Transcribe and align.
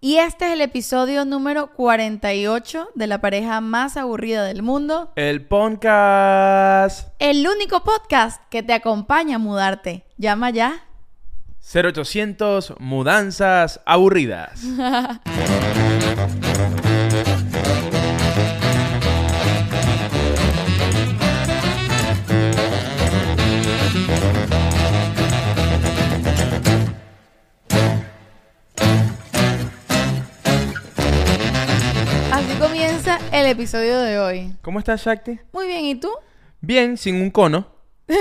Y 0.00 0.18
este 0.18 0.46
es 0.46 0.52
el 0.52 0.60
episodio 0.60 1.24
número 1.24 1.72
48 1.72 2.90
de 2.94 3.06
la 3.08 3.20
pareja 3.20 3.60
más 3.60 3.96
aburrida 3.96 4.44
del 4.44 4.62
mundo. 4.62 5.10
El 5.16 5.44
podcast 5.44 7.08
El 7.18 7.44
único 7.48 7.82
podcast 7.82 8.40
que 8.48 8.62
te 8.62 8.74
acompaña 8.74 9.36
a 9.36 9.38
mudarte. 9.40 10.04
Llama 10.16 10.50
ya. 10.50 10.84
0800 11.74 12.74
Mudanzas 12.78 13.80
Aburridas. 13.84 14.62
el 33.32 33.46
episodio 33.46 33.98
de 33.98 34.18
hoy. 34.18 34.54
¿Cómo 34.62 34.78
estás, 34.78 35.04
Shakti? 35.04 35.38
Muy 35.52 35.66
bien, 35.66 35.84
¿y 35.84 35.94
tú? 35.94 36.08
Bien, 36.60 36.96
sin 36.96 37.16
un 37.16 37.30
cono. 37.30 37.66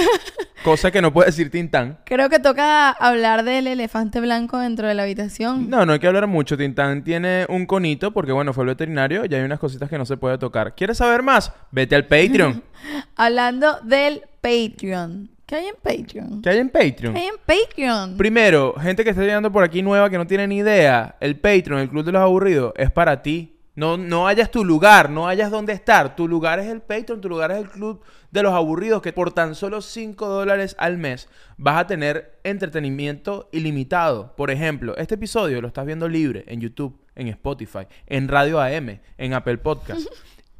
Cosa 0.63 0.91
que 0.91 1.01
no 1.01 1.13
puede 1.13 1.27
decir 1.27 1.49
Tintán. 1.49 1.99
Creo 2.05 2.29
que 2.29 2.39
toca 2.39 2.89
hablar 2.89 3.43
del 3.43 3.67
elefante 3.67 4.19
blanco 4.19 4.59
dentro 4.59 4.87
de 4.87 4.93
la 4.93 5.03
habitación. 5.03 5.69
No, 5.69 5.85
no 5.85 5.93
hay 5.93 5.99
que 5.99 6.07
hablar 6.07 6.27
mucho. 6.27 6.57
Tintán 6.57 7.03
tiene 7.03 7.45
un 7.47 7.65
conito 7.65 8.11
porque, 8.11 8.33
bueno, 8.33 8.53
fue 8.53 8.63
el 8.63 8.69
veterinario 8.69 9.23
y 9.25 9.33
hay 9.33 9.41
unas 9.41 9.59
cositas 9.59 9.89
que 9.89 9.97
no 9.97 10.05
se 10.05 10.17
puede 10.17 10.37
tocar. 10.37 10.75
¿Quieres 10.75 10.97
saber 10.97 11.23
más? 11.23 11.53
Vete 11.71 11.95
al 11.95 12.05
Patreon. 12.05 12.63
Hablando 13.15 13.79
del 13.83 14.23
Patreon. 14.41 15.29
¿Qué 15.45 15.55
hay 15.55 15.67
en 15.67 15.75
Patreon? 15.81 16.41
¿Qué 16.41 16.49
hay 16.49 16.57
en 16.57 16.69
Patreon? 16.69 17.13
¿Qué 17.13 17.19
hay 17.21 17.27
en 17.27 17.37
Patreon? 17.45 18.17
Primero, 18.17 18.73
gente 18.73 19.05
que 19.05 19.11
está 19.11 19.21
llegando 19.21 19.49
por 19.49 19.63
aquí 19.63 19.81
nueva 19.81 20.09
que 20.09 20.17
no 20.17 20.27
tiene 20.27 20.45
ni 20.45 20.57
idea, 20.57 21.15
el 21.21 21.39
Patreon, 21.39 21.79
el 21.79 21.89
Club 21.89 22.03
de 22.03 22.11
los 22.11 22.21
Aburridos, 22.21 22.73
es 22.75 22.91
para 22.91 23.21
ti. 23.21 23.56
No, 23.77 23.95
no 23.95 24.27
hayas 24.27 24.49
tu 24.49 24.65
lugar, 24.65 25.11
no 25.11 25.27
hayas 25.27 25.51
dónde 25.51 25.71
estar. 25.71 26.15
Tu 26.15 26.27
lugar 26.27 26.57
es 26.57 26.65
el 26.65 26.81
Patreon, 26.81 27.21
tu 27.21 27.29
lugar 27.29 27.51
es 27.51 27.59
el 27.59 27.69
Club 27.69 28.01
de 28.31 28.41
los 28.41 28.55
Aburridos, 28.55 29.03
que 29.03 29.13
por 29.13 29.31
tan 29.31 29.53
solo 29.53 29.81
5 29.81 30.27
dólares 30.27 30.75
al 30.79 30.97
mes 30.97 31.29
vas 31.57 31.77
a 31.77 31.85
tener 31.85 32.39
entretenimiento 32.43 33.49
ilimitado. 33.51 34.35
Por 34.35 34.49
ejemplo, 34.49 34.97
este 34.97 35.13
episodio 35.13 35.61
lo 35.61 35.67
estás 35.67 35.85
viendo 35.85 36.09
libre 36.09 36.43
en 36.47 36.59
YouTube, 36.59 36.99
en 37.13 37.27
Spotify, 37.27 37.85
en 38.07 38.27
Radio 38.27 38.59
AM, 38.59 38.99
en 39.15 39.33
Apple 39.33 39.59
Podcast. 39.59 40.07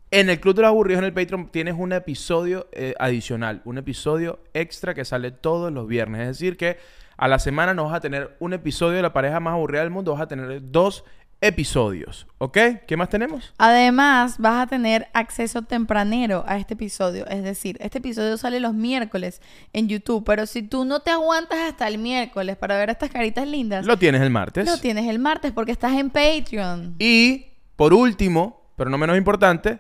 En 0.09 0.29
el 0.29 0.39
Club 0.39 0.55
de 0.55 0.61
los 0.61 0.69
Aburridos, 0.69 0.99
en 0.99 1.05
el 1.07 1.13
Patreon, 1.13 1.49
tienes 1.49 1.75
un 1.77 1.91
episodio 1.91 2.69
eh, 2.71 2.93
adicional, 2.97 3.61
un 3.65 3.77
episodio 3.77 4.39
extra 4.53 4.93
que 4.93 5.03
sale 5.03 5.31
todos 5.31 5.69
los 5.69 5.85
viernes. 5.85 6.21
Es 6.21 6.27
decir, 6.27 6.55
que 6.55 6.77
a 7.17 7.27
la 7.27 7.39
semana 7.39 7.73
no 7.73 7.83
vas 7.83 7.95
a 7.95 7.99
tener 7.99 8.37
un 8.39 8.53
episodio 8.53 8.95
de 8.95 9.01
la 9.01 9.11
pareja 9.11 9.41
más 9.41 9.55
aburrida 9.55 9.81
del 9.81 9.89
mundo, 9.89 10.13
vas 10.13 10.21
a 10.21 10.27
tener 10.29 10.61
dos 10.71 11.03
episodios. 11.41 12.27
¿Ok? 12.39 12.57
¿Qué 12.87 12.97
más 12.97 13.09
tenemos? 13.09 13.53
Además, 13.57 14.37
vas 14.37 14.63
a 14.63 14.67
tener 14.67 15.07
acceso 15.13 15.61
tempranero 15.61 16.43
a 16.47 16.57
este 16.57 16.73
episodio. 16.73 17.27
Es 17.27 17.43
decir, 17.43 17.77
este 17.79 17.99
episodio 17.99 18.37
sale 18.37 18.59
los 18.59 18.73
miércoles 18.73 19.41
en 19.73 19.87
YouTube. 19.87 20.23
Pero 20.25 20.45
si 20.45 20.63
tú 20.63 20.85
no 20.85 20.99
te 21.01 21.11
aguantas 21.11 21.59
hasta 21.59 21.87
el 21.87 21.97
miércoles 21.97 22.57
para 22.57 22.77
ver 22.77 22.89
estas 22.89 23.09
caritas 23.11 23.47
lindas, 23.47 23.85
Lo 23.85 23.97
tienes 23.97 24.21
el 24.21 24.29
martes. 24.29 24.65
lo 24.65 24.77
tienes 24.79 25.07
el 25.07 25.19
martes 25.19 25.51
porque 25.51 25.71
estás 25.71 25.93
en 25.93 26.09
Patreon. 26.09 26.95
Y 26.99 27.45
por 27.75 27.93
último, 27.93 28.71
pero 28.75 28.89
no 28.89 28.97
menos 28.97 29.17
importante, 29.17 29.79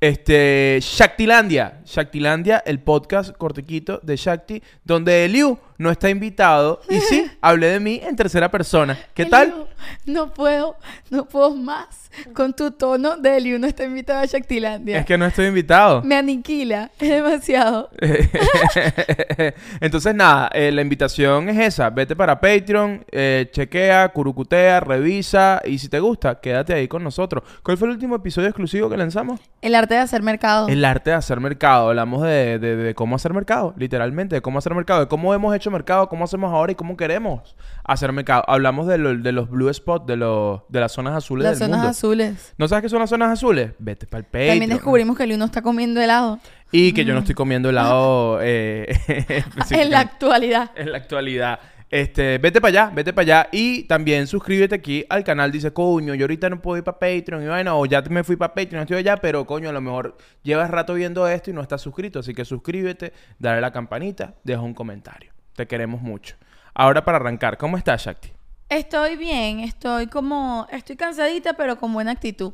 este 0.00 0.78
Shaktilandia. 0.82 1.80
Shaktilandia, 1.84 2.62
el 2.66 2.80
podcast 2.80 3.34
cortiquito 3.36 4.00
de 4.02 4.16
Shakti, 4.16 4.62
donde 4.84 5.24
Eliu 5.24 5.58
no 5.78 5.90
está 5.90 6.10
invitado. 6.10 6.80
Y 6.88 7.00
sí, 7.00 7.30
hablé 7.40 7.68
de 7.68 7.80
mí 7.80 8.00
en 8.02 8.16
tercera 8.16 8.50
persona. 8.50 8.98
¿Qué 9.14 9.26
tal? 9.26 9.66
No 10.04 10.32
puedo, 10.34 10.76
no 11.10 11.26
puedo 11.26 11.54
más 11.54 12.06
con 12.32 12.54
tu 12.54 12.70
tono 12.70 13.18
de 13.18 13.36
Eliu 13.36 13.58
no 13.58 13.66
está 13.66 13.84
invitado 13.84 14.20
a 14.20 14.24
Shaktilandia. 14.24 15.00
Es 15.00 15.04
que 15.06 15.18
no 15.18 15.26
estoy 15.26 15.46
invitado. 15.46 16.00
Me 16.02 16.16
aniquila, 16.16 16.90
es 16.98 17.10
demasiado. 17.10 17.90
Entonces, 19.80 20.14
nada, 20.14 20.48
eh, 20.52 20.72
la 20.72 20.82
invitación 20.82 21.48
es 21.48 21.58
esa. 21.58 21.90
Vete 21.90 22.16
para 22.16 22.40
Patreon, 22.40 23.04
eh, 23.10 23.48
chequea, 23.52 24.08
curucutea, 24.10 24.80
revisa. 24.80 25.60
Y 25.64 25.78
si 25.78 25.88
te 25.88 26.00
gusta, 26.00 26.40
quédate 26.40 26.74
ahí 26.74 26.88
con 26.88 27.04
nosotros. 27.04 27.42
¿Cuál 27.62 27.76
fue 27.76 27.88
el 27.88 27.94
último 27.94 28.16
episodio 28.16 28.48
exclusivo 28.48 28.88
que 28.88 28.96
lanzamos? 28.96 29.40
El 29.62 29.74
arte 29.74 29.94
de 29.94 30.00
hacer 30.00 30.22
mercado. 30.22 30.68
El 30.68 30.84
arte 30.84 31.10
de 31.10 31.16
hacer 31.16 31.40
mercado. 31.40 31.88
Hablamos 31.90 32.22
de, 32.22 32.58
de- 32.58 32.76
de 32.76 32.94
cómo 32.94 33.16
hacer 33.16 33.32
mercado, 33.34 33.74
literalmente, 33.76 34.36
de 34.36 34.40
cómo 34.42 34.58
hacer 34.58 34.74
mercado, 34.74 35.00
de 35.00 35.08
cómo 35.08 35.34
hemos 35.34 35.54
hecho 35.54 35.65
mercado, 35.70 36.08
cómo 36.08 36.24
hacemos 36.24 36.52
ahora 36.52 36.72
y 36.72 36.74
cómo 36.74 36.96
queremos 36.96 37.56
hacer 37.84 38.12
mercado. 38.12 38.44
Hablamos 38.48 38.86
de, 38.86 38.98
lo- 38.98 39.16
de 39.16 39.32
los 39.32 39.48
blue 39.50 39.72
spots, 39.72 40.06
de, 40.06 40.16
los 40.16 40.60
de 40.68 40.80
las 40.80 40.92
zonas 40.92 41.14
azules 41.14 41.44
Las 41.44 41.58
del 41.58 41.66
zonas 41.68 41.78
mundo. 41.78 41.90
azules. 41.90 42.54
¿No 42.58 42.68
sabes 42.68 42.82
qué 42.82 42.88
son 42.88 43.00
las 43.00 43.10
zonas 43.10 43.30
azules? 43.32 43.72
Vete 43.78 44.06
para 44.06 44.18
el 44.20 44.24
Patreon. 44.24 44.48
También 44.50 44.70
descubrimos 44.70 45.16
que 45.16 45.24
Eliu 45.24 45.38
no 45.38 45.44
está 45.46 45.62
comiendo 45.62 46.00
helado 46.00 46.38
Y 46.72 46.92
que 46.92 47.04
yo 47.04 47.12
no 47.14 47.20
estoy 47.20 47.34
comiendo 47.34 47.68
helado 47.70 48.38
eh, 48.42 48.86
en 49.70 49.90
la 49.90 50.00
actualidad. 50.00 50.70
en 50.76 50.92
la 50.92 50.98
actualidad. 50.98 51.58
Este, 51.88 52.38
vete 52.38 52.60
para 52.60 52.70
allá, 52.86 52.92
vete 52.92 53.12
para 53.12 53.22
allá. 53.22 53.48
Y 53.52 53.84
también 53.84 54.26
suscríbete 54.26 54.74
aquí 54.74 55.04
al 55.08 55.22
canal. 55.22 55.52
Dice, 55.52 55.72
coño, 55.72 56.14
yo 56.14 56.24
ahorita 56.24 56.50
no 56.50 56.60
puedo 56.60 56.78
ir 56.78 56.82
para 56.82 56.98
Patreon. 56.98 57.44
Y 57.44 57.46
bueno, 57.46 57.78
o 57.78 57.86
ya 57.86 58.02
me 58.10 58.24
fui 58.24 58.34
para 58.34 58.52
Patreon, 58.52 58.82
estoy 58.82 58.96
allá, 58.96 59.16
pero 59.18 59.46
coño, 59.46 59.68
a 59.68 59.72
lo 59.72 59.80
mejor 59.80 60.16
llevas 60.42 60.68
rato 60.68 60.94
viendo 60.94 61.28
esto 61.28 61.50
y 61.50 61.52
no 61.52 61.60
estás 61.62 61.80
suscrito. 61.82 62.18
Así 62.18 62.34
que 62.34 62.44
suscríbete, 62.44 63.12
dale 63.38 63.58
a 63.58 63.60
la 63.60 63.70
campanita, 63.72 64.34
deja 64.42 64.62
un 64.62 64.74
comentario. 64.74 65.30
Te 65.56 65.66
queremos 65.66 66.02
mucho. 66.02 66.36
Ahora 66.74 67.04
para 67.04 67.16
arrancar, 67.16 67.56
¿cómo 67.56 67.76
estás, 67.78 68.04
Shakti? 68.04 68.30
Estoy 68.68 69.16
bien, 69.16 69.60
estoy 69.60 70.06
como, 70.08 70.66
estoy 70.70 70.96
cansadita, 70.96 71.54
pero 71.54 71.78
con 71.78 71.92
buena 71.92 72.10
actitud. 72.12 72.52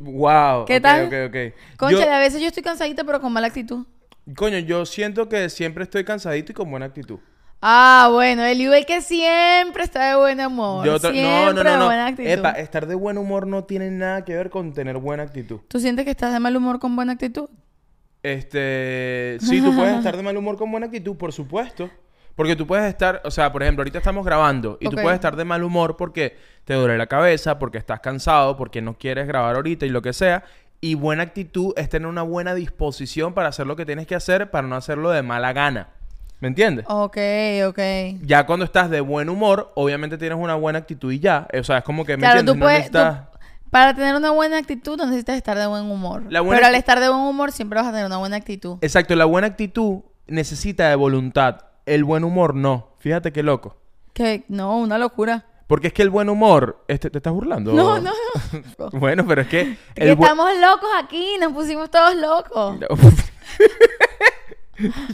Wow. 0.00 0.64
¿Qué 0.64 0.80
tal? 0.80 1.06
Ok, 1.06 1.12
ok. 1.28 1.76
Concha, 1.76 2.04
Yo- 2.06 2.12
a 2.12 2.18
veces 2.18 2.40
yo 2.40 2.46
estoy 2.48 2.62
cansadita, 2.62 3.04
pero 3.04 3.20
con 3.20 3.32
mala 3.32 3.48
actitud. 3.48 3.86
coño, 4.34 4.58
yo 4.60 4.86
siento 4.86 5.28
que 5.28 5.50
siempre 5.50 5.84
estoy 5.84 6.04
cansadito 6.04 6.52
y 6.52 6.54
con 6.54 6.70
buena 6.70 6.86
actitud. 6.86 7.18
Ah, 7.60 8.08
bueno, 8.10 8.44
el 8.44 8.86
que 8.86 9.02
siempre 9.02 9.84
está 9.84 10.08
de 10.10 10.16
buen 10.16 10.40
humor. 10.44 10.84
Yo 10.84 10.98
de 10.98 11.10
buena 11.12 12.06
actitud. 12.06 12.28
Epa, 12.28 12.50
estar 12.52 12.86
de 12.86 12.94
buen 12.94 13.18
humor 13.18 13.46
no 13.46 13.64
tiene 13.64 13.90
nada 13.90 14.24
que 14.24 14.34
ver 14.34 14.50
con 14.50 14.72
tener 14.72 14.96
buena 14.98 15.22
actitud. 15.24 15.60
¿Tú 15.68 15.78
sientes 15.78 16.04
que 16.04 16.10
estás 16.10 16.32
de 16.32 16.40
mal 16.40 16.56
humor 16.56 16.80
con 16.80 16.96
buena 16.96 17.12
actitud? 17.12 17.48
Este, 18.22 19.38
sí, 19.40 19.60
tú 19.60 19.74
puedes 19.76 19.96
estar 19.98 20.16
de 20.16 20.22
mal 20.22 20.36
humor 20.36 20.56
con 20.56 20.70
buena 20.70 20.86
actitud, 20.86 21.16
por 21.16 21.32
supuesto. 21.32 21.90
Porque 22.34 22.56
tú 22.56 22.66
puedes 22.66 22.86
estar, 22.88 23.20
o 23.24 23.30
sea, 23.30 23.52
por 23.52 23.62
ejemplo, 23.62 23.82
ahorita 23.82 23.98
estamos 23.98 24.24
grabando 24.24 24.78
y 24.80 24.88
tú 24.88 24.96
puedes 24.96 25.14
estar 25.14 25.36
de 25.36 25.44
mal 25.44 25.62
humor 25.62 25.96
porque 25.96 26.36
te 26.64 26.74
duele 26.74 26.96
la 26.96 27.06
cabeza, 27.06 27.58
porque 27.58 27.78
estás 27.78 28.00
cansado, 28.00 28.56
porque 28.56 28.80
no 28.80 28.94
quieres 28.94 29.26
grabar 29.26 29.56
ahorita 29.56 29.84
y 29.86 29.90
lo 29.90 30.00
que 30.02 30.12
sea. 30.12 30.44
Y 30.80 30.94
buena 30.94 31.22
actitud 31.22 31.74
es 31.76 31.88
tener 31.88 32.08
una 32.08 32.22
buena 32.22 32.54
disposición 32.54 33.34
para 33.34 33.48
hacer 33.48 33.66
lo 33.66 33.76
que 33.76 33.84
tienes 33.86 34.06
que 34.06 34.14
hacer, 34.14 34.50
para 34.50 34.66
no 34.66 34.74
hacerlo 34.76 35.10
de 35.10 35.22
mala 35.22 35.52
gana. 35.52 35.88
¿Me 36.40 36.48
entiendes? 36.48 36.86
Ok, 36.88 37.16
ok. 37.68 37.78
Ya 38.22 38.44
cuando 38.46 38.64
estás 38.64 38.90
de 38.90 39.00
buen 39.00 39.28
humor, 39.28 39.70
obviamente 39.76 40.18
tienes 40.18 40.38
una 40.38 40.56
buena 40.56 40.80
actitud 40.80 41.12
y 41.12 41.20
ya. 41.20 41.46
O 41.56 41.62
sea, 41.62 41.78
es 41.78 41.84
como 41.84 42.04
que, 42.04 42.16
¿me 42.16 42.22
Claro, 42.22 42.40
entiendes? 42.40 42.54
tú 42.54 42.58
No 42.58 42.64
puedes... 42.64 42.90
necesitas- 42.92 43.30
tú- 43.30 43.38
para 43.70 43.94
tener 43.94 44.14
una 44.16 44.32
buena 44.32 44.58
actitud 44.58 44.98
no 44.98 45.06
necesitas 45.06 45.36
estar 45.36 45.56
de 45.56 45.66
buen 45.66 45.84
humor. 45.90 46.24
La 46.30 46.40
buena 46.40 46.56
Pero 46.58 46.66
al 46.68 46.74
estar 46.74 46.98
de 47.00 47.08
buen 47.08 47.20
humor 47.20 47.52
siempre 47.52 47.78
vas 47.78 47.86
a 47.88 47.90
tener 47.92 48.04
una 48.06 48.16
buena 48.18 48.36
actitud. 48.36 48.76
Exacto, 48.82 49.14
la 49.14 49.24
buena 49.24 49.46
actitud 49.46 50.00
necesita 50.26 50.88
de 50.88 50.94
voluntad. 50.96 51.60
El 51.86 52.04
buen 52.04 52.24
humor 52.24 52.54
no. 52.54 52.94
Fíjate 52.98 53.32
qué 53.32 53.42
loco. 53.42 53.76
Que 54.12 54.44
no, 54.48 54.78
una 54.78 54.98
locura. 54.98 55.46
Porque 55.66 55.86
es 55.88 55.92
que 55.94 56.02
el 56.02 56.10
buen 56.10 56.28
humor... 56.28 56.84
Este, 56.86 57.08
¿Te 57.08 57.18
estás 57.18 57.32
burlando? 57.32 57.72
No, 57.72 57.98
no, 57.98 58.10
no. 58.78 58.90
bueno, 58.98 59.24
pero 59.26 59.40
es 59.42 59.48
que... 59.48 59.76
Que 59.94 60.10
El 60.10 60.18
bu- 60.18 60.22
estamos 60.22 60.50
locos 60.60 60.90
aquí, 61.02 61.36
nos 61.40 61.52
pusimos 61.52 61.90
todos 61.90 62.14
locos. 62.16 62.78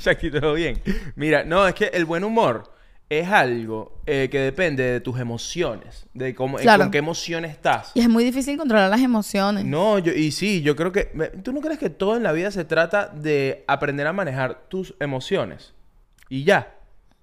Shaki, 0.01 0.31
todo 0.31 0.55
bien. 0.55 0.81
Mira, 1.17 1.45
no, 1.45 1.67
es 1.67 1.75
que 1.75 1.87
el 1.87 2.05
buen 2.05 2.25
humor 2.25 2.73
es 3.09 3.29
algo 3.29 4.01
eh, 4.07 4.29
que 4.31 4.39
depende 4.41 4.83
de 4.83 5.01
tus 5.01 5.19
emociones. 5.21 6.07
De 6.13 6.35
cómo, 6.35 6.59
con 6.59 6.91
qué 6.91 6.99
emoción 6.99 7.45
estás. 7.45 7.93
Y 7.95 8.01
es 8.01 8.09
muy 8.09 8.25
difícil 8.25 8.57
controlar 8.59 8.91
las 8.91 9.01
emociones. 9.01 9.65
No, 9.65 9.99
yo, 9.99 10.13
y 10.13 10.31
sí, 10.33 10.63
yo 10.63 10.75
creo 10.77 10.93
que... 10.93 11.05
¿Tú 11.43 11.53
no 11.53 11.61
crees 11.61 11.79
que 11.79 11.91
todo 11.91 12.17
en 12.17 12.23
la 12.23 12.33
vida 12.33 12.51
se 12.51 12.65
trata 12.65 13.09
de 13.09 13.65
aprender 13.69 14.07
a 14.07 14.13
manejar 14.13 14.63
tus 14.69 14.95
emociones? 15.01 15.75
Y 16.29 16.45
ya. 16.45 16.75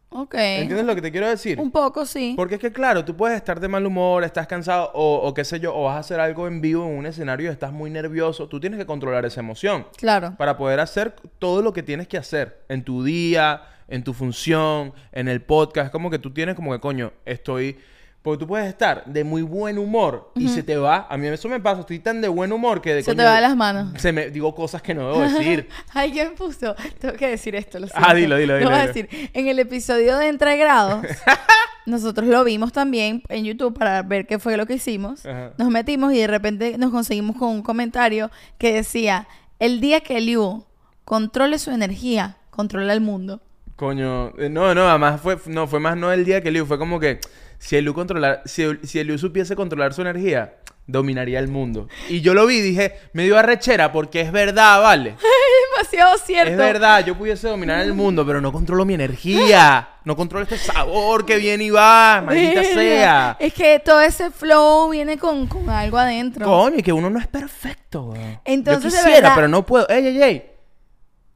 Ok. 0.10 0.36
¿Entiendes 0.36 0.86
lo 0.86 0.96
que 0.96 1.02
te 1.02 1.12
quiero 1.12 1.28
decir? 1.28 1.60
Un 1.60 1.72
poco, 1.72 2.06
sí. 2.06 2.34
Porque 2.38 2.56
es 2.56 2.62
que, 2.62 2.72
claro, 2.72 3.04
tú 3.04 3.18
puedes 3.18 3.36
estar 3.36 3.60
de 3.60 3.68
mal 3.68 3.86
humor, 3.86 4.24
estás 4.24 4.48
cansado, 4.48 4.92
o, 4.94 5.18
o 5.28 5.34
qué 5.34 5.44
sé 5.44 5.60
yo, 5.60 5.76
o 5.76 5.84
vas 5.86 5.96
a 5.98 6.00
hacer 6.00 6.20
algo 6.22 6.48
en 6.48 6.62
vivo 6.62 6.86
en 6.86 6.98
un 6.98 7.06
escenario 7.06 7.50
y 7.50 7.52
estás 7.52 7.74
muy 7.74 7.90
nervioso. 7.90 8.48
Tú 8.48 8.60
tienes 8.62 8.80
que 8.80 8.86
controlar 8.86 9.26
esa 9.26 9.42
emoción 9.42 9.86
Claro. 9.98 10.36
para 10.38 10.56
poder 10.58 10.80
hacer 10.80 11.16
todo 11.40 11.62
lo 11.62 11.74
que 11.74 11.84
tienes 11.84 12.08
que 12.08 12.18
hacer 12.18 12.64
en 12.70 12.84
tu 12.84 13.04
día, 13.04 13.64
en 13.90 14.04
tu 14.06 14.14
función, 14.14 14.94
en 15.12 15.28
el 15.28 15.42
podcast. 15.42 15.92
Como 15.92 16.10
que 16.10 16.20
tú 16.20 16.32
tienes 16.32 16.56
como 16.56 16.72
que, 16.72 16.80
coño, 16.80 17.12
estoy... 17.26 17.78
Porque 18.26 18.40
tú 18.40 18.48
puedes 18.48 18.68
estar 18.68 19.06
de 19.06 19.24
muy 19.24 19.44
buen 19.44 19.78
humor 19.78 20.32
y 20.34 20.50
se 20.50 20.64
te 20.64 20.76
va. 20.78 21.06
A 21.12 21.16
mí 21.16 21.28
eso 21.28 21.48
me 21.48 21.60
pasa. 21.60 21.82
Estoy 21.82 22.00
tan 22.00 22.22
de 22.22 22.28
buen 22.28 22.52
humor 22.52 22.82
que 22.82 22.96
de 22.96 23.04
Se 23.04 23.14
te 23.14 23.24
va 23.24 23.36
de 23.36 23.42
las 23.42 23.56
manos. 23.56 23.94
Se 24.02 24.12
me 24.12 24.32
digo 24.32 24.56
cosas 24.56 24.82
que 24.82 24.96
no 24.96 25.08
debo 25.12 25.22
decir. 25.22 25.70
Alguien 25.94 26.34
puso, 26.34 26.76
tengo 27.00 27.14
que 27.14 27.28
decir 27.30 27.54
esto, 27.56 27.78
lo 27.80 27.86
Ah, 27.86 27.90
siento. 27.94 28.16
dilo, 28.16 28.36
dilo, 28.38 28.54
Lo 28.54 28.58
dilo, 28.60 28.70
voy 28.72 28.80
a 28.80 28.82
dilo. 28.92 28.94
decir. 29.08 29.30
En 29.32 29.48
el 29.48 29.60
episodio 29.60 30.18
de 30.18 30.28
Entre 30.30 30.58
Grados, 30.58 31.06
nosotros 31.86 32.28
lo 32.28 32.44
vimos 32.44 32.74
también 32.74 33.22
en 33.30 33.46
YouTube 33.46 33.78
para 33.78 34.02
ver 34.02 34.26
qué 34.26 34.40
fue 34.40 34.58
lo 34.58 34.66
que 34.66 34.74
hicimos. 34.74 35.24
Ajá. 35.26 35.52
Nos 35.60 35.70
metimos 35.70 36.12
y 36.12 36.18
de 36.18 36.28
repente 36.28 36.78
nos 36.80 36.90
conseguimos 36.92 37.36
con 37.38 37.50
un 37.50 37.62
comentario 37.62 38.32
que 38.58 38.74
decía, 38.74 39.28
el 39.60 39.80
día 39.82 40.02
que 40.02 40.20
Liu 40.20 40.66
controle 41.04 41.60
su 41.60 41.70
energía, 41.70 42.38
controla 42.50 42.92
el 42.94 43.02
mundo. 43.02 43.42
Coño, 43.76 44.30
eh, 44.40 44.50
no, 44.50 44.74
no, 44.74 44.90
además 44.90 45.22
fue, 45.22 45.38
no, 45.46 45.68
fue 45.68 45.80
más 45.80 45.96
no 45.96 46.12
el 46.12 46.26
día 46.26 46.42
que 46.42 46.50
Liu, 46.50 46.66
fue 46.66 46.80
como 46.80 47.00
que 47.00 47.20
si 47.58 47.76
el 47.78 47.86
Liu 47.86 47.94
controlar, 47.94 48.42
si, 48.46 48.66
si 48.84 49.18
supiese 49.18 49.56
controlar 49.56 49.94
su 49.94 50.02
energía, 50.02 50.56
dominaría 50.88 51.40
el 51.40 51.48
mundo. 51.48 51.88
Y 52.10 52.22
yo 52.22 52.34
lo 52.34 52.46
vi 52.46 52.58
y 52.58 52.62
dije, 52.62 52.96
me 53.14 53.24
dio 53.24 53.38
arrechera 53.38 53.92
porque 53.92 54.22
es 54.22 54.32
verdad, 54.32 54.82
vale. 54.82 55.16
Demasiado 55.78 56.18
cierto. 56.20 56.52
Es 56.52 56.58
verdad, 56.58 57.06
yo 57.06 57.18
pudiese 57.18 57.48
dominar 57.48 57.82
el 57.82 57.94
mundo, 57.94 58.26
pero 58.26 58.40
no 58.40 58.52
controlo 58.52 58.86
mi 58.86 58.94
energía. 58.94 59.90
No 60.06 60.16
controlo 60.16 60.44
este 60.44 60.58
sabor 60.58 61.26
que 61.26 61.38
viene 61.38 61.66
y 61.66 61.70
va, 61.70 62.22
maldita 62.26 62.64
sea. 62.74 63.36
Es 63.40 63.54
que 63.54 63.80
todo 63.80 64.00
ese 64.00 64.32
flow 64.32 64.90
viene 64.92 65.18
con, 65.18 65.48
con 65.48 65.70
algo 65.70 65.98
adentro. 65.98 66.46
Coño, 66.46 66.78
y 66.78 66.84
que 66.84 66.94
uno 66.94 67.10
no 67.10 67.20
es 67.20 67.28
perfecto, 67.28 68.04
weón. 68.12 68.40
Entonces, 68.46 68.84
yo 68.84 68.90
de 68.90 68.96
quisiera, 69.04 69.20
verdad- 69.22 69.36
pero 69.36 69.48
no 69.48 69.66
puedo. 69.66 69.90
Ey, 69.90 70.08
ey, 70.08 70.22
ey. 70.24 70.52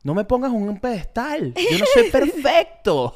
No 0.03 0.13
me 0.13 0.23
pongas 0.23 0.51
en 0.51 0.61
un 0.61 0.79
pedestal. 0.79 1.53
Yo 1.55 1.77
no 1.79 1.85
soy 1.93 2.03
perfecto. 2.11 3.15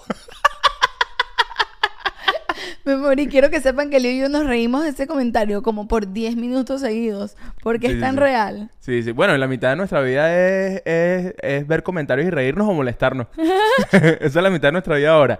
Me 2.86 2.96
morí. 2.98 3.28
Quiero 3.28 3.50
que 3.50 3.62
sepan 3.62 3.90
que 3.90 4.00
Liu 4.00 4.12
y 4.12 4.20
yo 4.20 4.30
nos 4.30 4.46
reímos 4.46 4.84
de 4.84 4.90
ese 4.90 5.08
comentario 5.08 5.62
como 5.64 5.88
por 5.88 6.12
10 6.12 6.36
minutos 6.36 6.82
seguidos. 6.82 7.36
Porque 7.62 7.88
Sí, 7.88 7.94
es 7.94 8.00
tan 8.00 8.16
sí. 8.16 8.20
real. 8.20 8.70
Sí, 8.80 9.04
sí. 9.04 9.12
Bueno, 9.12 9.38
la 9.38 9.48
mitad 9.48 9.70
de 9.70 9.76
nuestra 9.78 10.02
vida 10.02 10.36
es, 10.36 10.82
es, 10.86 11.34
es 11.42 11.68
ver 11.68 11.84
comentarios 11.84 12.28
y 12.28 12.30
reírnos 12.30 12.68
o 12.68 12.74
molestarnos. 12.74 13.28
Esa 13.92 14.26
es 14.26 14.36
la 14.36 14.50
mitad 14.50 14.68
de 14.70 14.74
nuestra 14.74 14.96
vida 14.98 15.12
ahora. 15.12 15.40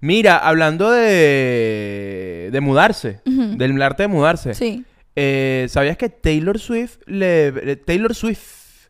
Mira, 0.00 0.36
hablando 0.36 0.90
de, 0.90 2.50
de 2.52 2.60
mudarse, 2.60 3.20
del 3.24 3.80
arte 3.82 4.04
de 4.04 4.08
mudarse. 4.08 4.54
Sí. 4.54 4.84
eh, 5.14 5.66
¿Sabías 5.70 5.96
que 5.96 6.08
Taylor 6.08 6.58
Swift 6.58 6.98
le, 7.06 7.76
Taylor 7.76 8.14
Swift 8.14 8.88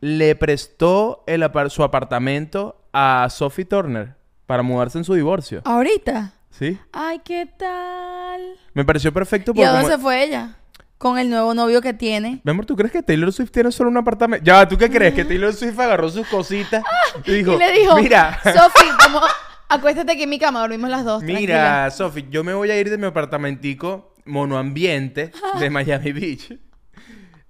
le 0.00 0.34
prestó 0.36 1.24
el 1.26 1.44
su 1.70 1.82
apartamento 1.82 2.80
a 2.92 3.28
Sophie 3.30 3.64
Turner 3.64 4.14
para 4.46 4.62
mudarse 4.62 4.98
en 4.98 5.04
su 5.04 5.14
divorcio? 5.14 5.62
Ahorita. 5.64 6.32
¿Sí? 6.50 6.78
Ay, 6.92 7.20
¿qué 7.24 7.46
tal? 7.58 8.40
Me 8.74 8.84
pareció 8.84 9.12
perfecto 9.12 9.52
¿Y 9.52 9.54
porque 9.54 9.66
a 9.66 9.70
dónde 9.72 9.84
como- 9.84 9.96
se 9.96 10.02
fue 10.02 10.24
ella? 10.24 10.56
Con 10.98 11.18
el 11.18 11.30
nuevo 11.30 11.54
novio 11.54 11.80
que 11.80 11.94
tiene. 11.94 12.42
Mi 12.44 12.50
amor, 12.50 12.66
¿tú 12.66 12.76
crees 12.76 12.92
que 12.92 13.02
Taylor 13.02 13.32
Swift 13.32 13.50
tiene 13.50 13.72
solo 13.72 13.88
un 13.88 13.96
apartamento? 13.96 14.44
Ya, 14.44 14.68
¿tú 14.68 14.76
qué 14.76 14.90
crees? 14.90 15.14
Que 15.14 15.24
Taylor 15.24 15.54
Swift 15.54 15.78
agarró 15.80 16.10
sus 16.10 16.26
cositas 16.26 16.82
y 17.24 17.32
dijo, 17.32 17.54
y 17.54 17.58
le 17.58 17.72
dijo, 17.72 17.96
mira, 17.96 18.38
Sofi, 18.44 18.86
vamos, 18.98 19.22
acuéstate 19.70 20.12
aquí 20.12 20.22
en 20.24 20.30
mi 20.30 20.38
cama, 20.38 20.60
dormimos 20.60 20.90
las 20.90 21.04
dos. 21.04 21.20
tranquila". 21.24 21.40
mira, 21.40 21.90
Sophie, 21.90 22.26
yo 22.30 22.44
me 22.44 22.52
voy 22.52 22.70
a 22.70 22.78
ir 22.78 22.90
de 22.90 22.98
mi 22.98 23.06
apartamentico 23.06 24.14
monoambiente 24.24 25.32
de 25.58 25.70
Miami 25.70 26.12
Beach. 26.12 26.52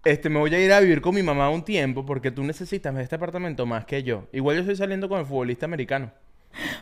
Este, 0.05 0.31
me 0.31 0.39
voy 0.39 0.55
a 0.55 0.65
ir 0.65 0.73
a 0.73 0.81
vivir 0.81 1.01
con 1.03 1.15
mi 1.15 1.23
mamá 1.23 1.51
un 1.51 1.65
tiempo 1.65 2.07
porque 2.07 2.31
tú 2.31 2.43
necesitas 2.43 2.97
este 2.97 3.17
apartamento 3.17 3.67
más 3.67 3.85
que 3.85 4.03
yo. 4.03 4.29
Igual 4.33 4.57
yo 4.57 4.61
estoy 4.63 4.77
saliendo 4.77 5.09
con 5.09 5.21
el 5.21 5.27
futbolista 5.27 5.67
americano. 5.67 6.13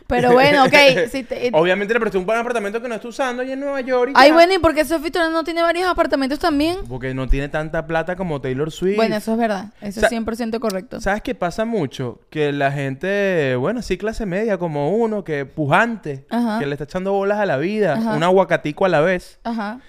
Pero 0.07 0.33
bueno, 0.33 0.65
ok. 0.65 0.73
si 1.11 1.23
te- 1.23 1.51
Obviamente 1.53 1.93
le 1.93 1.99
presté 1.99 2.17
un 2.17 2.25
buen 2.25 2.37
apartamento 2.39 2.81
que 2.81 2.87
no 2.89 2.95
está 2.95 3.07
usando 3.07 3.43
y 3.43 3.51
en 3.51 3.59
Nueva 3.59 3.81
York. 3.81 4.11
y 4.11 4.13
Ay, 4.15 4.29
ya. 4.29 4.33
bueno, 4.33 4.53
¿y 4.53 4.59
por 4.59 4.73
qué 4.73 4.83
Sofi 4.85 5.11
Turner 5.11 5.31
no 5.31 5.43
tiene 5.43 5.61
varios 5.61 5.87
apartamentos 5.87 6.39
también? 6.39 6.77
Porque 6.87 7.13
no 7.13 7.27
tiene 7.27 7.47
tanta 7.49 7.85
plata 7.85 8.15
como 8.15 8.41
Taylor 8.41 8.71
Swift. 8.71 8.95
Bueno, 8.97 9.15
eso 9.15 9.33
es 9.33 9.37
verdad. 9.37 9.67
Eso 9.81 10.01
Sa- 10.01 10.07
es 10.07 10.11
100% 10.13 10.59
correcto. 10.59 10.99
¿Sabes 10.99 11.21
qué 11.21 11.35
pasa 11.35 11.65
mucho? 11.65 12.19
Que 12.29 12.51
la 12.51 12.71
gente, 12.71 13.55
bueno, 13.57 13.81
sí, 13.81 13.97
clase 13.97 14.25
media 14.25 14.57
como 14.57 14.95
uno, 14.95 15.23
que 15.23 15.45
pujante, 15.45 16.25
Ajá. 16.29 16.59
que 16.59 16.65
le 16.65 16.73
está 16.73 16.85
echando 16.85 17.13
bolas 17.13 17.37
a 17.39 17.45
la 17.45 17.57
vida, 17.57 17.93
Ajá. 17.93 18.15
un 18.15 18.23
aguacatico 18.23 18.85
a 18.85 18.89
la 18.89 19.01
vez. 19.01 19.39
Ajá. 19.43 19.79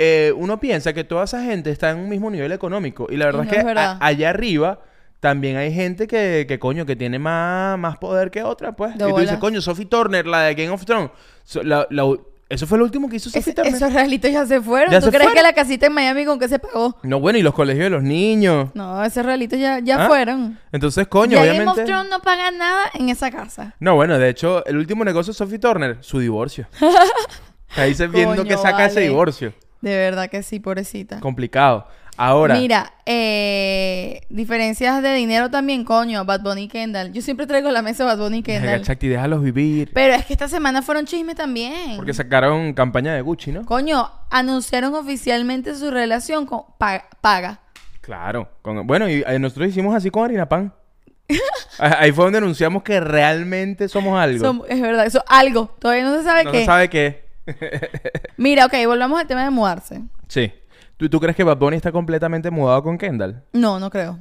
eh, 0.00 0.32
uno 0.36 0.60
piensa 0.60 0.92
que 0.92 1.02
toda 1.02 1.24
esa 1.24 1.42
gente 1.42 1.70
está 1.72 1.90
en 1.90 1.98
un 1.98 2.08
mismo 2.08 2.30
nivel 2.30 2.52
económico. 2.52 3.08
Y 3.10 3.16
la 3.16 3.26
verdad 3.26 3.42
es 3.44 3.48
que 3.50 3.58
es 3.58 3.64
verdad. 3.64 3.98
a- 4.00 4.06
allá 4.06 4.30
arriba 4.30 4.80
también 5.20 5.56
hay 5.56 5.72
gente 5.72 6.06
que, 6.06 6.44
que 6.48 6.58
coño, 6.58 6.86
que 6.86 6.94
tiene 6.96 7.18
más, 7.18 7.78
más 7.78 7.98
poder 7.98 8.30
que 8.30 8.42
otra, 8.42 8.72
pues. 8.72 8.96
De 8.96 9.08
y 9.08 9.12
tú 9.12 9.18
dices, 9.18 9.38
coño, 9.38 9.60
Sophie 9.60 9.86
Turner, 9.86 10.26
la 10.26 10.42
de 10.42 10.54
Game 10.54 10.70
of 10.70 10.84
Thrones. 10.84 11.10
so- 11.44 11.62
la- 11.62 11.86
la- 11.90 12.16
eso 12.50 12.66
fue 12.66 12.78
lo 12.78 12.84
último 12.84 13.10
que 13.10 13.16
hizo 13.16 13.28
Sophie 13.28 13.50
Es- 13.50 13.54
Turner. 13.56 13.74
esos 13.74 13.92
realitos 13.92 14.30
ya 14.30 14.46
se 14.46 14.58
fueron. 14.62 14.90
¿Ya 14.90 15.00
¿Tú 15.00 15.06
se 15.10 15.12
crees 15.12 15.32
que 15.32 15.42
la 15.42 15.52
casita 15.52 15.86
en 15.88 15.92
Miami 15.92 16.24
con 16.24 16.38
qué 16.38 16.48
se 16.48 16.58
pagó? 16.58 16.96
No, 17.02 17.20
bueno, 17.20 17.38
y 17.38 17.42
los 17.42 17.52
colegios 17.52 17.84
de 17.84 17.90
los 17.90 18.02
niños. 18.02 18.70
No, 18.74 19.04
esos 19.04 19.22
realitos 19.26 19.58
ya, 19.58 19.80
ya 19.80 20.04
¿Ah? 20.04 20.08
fueron. 20.08 20.58
Entonces, 20.72 21.06
coño, 21.08 21.32
ya 21.32 21.40
obviamente. 21.42 21.64
Game 21.66 21.80
of 21.82 21.84
Thrones 21.86 22.10
no 22.10 22.20
paga 22.22 22.50
nada 22.50 22.84
en 22.94 23.10
esa 23.10 23.30
casa. 23.30 23.74
No, 23.80 23.96
bueno, 23.96 24.18
de 24.18 24.30
hecho, 24.30 24.64
el 24.64 24.78
último 24.78 25.04
negocio 25.04 25.32
de 25.34 25.36
Sophie 25.36 25.58
Turner, 25.58 25.98
su 26.00 26.20
divorcio. 26.20 26.66
Ahí 27.76 27.94
se 27.94 28.06
viendo 28.08 28.36
Coño, 28.36 28.48
que 28.48 28.56
saca 28.56 28.86
ese 28.86 29.00
divorcio. 29.00 29.52
De 29.80 29.94
verdad 29.96 30.28
que 30.30 30.42
sí, 30.42 30.58
pobrecita. 30.58 31.20
Complicado. 31.20 31.86
Ahora, 32.20 32.56
Mira, 32.56 32.92
eh, 33.06 34.22
diferencias 34.28 35.00
de 35.04 35.14
dinero 35.14 35.50
también, 35.50 35.84
coño, 35.84 36.24
Bad 36.24 36.40
Bunny 36.42 36.62
y 36.64 36.68
Kendall. 36.68 37.12
Yo 37.12 37.22
siempre 37.22 37.46
traigo 37.46 37.68
a 37.68 37.72
la 37.72 37.80
mesa 37.80 38.04
Bad 38.04 38.18
Bunny 38.18 38.38
y 38.38 38.42
Kendall. 38.42 38.82
Chacti, 38.82 39.06
déjalos 39.06 39.40
vivir. 39.40 39.92
Pero 39.94 40.14
es 40.14 40.26
que 40.26 40.32
esta 40.32 40.48
semana 40.48 40.82
fueron 40.82 41.06
chismes 41.06 41.36
también. 41.36 41.96
Porque 41.96 42.12
sacaron 42.12 42.72
campaña 42.74 43.14
de 43.14 43.20
Gucci, 43.22 43.52
¿no? 43.52 43.64
Coño, 43.64 44.10
anunciaron 44.30 44.94
oficialmente 44.96 45.76
su 45.76 45.92
relación 45.92 46.44
con 46.44 46.62
pa- 46.76 47.04
Paga. 47.20 47.60
Claro. 48.00 48.48
con- 48.62 48.84
bueno, 48.86 49.08
y 49.08 49.22
eh, 49.24 49.38
nosotros 49.38 49.68
hicimos 49.68 49.94
así 49.94 50.10
con 50.10 50.24
Harina 50.24 50.48
Pan. 50.48 50.72
Ah, 51.80 51.98
Ahí 52.00 52.10
fue 52.10 52.24
donde 52.24 52.38
anunciamos 52.38 52.82
que 52.82 52.98
realmente 52.98 53.88
somos 53.88 54.18
algo. 54.20 54.44
Som- 54.44 54.64
es 54.68 54.80
verdad, 54.80 55.06
eso 55.06 55.22
algo. 55.28 55.72
Todavía 55.78 56.02
no 56.02 56.16
se 56.16 56.24
sabe 56.24 56.42
no 56.42 56.50
qué. 56.50 56.58
se 56.60 56.66
sabe 56.66 56.88
qué. 56.90 57.28
Mira, 58.36 58.66
ok, 58.66 58.74
volvamos 58.86 59.20
al 59.20 59.28
tema 59.28 59.44
de 59.44 59.50
mudarse. 59.50 60.00
Sí. 60.26 60.52
¿Tú, 60.98 61.08
¿Tú 61.08 61.20
crees 61.20 61.36
que 61.36 61.44
Bad 61.44 61.56
Bunny 61.58 61.76
está 61.76 61.92
completamente 61.92 62.50
mudado 62.50 62.82
con 62.82 62.98
Kendall? 62.98 63.42
No, 63.52 63.78
no 63.78 63.88
creo. 63.88 64.18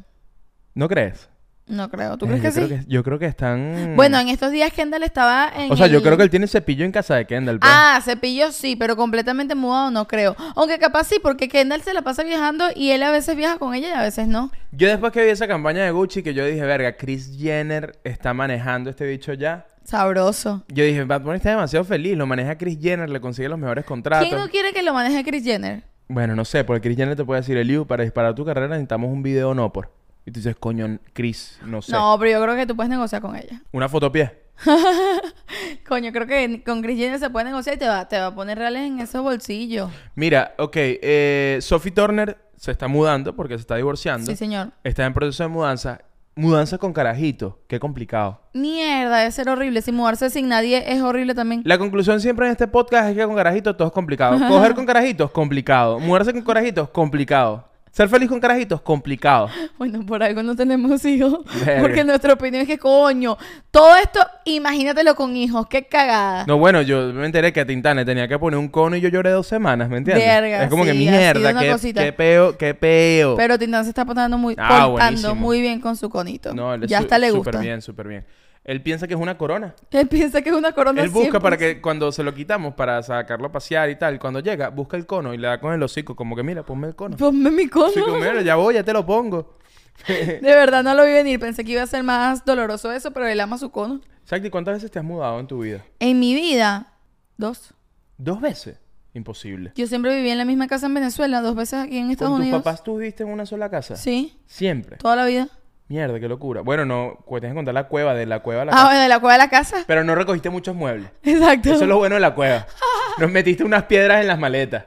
¿No 0.76 0.88
crees? 0.88 1.28
No 1.66 1.90
creo. 1.90 2.18
¿Tú 2.18 2.26
Eh, 2.28 2.30
crees 2.40 2.42
que 2.42 2.62
yo 2.62 2.68
sí? 2.68 2.74
creo 2.74 2.84
yo 2.88 3.04
creo 3.04 3.20
que 3.20 3.26
están... 3.26 3.96
Bueno, 3.98 4.18
en 4.20 4.30
estos 4.30 4.52
días 4.52 4.72
Kendall 4.72 5.04
estaba 5.04 5.52
en. 5.54 5.70
O 5.72 5.76
sea, 5.76 5.88
yo 5.88 6.02
creo 6.02 6.16
que 6.16 6.24
él 6.24 6.30
tiene 6.30 6.48
cepillo 6.48 6.86
en 6.86 6.92
casa 6.94 7.16
de 7.16 7.26
Kendall. 7.26 7.60
pues. 7.60 7.70
Ah, 7.74 8.00
cepillo 8.06 8.52
sí, 8.52 8.76
pero 8.78 8.96
completamente 8.96 9.54
mudado 9.56 9.90
no 9.92 10.08
creo. 10.08 10.36
Aunque 10.56 10.78
capaz 10.80 11.06
sí, 11.06 11.16
porque 11.22 11.50
Kendall 11.50 11.82
se 11.82 11.94
la 11.94 12.04
pasa 12.04 12.24
viajando 12.24 12.66
y 12.76 12.92
él 12.92 13.02
a 13.04 13.12
veces 13.12 13.36
viaja 13.36 13.58
con 13.58 13.74
ella 13.74 13.90
y 13.90 13.94
a 13.94 14.02
veces 14.04 14.28
no. 14.28 14.52
Yo 14.72 14.88
después 14.88 15.12
que 15.12 15.24
vi 15.26 15.30
esa 15.32 15.48
campaña 15.48 15.84
de 15.84 15.92
Gucci, 15.92 16.22
que 16.24 16.34
yo 16.36 16.46
dije, 16.46 16.62
verga, 16.62 16.96
Chris 16.96 17.36
Jenner 17.38 18.00
está 18.06 18.34
manejando 18.36 18.90
este 18.92 19.06
bicho 19.08 19.34
ya. 19.34 19.66
Sabroso. 19.84 20.64
Yo 20.70 20.84
dije, 20.86 21.04
Bad 21.06 21.22
Bunny 21.22 21.38
está 21.38 21.50
demasiado 21.50 21.84
feliz, 21.86 22.16
lo 22.16 22.28
maneja 22.28 22.56
Chris 22.58 22.78
Jenner, 22.80 23.10
le 23.10 23.20
consigue 23.20 23.50
los 23.50 23.58
mejores 23.60 23.84
contratos. 23.84 24.28
¿Quién 24.30 24.40
no 24.40 24.48
quiere 24.50 24.72
que 24.74 24.84
lo 24.84 24.94
maneje 24.94 25.24
Chris 25.24 25.44
Jenner? 25.44 25.84
Bueno, 26.08 26.36
no 26.36 26.46
sé, 26.46 26.64
porque 26.64 26.82
Chris 26.82 26.98
Jenner 26.98 27.16
te 27.16 27.26
puede 27.26 27.42
decir, 27.42 27.58
Eliu, 27.58 27.86
para 27.86 28.04
disparar 28.04 28.34
tu 28.34 28.46
carrera 28.46 28.68
necesitamos 28.70 29.12
un 29.12 29.24
video 29.24 29.54
no 29.54 29.72
por. 29.74 29.92
Y 30.26 30.32
tú 30.32 30.40
dices, 30.40 30.56
coño, 30.58 31.00
Chris, 31.14 31.60
no 31.66 31.82
sé. 31.82 31.92
No, 31.92 32.16
pero 32.20 32.32
yo 32.32 32.44
creo 32.44 32.56
que 32.56 32.66
tú 32.66 32.76
puedes 32.76 32.90
negociar 32.90 33.22
con 33.22 33.36
ella. 33.36 33.62
Una 33.72 33.88
fotopié. 33.88 34.48
Coño, 35.88 36.12
creo 36.12 36.28
que 36.28 36.64
con 36.64 36.82
Chris 36.82 36.98
Jenner 36.98 37.20
se 37.20 37.30
puede 37.30 37.46
negociar 37.46 37.76
y 37.76 37.80
te 37.80 37.88
va, 37.88 38.08
te 38.08 38.20
va 38.20 38.28
a 38.28 38.36
poner 38.36 38.58
reales 38.58 38.84
en 38.84 39.00
esos 39.00 39.22
bolsillos. 39.22 39.90
Mira, 40.16 40.56
ok, 40.58 40.76
eh, 40.76 41.60
Sophie 41.62 41.92
Turner 41.92 42.38
se 42.58 42.72
está 42.72 42.88
mudando 42.88 43.36
porque 43.36 43.56
se 43.56 43.62
está 43.62 43.76
divorciando. 43.76 44.26
Sí, 44.30 44.36
señor. 44.36 44.72
Está 44.84 45.06
en 45.06 45.14
proceso 45.14 45.44
de 45.44 45.50
mudanza. 45.50 46.02
Mudanza 46.38 46.78
con 46.78 46.94
carajito, 46.94 47.60
qué 47.68 47.80
complicado. 47.80 48.40
Mierda, 48.54 49.18
debe 49.18 49.32
ser 49.32 49.50
horrible. 49.50 49.82
Si 49.82 49.92
mudarse 49.92 50.30
sin 50.30 50.48
nadie 50.48 50.84
es 50.86 51.02
horrible 51.02 51.34
también. 51.34 51.64
La 51.66 51.80
conclusión 51.80 52.22
siempre 52.22 52.46
en 52.46 52.52
este 52.52 52.68
podcast 52.68 53.10
es 53.10 53.18
que 53.18 53.26
con 53.26 53.36
carajitos 53.36 53.76
todo 53.76 53.88
es 53.88 53.94
complicado. 53.94 54.38
Coger 54.48 54.76
con 54.76 54.86
carajitos, 54.88 55.32
complicado. 55.32 56.00
Mudarse 56.00 56.32
con 56.34 56.44
carajitos, 56.44 56.90
complicado. 56.90 57.68
Ser 57.98 58.10
feliz 58.10 58.30
con 58.30 58.40
carajitos, 58.40 58.80
complicado. 58.82 59.50
Bueno, 59.80 60.06
por 60.06 60.22
algo 60.22 60.44
no 60.44 60.56
tenemos 60.56 61.04
hijos. 61.04 61.40
Verga. 61.66 61.82
Porque 61.82 62.04
nuestra 62.04 62.34
opinión 62.34 62.62
es 62.62 62.68
que, 62.68 62.78
coño, 62.78 63.36
todo 63.72 63.96
esto, 63.96 64.20
imagínatelo 64.46 65.16
con 65.16 65.36
hijos. 65.36 65.66
Qué 65.68 65.88
cagada. 65.88 66.46
No, 66.46 66.60
bueno, 66.60 66.84
yo 66.84 67.12
me 67.12 67.26
enteré 67.26 67.52
que 67.52 67.62
a 67.62 67.66
Tintane 67.66 68.06
tenía 68.06 68.28
que 68.28 68.38
poner 68.38 68.60
un 68.60 68.68
cono 68.68 68.98
y 68.98 69.02
yo 69.02 69.10
lloré 69.10 69.32
dos 69.32 69.48
semanas, 69.48 69.90
¿me 69.90 69.98
entiendes? 69.98 70.28
Verga, 70.28 70.64
es 70.66 70.70
como 70.70 70.84
que 70.84 70.92
sí, 70.92 70.98
mierda, 71.00 71.60
qué, 71.96 72.14
peo, 72.14 72.56
qué 72.56 72.76
peo. 72.76 73.36
Pero 73.36 73.58
Tintán 73.58 73.84
se 73.84 73.90
está 73.90 74.06
portando 74.06 74.38
muy, 74.38 74.54
Ah, 74.60 74.86
portando 74.92 75.34
muy 75.34 75.60
bien 75.60 75.80
con 75.82 75.98
su 75.98 76.08
conito. 76.12 76.54
No, 76.54 76.76
él 76.76 76.86
ya 76.86 77.00
hasta 77.00 77.18
le 77.18 77.32
súper 77.32 77.54
gusta. 77.54 77.60
bien, 77.62 77.82
súper 77.82 78.08
bien. 78.08 78.26
Él 78.68 78.84
piensa 78.84 79.08
que 79.08 79.14
es 79.16 79.20
una 79.20 79.38
corona. 79.38 79.74
Él 79.92 80.08
piensa 80.10 80.42
que 80.42 80.50
es 80.50 80.56
una 80.56 80.74
corona 80.74 81.02
Él 81.02 81.10
busca 81.10 81.40
para 81.40 81.58
que 81.58 81.82
cuando 81.82 82.12
se 82.12 82.22
lo 82.22 82.34
quitamos, 82.36 82.74
para 82.76 83.02
sacarlo 83.02 83.48
a 83.48 83.52
pasear 83.52 83.90
y 83.90 83.96
tal, 83.96 84.20
cuando 84.20 84.42
llega, 84.42 84.68
busca 84.70 84.98
el 84.98 85.06
cono 85.06 85.34
y 85.34 85.38
le 85.38 85.48
da 85.48 85.60
con 85.60 85.74
el 85.74 85.82
hocico, 85.82 86.16
como 86.18 86.36
que 86.36 86.44
mira, 86.44 86.64
ponme 86.64 86.88
el 86.90 86.96
cono. 86.96 87.16
Ponme 87.16 87.50
mi 87.50 87.68
cono. 87.70 87.90
Sí, 87.94 88.02
como, 88.02 88.18
"Mira, 88.18 88.42
ya 88.42 88.56
voy, 88.56 88.74
ya 88.76 88.84
te 88.84 88.92
lo 88.92 89.06
pongo. 89.06 89.58
De 90.08 90.40
verdad, 90.42 90.84
no 90.84 90.94
lo 90.94 91.06
vi 91.06 91.14
venir. 91.14 91.40
Pensé 91.40 91.64
que 91.64 91.72
iba 91.72 91.82
a 91.82 91.88
ser 91.88 92.04
más 92.04 92.44
doloroso 92.44 92.92
eso, 92.92 93.12
pero 93.12 93.26
él 93.26 93.40
ama 93.40 93.58
su 93.58 93.72
cono. 93.72 94.02
Exacto, 94.22 94.48
¿y 94.48 94.50
cuántas 94.52 94.76
veces 94.76 94.92
te 94.92 95.00
has 95.00 95.06
mudado 95.06 95.40
en 95.40 95.48
tu 95.48 95.62
vida? 95.62 95.86
En 96.00 96.20
mi 96.20 96.36
vida, 96.36 96.94
dos. 97.38 97.74
¿Dos 98.18 98.42
veces? 98.42 98.78
Imposible. 99.14 99.72
Yo 99.76 99.88
siempre 99.88 100.14
viví 100.16 100.30
en 100.30 100.38
la 100.38 100.46
misma 100.46 100.68
casa 100.68 100.88
en 100.88 100.94
Venezuela, 100.94 101.40
dos 101.42 101.56
veces 101.56 101.80
aquí 101.86 101.98
en 101.98 102.12
Estados 102.12 102.32
¿Con 102.34 102.42
tus 102.42 102.48
Unidos. 102.48 102.64
papás 102.64 102.84
tú 102.84 102.98
viviste 102.98 103.24
en 103.24 103.30
una 103.30 103.46
sola 103.46 103.70
casa? 103.70 103.96
Sí, 103.96 104.38
Siempre. 104.46 104.98
toda 104.98 105.16
la 105.16 105.26
vida. 105.26 105.48
Mierda, 105.90 106.20
qué 106.20 106.28
locura. 106.28 106.62
Bueno, 106.62 106.86
no, 106.86 107.18
pues 107.28 107.40
tienes 107.42 107.54
que 107.54 107.58
contar 107.60 107.74
la 107.74 107.88
cueva, 107.88 108.14
de 108.14 108.26
la 108.26 108.40
cueva 108.42 108.64
a 108.64 108.66
la 108.66 108.72
Ah, 108.72 108.76
casa. 108.76 108.86
bueno, 108.88 109.02
de 109.02 109.08
la 109.08 109.20
cueva 109.20 109.34
de 109.34 109.38
la 109.40 109.50
casa. 109.50 109.78
Pero 109.88 110.04
no 110.04 110.16
recogiste 110.16 110.50
muchos 110.50 110.76
muebles. 110.76 111.10
Exacto. 111.24 111.70
Eso 111.70 111.84
es 111.84 111.88
lo 111.88 111.98
bueno 111.98 112.16
de 112.16 112.22
la 112.22 112.34
cueva. 112.36 112.68
Nos 113.20 113.32
metiste 113.32 113.64
unas 113.64 113.84
piedras 113.84 114.20
en 114.22 114.28
las 114.28 114.38
maletas. 114.38 114.84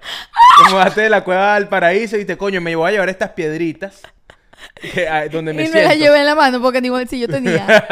Te 0.66 0.70
mudaste 0.72 1.00
de 1.00 1.08
la 1.10 1.24
cueva 1.24 1.54
al 1.54 1.68
paraíso 1.68 2.16
y 2.16 2.18
dijiste, 2.18 2.36
coño, 2.36 2.60
me 2.60 2.76
voy 2.76 2.88
a 2.88 2.92
llevar 2.92 3.08
estas 3.08 3.30
piedritas. 3.30 4.02
que- 4.92 5.08
a- 5.08 5.26
donde 5.28 5.54
me 5.54 5.62
y 5.62 5.66
me 5.68 5.72
siento. 5.72 5.88
la 5.88 5.94
llevé 5.94 6.18
en 6.20 6.26
la 6.26 6.34
mano 6.34 6.60
porque 6.60 6.82
ni 6.82 6.90
bolsillo 6.90 7.28
tenía. 7.28 7.66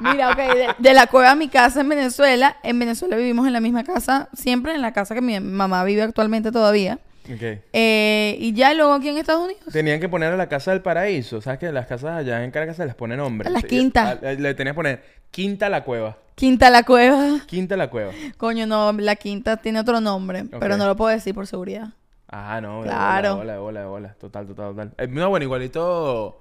Mira, 0.00 0.30
ok, 0.30 0.36
de, 0.36 0.68
de 0.78 0.94
la 0.94 1.06
cueva 1.06 1.30
a 1.32 1.34
mi 1.36 1.48
casa 1.48 1.82
en 1.82 1.88
Venezuela. 1.90 2.56
En 2.64 2.78
Venezuela 2.78 3.16
vivimos 3.16 3.46
en 3.46 3.52
la 3.52 3.60
misma 3.60 3.84
casa, 3.84 4.28
siempre 4.32 4.74
en 4.74 4.80
la 4.82 4.92
casa 4.92 5.14
que 5.14 5.20
mi 5.20 5.38
mamá 5.38 5.84
vive 5.84 6.02
actualmente 6.02 6.50
todavía. 6.50 6.98
Ok. 7.24 7.60
Eh, 7.72 8.36
y 8.38 8.52
ya 8.54 8.74
luego 8.74 8.94
aquí 8.94 9.08
en 9.08 9.18
Estados 9.18 9.44
Unidos. 9.44 9.64
Tenían 9.72 10.00
que 10.00 10.08
poner 10.08 10.32
a 10.32 10.36
la 10.36 10.48
casa 10.48 10.70
del 10.72 10.82
paraíso. 10.82 11.40
¿Sabes 11.40 11.58
que 11.58 11.70
las 11.72 11.86
casas 11.86 12.18
allá 12.18 12.42
en 12.44 12.50
Caracas 12.50 12.76
se 12.76 12.86
les 12.86 12.94
pone 12.94 13.16
nombre? 13.16 13.50
Las 13.50 13.64
quintas. 13.64 14.20
Le 14.22 14.54
tenías 14.54 14.72
que 14.72 14.76
poner 14.76 15.02
Quinta 15.30 15.68
la 15.68 15.84
Cueva. 15.84 16.18
Quinta 16.34 16.70
la 16.70 16.84
cueva. 16.84 17.40
Quinta 17.46 17.76
la 17.76 17.90
Cueva. 17.90 18.12
Coño, 18.38 18.66
no, 18.66 18.92
la 18.92 19.14
quinta 19.16 19.58
tiene 19.58 19.78
otro 19.80 20.00
nombre, 20.00 20.46
pero 20.58 20.76
no 20.76 20.86
lo 20.86 20.96
puedo 20.96 21.10
decir 21.10 21.34
por 21.34 21.46
seguridad. 21.46 21.88
Ah, 22.28 22.60
no. 22.62 22.82
Claro. 22.82 23.36
de 23.36 23.58
bola, 23.58 23.80
de 23.80 23.86
bola. 23.86 24.14
Total, 24.14 24.46
total, 24.46 24.70
total. 24.70 24.92
Eh, 24.98 25.08
no, 25.08 25.28
bueno, 25.28 25.44
igualito... 25.44 26.39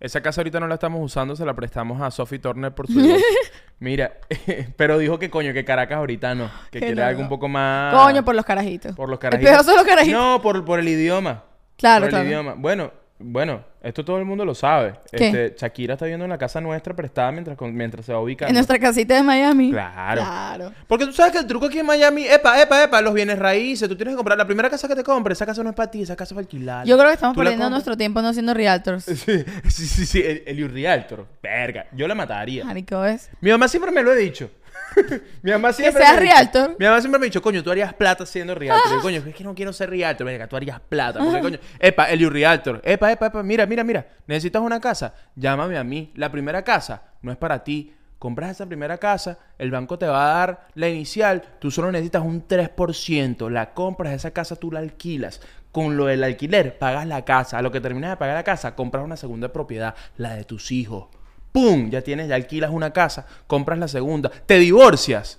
Esa 0.00 0.22
casa 0.22 0.40
ahorita 0.40 0.58
no 0.60 0.66
la 0.66 0.74
estamos 0.74 1.00
usando, 1.04 1.36
se 1.36 1.44
la 1.44 1.52
prestamos 1.54 2.00
a 2.00 2.10
Sophie 2.10 2.38
Turner 2.38 2.72
por 2.74 2.86
su. 2.86 2.98
Mira, 3.80 4.14
pero 4.76 4.96
dijo 4.98 5.18
que 5.18 5.28
coño, 5.30 5.52
que 5.52 5.64
Caracas 5.64 5.98
ahorita 5.98 6.34
no. 6.34 6.50
Que 6.70 6.80
Que 6.80 6.86
quiere 6.86 7.02
no, 7.02 7.04
algo 7.06 7.18
no. 7.20 7.24
un 7.26 7.28
poco 7.28 7.48
más... 7.48 7.94
Coño, 7.94 8.24
por 8.24 8.34
los 8.34 8.44
carajitos. 8.44 8.96
Por 8.96 9.08
los 9.10 9.16
El 9.18 9.20
carajitos. 9.20 9.52
peor 9.52 9.64
son 9.64 9.76
los 9.76 9.84
carajitos. 9.84 10.20
No, 10.20 10.40
por, 10.42 10.64
por 10.64 10.78
el 10.80 10.88
idioma. 10.88 11.44
Claro, 11.76 12.00
por 12.00 12.08
el 12.08 12.10
claro. 12.10 12.26
idioma. 12.26 12.54
Bueno, 12.56 12.92
bueno, 13.22 13.62
esto 13.82 14.04
todo 14.04 14.18
el 14.18 14.24
mundo 14.24 14.44
lo 14.44 14.54
sabe. 14.54 14.94
¿Qué? 15.12 15.26
Este, 15.26 15.54
Shakira 15.58 15.94
está 15.94 16.06
viviendo 16.06 16.24
en 16.24 16.30
la 16.30 16.38
casa 16.38 16.60
nuestra 16.60 16.94
prestada 16.96 17.30
mientras, 17.32 17.56
con- 17.56 17.74
mientras 17.74 18.04
se 18.06 18.12
va 18.12 18.20
ubicando. 18.20 18.48
En 18.48 18.54
nuestra 18.54 18.78
casita 18.78 19.14
de 19.14 19.22
Miami. 19.22 19.70
Claro. 19.70 20.22
Claro. 20.22 20.72
Porque 20.86 21.06
tú 21.06 21.12
sabes 21.12 21.32
que 21.32 21.38
el 21.38 21.46
truco 21.46 21.66
aquí 21.66 21.78
en 21.78 21.86
Miami, 21.86 22.26
epa, 22.26 22.60
epa, 22.60 22.84
epa, 22.84 23.00
los 23.00 23.12
bienes 23.14 23.38
raíces, 23.38 23.88
tú 23.88 23.96
tienes 23.96 24.12
que 24.12 24.16
comprar 24.16 24.36
la 24.38 24.46
primera 24.46 24.68
casa 24.70 24.88
que 24.88 24.94
te 24.96 25.04
compres, 25.04 25.38
esa 25.38 25.46
casa 25.46 25.62
no 25.62 25.70
es 25.70 25.76
para 25.76 25.90
ti, 25.90 26.02
esa 26.02 26.16
casa 26.16 26.32
es 26.32 26.36
para 26.36 26.44
alquilar. 26.44 26.86
Yo 26.86 26.96
creo 26.96 27.08
que 27.08 27.14
estamos 27.14 27.36
perdiendo 27.36 27.68
nuestro 27.70 27.96
tiempo 27.96 28.20
no 28.22 28.32
siendo 28.32 28.54
realtors. 28.54 29.04
Sí, 29.20 29.44
sí, 29.68 29.86
sí, 29.86 30.06
sí, 30.06 30.22
el, 30.22 30.42
el 30.46 30.70
Realtor. 30.72 31.26
Verga, 31.42 31.86
yo 31.92 32.08
la 32.08 32.14
mataría. 32.14 32.64
Marico, 32.64 33.00
¿ves? 33.00 33.30
Mi 33.40 33.50
mamá 33.50 33.68
siempre 33.68 33.90
me 33.92 34.02
lo 34.02 34.10
ha 34.12 34.14
dicho. 34.14 34.50
Mi 35.42 35.50
mamá 35.52 35.72
siempre 35.72 36.02
seas 36.02 36.14
me 36.14 36.18
ha 36.18 36.20
dicho- 36.22 36.34
realtor. 36.34 36.76
Mi 36.78 36.86
mamá 36.86 37.00
siempre 37.00 37.18
me 37.18 37.24
ha 37.24 37.28
dicho, 37.28 37.42
coño, 37.42 37.62
tú 37.62 37.70
harías 37.70 37.94
plata 37.94 38.26
siendo 38.26 38.54
realtor. 38.54 38.98
Y 38.98 39.00
coño, 39.00 39.22
es 39.26 39.34
que 39.34 39.44
no 39.44 39.54
quiero 39.54 39.72
ser 39.72 39.90
realtor. 39.90 40.26
Venga, 40.26 40.46
tú 40.46 40.56
harías 40.56 40.80
plata. 40.80 41.18
Porque, 41.20 41.40
coño, 41.40 41.58
epa, 41.78 42.10
Eliu 42.10 42.30
Realtor. 42.30 42.80
Epa, 42.84 43.12
epa, 43.12 43.26
epa, 43.26 43.42
mira, 43.42 43.66
mira, 43.66 43.84
mira. 43.84 44.06
¿Necesitas 44.26 44.62
una 44.62 44.80
casa? 44.80 45.14
Llámame 45.36 45.78
a 45.78 45.84
mí. 45.84 46.12
La 46.16 46.30
primera 46.30 46.62
casa 46.62 47.02
no 47.22 47.32
es 47.32 47.38
para 47.38 47.62
ti. 47.64 47.94
Compras 48.18 48.50
esa 48.50 48.66
primera 48.66 48.98
casa, 48.98 49.38
el 49.56 49.70
banco 49.70 49.98
te 49.98 50.06
va 50.06 50.30
a 50.30 50.34
dar 50.34 50.66
la 50.74 50.90
inicial, 50.90 51.42
tú 51.58 51.70
solo 51.70 51.90
necesitas 51.90 52.22
un 52.22 52.46
3%, 52.46 53.48
la 53.48 53.72
compras, 53.72 54.12
esa 54.12 54.32
casa 54.32 54.56
tú 54.56 54.70
la 54.70 54.80
alquilas. 54.80 55.40
Con 55.72 55.96
lo 55.96 56.04
del 56.04 56.22
alquiler, 56.22 56.76
pagas 56.78 57.06
la 57.06 57.24
casa. 57.24 57.56
A 57.56 57.62
lo 57.62 57.72
que 57.72 57.80
terminas 57.80 58.10
de 58.10 58.16
pagar 58.18 58.34
la 58.34 58.42
casa, 58.44 58.74
compras 58.74 59.04
una 59.04 59.16
segunda 59.16 59.54
propiedad, 59.54 59.94
la 60.18 60.34
de 60.34 60.44
tus 60.44 60.70
hijos. 60.70 61.06
¡Pum! 61.52 61.90
Ya 61.90 62.02
tienes, 62.02 62.28
ya 62.28 62.34
alquilas 62.36 62.70
una 62.70 62.92
casa, 62.92 63.26
compras 63.46 63.78
la 63.78 63.88
segunda, 63.88 64.30
te 64.46 64.58
divorcias. 64.58 65.38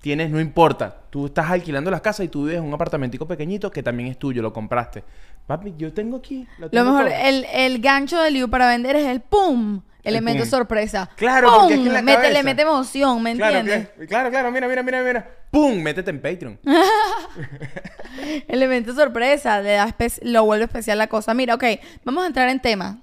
Tienes, 0.00 0.30
no 0.30 0.40
importa. 0.40 0.96
Tú 1.10 1.26
estás 1.26 1.48
alquilando 1.48 1.88
las 1.90 2.00
casas 2.00 2.26
y 2.26 2.28
tú 2.28 2.42
vives 2.44 2.58
en 2.58 2.64
un 2.64 2.74
apartamentico 2.74 3.26
pequeñito 3.28 3.70
que 3.70 3.84
también 3.84 4.08
es 4.08 4.18
tuyo, 4.18 4.42
lo 4.42 4.52
compraste. 4.52 5.04
Papi, 5.46 5.74
yo 5.78 5.92
tengo 5.92 6.16
aquí. 6.16 6.46
Lo 6.58 6.68
tengo 6.68 6.86
mejor, 6.92 7.04
todo. 7.08 7.14
el, 7.22 7.46
el 7.52 7.80
gancho 7.80 8.20
de 8.20 8.32
Liu 8.32 8.50
para 8.50 8.66
vender 8.66 8.96
es 8.96 9.06
el 9.06 9.20
pum. 9.20 9.80
Elemento 10.02 10.42
pum. 10.42 10.50
sorpresa. 10.50 11.08
Claro, 11.14 11.48
¡Pum! 11.48 11.58
porque 11.60 11.74
es 11.74 11.80
que 11.82 11.86
en 11.86 11.92
la 11.92 12.02
Mete- 12.02 12.14
cabeza- 12.16 12.32
Le 12.32 12.42
mete 12.42 12.62
emoción, 12.62 13.22
¿me 13.22 13.36
Claro, 13.36 13.58
entiendes? 13.58 13.88
que- 13.90 14.06
claro, 14.08 14.30
claro, 14.30 14.50
mira, 14.50 14.66
mira, 14.66 14.82
mira, 14.82 15.02
mira. 15.04 15.30
¡Pum! 15.52 15.80
Métete 15.80 16.10
en 16.10 16.20
Patreon. 16.20 16.58
Elemento 18.48 18.94
sorpresa, 18.94 19.60
le 19.60 19.72
da 19.72 19.94
lo 20.22 20.44
vuelve 20.44 20.64
especial 20.64 20.98
la 20.98 21.06
cosa. 21.06 21.34
Mira, 21.34 21.54
ok, 21.54 21.64
vamos 22.04 22.24
a 22.24 22.26
entrar 22.26 22.48
en 22.48 22.60
tema. 22.60 22.98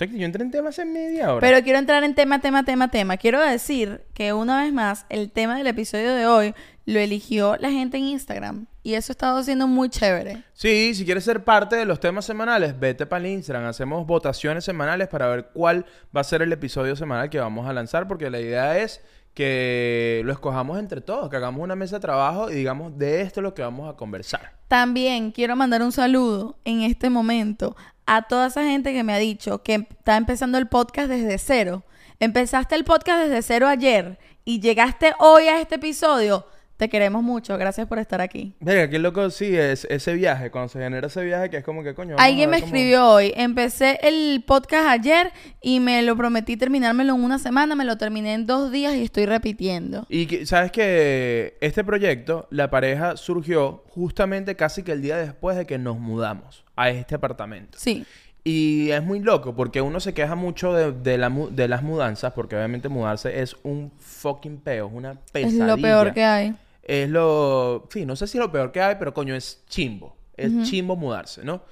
Check, 0.00 0.12
yo 0.12 0.24
entré 0.24 0.42
en 0.42 0.50
temas 0.50 0.78
en 0.78 0.94
media 0.94 1.30
hora. 1.30 1.46
Pero 1.46 1.62
quiero 1.62 1.78
entrar 1.78 2.02
en 2.04 2.14
tema, 2.14 2.40
tema, 2.40 2.64
tema, 2.64 2.90
tema. 2.90 3.18
Quiero 3.18 3.38
decir 3.38 4.00
que 4.14 4.32
una 4.32 4.62
vez 4.62 4.72
más, 4.72 5.04
el 5.10 5.30
tema 5.30 5.58
del 5.58 5.66
episodio 5.66 6.14
de 6.14 6.26
hoy 6.26 6.54
lo 6.86 6.98
eligió 6.98 7.58
la 7.58 7.70
gente 7.70 7.98
en 7.98 8.04
Instagram. 8.04 8.66
Y 8.82 8.94
eso 8.94 9.12
ha 9.12 9.12
estado 9.12 9.42
siendo 9.42 9.66
muy 9.66 9.90
chévere. 9.90 10.42
Sí, 10.54 10.94
si 10.94 11.04
quieres 11.04 11.24
ser 11.24 11.44
parte 11.44 11.76
de 11.76 11.84
los 11.84 12.00
temas 12.00 12.24
semanales, 12.24 12.80
vete 12.80 13.04
para 13.04 13.22
el 13.22 13.30
Instagram. 13.30 13.66
Hacemos 13.66 14.06
votaciones 14.06 14.64
semanales 14.64 15.08
para 15.08 15.28
ver 15.28 15.50
cuál 15.52 15.84
va 16.16 16.22
a 16.22 16.24
ser 16.24 16.40
el 16.40 16.50
episodio 16.50 16.96
semanal 16.96 17.28
que 17.28 17.38
vamos 17.38 17.68
a 17.68 17.74
lanzar, 17.74 18.08
porque 18.08 18.30
la 18.30 18.40
idea 18.40 18.78
es 18.78 19.02
que 19.34 20.22
lo 20.24 20.32
escojamos 20.32 20.78
entre 20.78 21.02
todos, 21.02 21.28
que 21.28 21.36
hagamos 21.36 21.62
una 21.62 21.76
mesa 21.76 21.96
de 21.96 22.00
trabajo 22.00 22.50
y 22.50 22.54
digamos 22.54 22.96
de 22.96 23.20
esto 23.20 23.40
es 23.40 23.44
lo 23.44 23.52
que 23.52 23.60
vamos 23.60 23.92
a 23.92 23.98
conversar. 23.98 24.54
También 24.66 25.30
quiero 25.30 25.56
mandar 25.56 25.82
un 25.82 25.92
saludo 25.92 26.58
en 26.64 26.82
este 26.82 27.10
momento 27.10 27.76
a 28.12 28.22
toda 28.22 28.48
esa 28.48 28.64
gente 28.64 28.92
que 28.92 29.04
me 29.04 29.12
ha 29.12 29.18
dicho 29.18 29.62
que 29.62 29.74
está 29.74 30.16
empezando 30.16 30.58
el 30.58 30.66
podcast 30.66 31.08
desde 31.08 31.38
cero. 31.38 31.84
Empezaste 32.18 32.74
el 32.74 32.82
podcast 32.84 33.22
desde 33.22 33.40
cero 33.40 33.68
ayer 33.68 34.18
y 34.44 34.58
llegaste 34.60 35.12
hoy 35.20 35.44
a 35.44 35.60
este 35.60 35.76
episodio. 35.76 36.44
Te 36.76 36.88
queremos 36.88 37.22
mucho. 37.22 37.56
Gracias 37.56 37.86
por 37.86 37.98
estar 37.98 38.20
aquí. 38.22 38.56
Venga, 38.58 38.88
qué 38.88 38.98
loco 38.98 39.28
sí 39.30 39.54
es 39.54 39.86
ese 39.90 40.14
viaje, 40.14 40.50
cuando 40.50 40.70
se 40.70 40.80
genera 40.80 41.06
ese 41.08 41.22
viaje 41.22 41.50
que 41.50 41.58
es 41.58 41.64
como 41.64 41.82
que 41.84 41.94
coño. 41.94 42.16
Alguien 42.18 42.48
me 42.50 42.56
cómo- 42.56 42.66
escribió 42.66 43.06
hoy. 43.06 43.32
Empecé 43.36 43.98
el 44.02 44.42
podcast 44.46 44.88
ayer 44.88 45.30
y 45.60 45.78
me 45.78 46.00
lo 46.02 46.16
prometí 46.16 46.56
terminármelo 46.56 47.14
en 47.14 47.22
una 47.22 47.38
semana. 47.38 47.74
Me 47.76 47.84
lo 47.84 47.96
terminé 47.96 48.32
en 48.32 48.46
dos 48.46 48.72
días 48.72 48.94
y 48.96 49.02
estoy 49.04 49.26
repitiendo. 49.26 50.06
Y 50.08 50.26
que- 50.26 50.46
sabes 50.46 50.72
que 50.72 51.58
este 51.60 51.84
proyecto, 51.84 52.48
la 52.50 52.70
pareja 52.70 53.16
surgió 53.18 53.84
justamente 53.90 54.56
casi 54.56 54.82
que 54.82 54.92
el 54.92 55.02
día 55.02 55.16
después 55.18 55.56
de 55.58 55.66
que 55.66 55.76
nos 55.78 55.98
mudamos 55.98 56.64
a 56.82 56.90
este 56.90 57.14
apartamento. 57.14 57.78
Sí. 57.80 58.04
Y 58.42 58.90
es 58.90 59.02
muy 59.02 59.20
loco 59.20 59.54
porque 59.54 59.82
uno 59.82 60.00
se 60.00 60.14
queja 60.14 60.34
mucho 60.34 60.72
de, 60.72 60.92
de 60.92 61.18
la 61.18 61.28
mu- 61.28 61.50
de 61.50 61.68
las 61.68 61.82
mudanzas, 61.82 62.32
porque 62.32 62.56
obviamente 62.56 62.88
mudarse 62.88 63.40
es 63.42 63.54
un 63.64 63.92
fucking 63.98 64.58
peo, 64.60 64.86
es 64.86 64.92
una 64.94 65.10
Es 65.12 65.18
pesadilla. 65.32 65.66
lo 65.66 65.76
peor 65.76 66.14
que 66.14 66.24
hay. 66.24 66.54
Es 66.82 67.08
lo... 67.10 67.86
Sí, 67.90 68.06
no 68.06 68.16
sé 68.16 68.26
si 68.26 68.38
es 68.38 68.42
lo 68.44 68.50
peor 68.50 68.72
que 68.72 68.80
hay, 68.80 68.96
pero 68.98 69.12
coño, 69.12 69.34
es 69.34 69.62
chimbo. 69.68 70.16
Es 70.36 70.50
chimbo 70.62 70.96
mudarse, 70.96 71.44
¿no? 71.44 71.62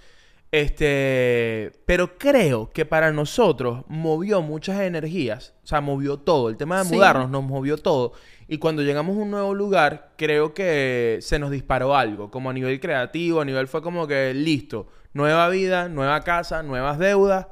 Este... 0.53 1.73
Pero 1.87 2.19
creo 2.19 2.71
que 2.71 2.85
para 2.85 3.12
nosotros 3.12 3.85
movió 3.88 4.43
muchas 4.43 4.81
energías. 4.81 5.55
O 5.65 5.67
sea, 5.67 5.81
movió 5.81 6.19
todo. 6.19 6.49
El 6.50 6.57
tema 6.57 6.79
de 6.81 6.85
Sí. 6.85 6.95
mudarnos 6.95 7.31
nos 7.31 7.43
movió 7.45 7.79
todo. 7.79 8.12
Y 8.47 8.59
cuando 8.59 8.83
llegamos 8.83 9.17
a 9.17 9.21
un 9.21 9.31
nuevo 9.31 9.55
lugar, 9.55 10.12
creo 10.17 10.55
que 10.55 11.19
se 11.23 11.38
nos 11.38 11.50
disparó 11.50 11.97
algo. 11.97 12.31
Como 12.31 12.50
a 12.50 12.53
nivel 12.53 12.79
creativo, 12.81 13.41
a 13.41 13.45
nivel 13.45 13.69
fue 13.69 13.83
como 13.83 14.07
que 14.07 14.33
listo. 14.35 14.88
Nueva 15.12 15.49
vida, 15.49 15.88
nueva 15.88 16.23
casa, 16.23 16.62
nuevas 16.62 16.99
deudas. 16.99 17.47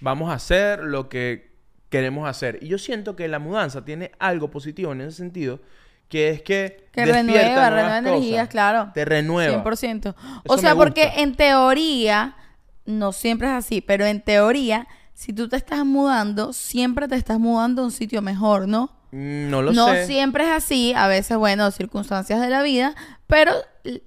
Vamos 0.00 0.30
a 0.30 0.34
hacer 0.34 0.80
lo 0.80 1.08
que 1.08 1.52
queremos 1.88 2.28
hacer. 2.28 2.58
Y 2.62 2.68
yo 2.68 2.78
siento 2.78 3.16
que 3.16 3.28
la 3.28 3.38
mudanza 3.38 3.84
tiene 3.84 4.12
algo 4.18 4.50
positivo 4.50 4.92
en 4.92 5.02
ese 5.02 5.18
sentido. 5.18 5.60
Que 6.08 6.30
es 6.30 6.42
que... 6.42 6.88
Que 6.92 7.06
renueva, 7.06 7.70
renueva 7.70 7.98
energías, 7.98 8.48
claro. 8.48 8.90
Te 8.92 9.04
renueva. 9.04 9.62
100%. 9.64 10.14
O 10.46 10.54
Eso 10.54 10.58
sea, 10.58 10.74
porque 10.74 11.12
en 11.16 11.34
teoría, 11.36 12.36
no 12.84 13.12
siempre 13.12 13.48
es 13.48 13.54
así, 13.54 13.80
pero 13.80 14.04
en 14.04 14.20
teoría, 14.20 14.86
si 15.14 15.32
tú 15.32 15.48
te 15.48 15.56
estás 15.56 15.84
mudando, 15.86 16.52
siempre 16.52 17.08
te 17.08 17.14
estás 17.16 17.38
mudando 17.38 17.82
a 17.82 17.84
un 17.86 17.92
sitio 17.92 18.20
mejor, 18.20 18.68
¿no? 18.68 18.90
Mm, 19.10 19.50
No 19.50 19.62
lo 19.62 19.72
no 19.72 19.88
sé. 19.88 20.06
siempre 20.06 20.44
es 20.44 20.50
así, 20.50 20.92
a 20.94 21.06
veces, 21.08 21.36
bueno, 21.36 21.70
circunstancias 21.70 22.40
de 22.40 22.48
la 22.50 22.62
vida, 22.62 22.94
pero 23.26 23.52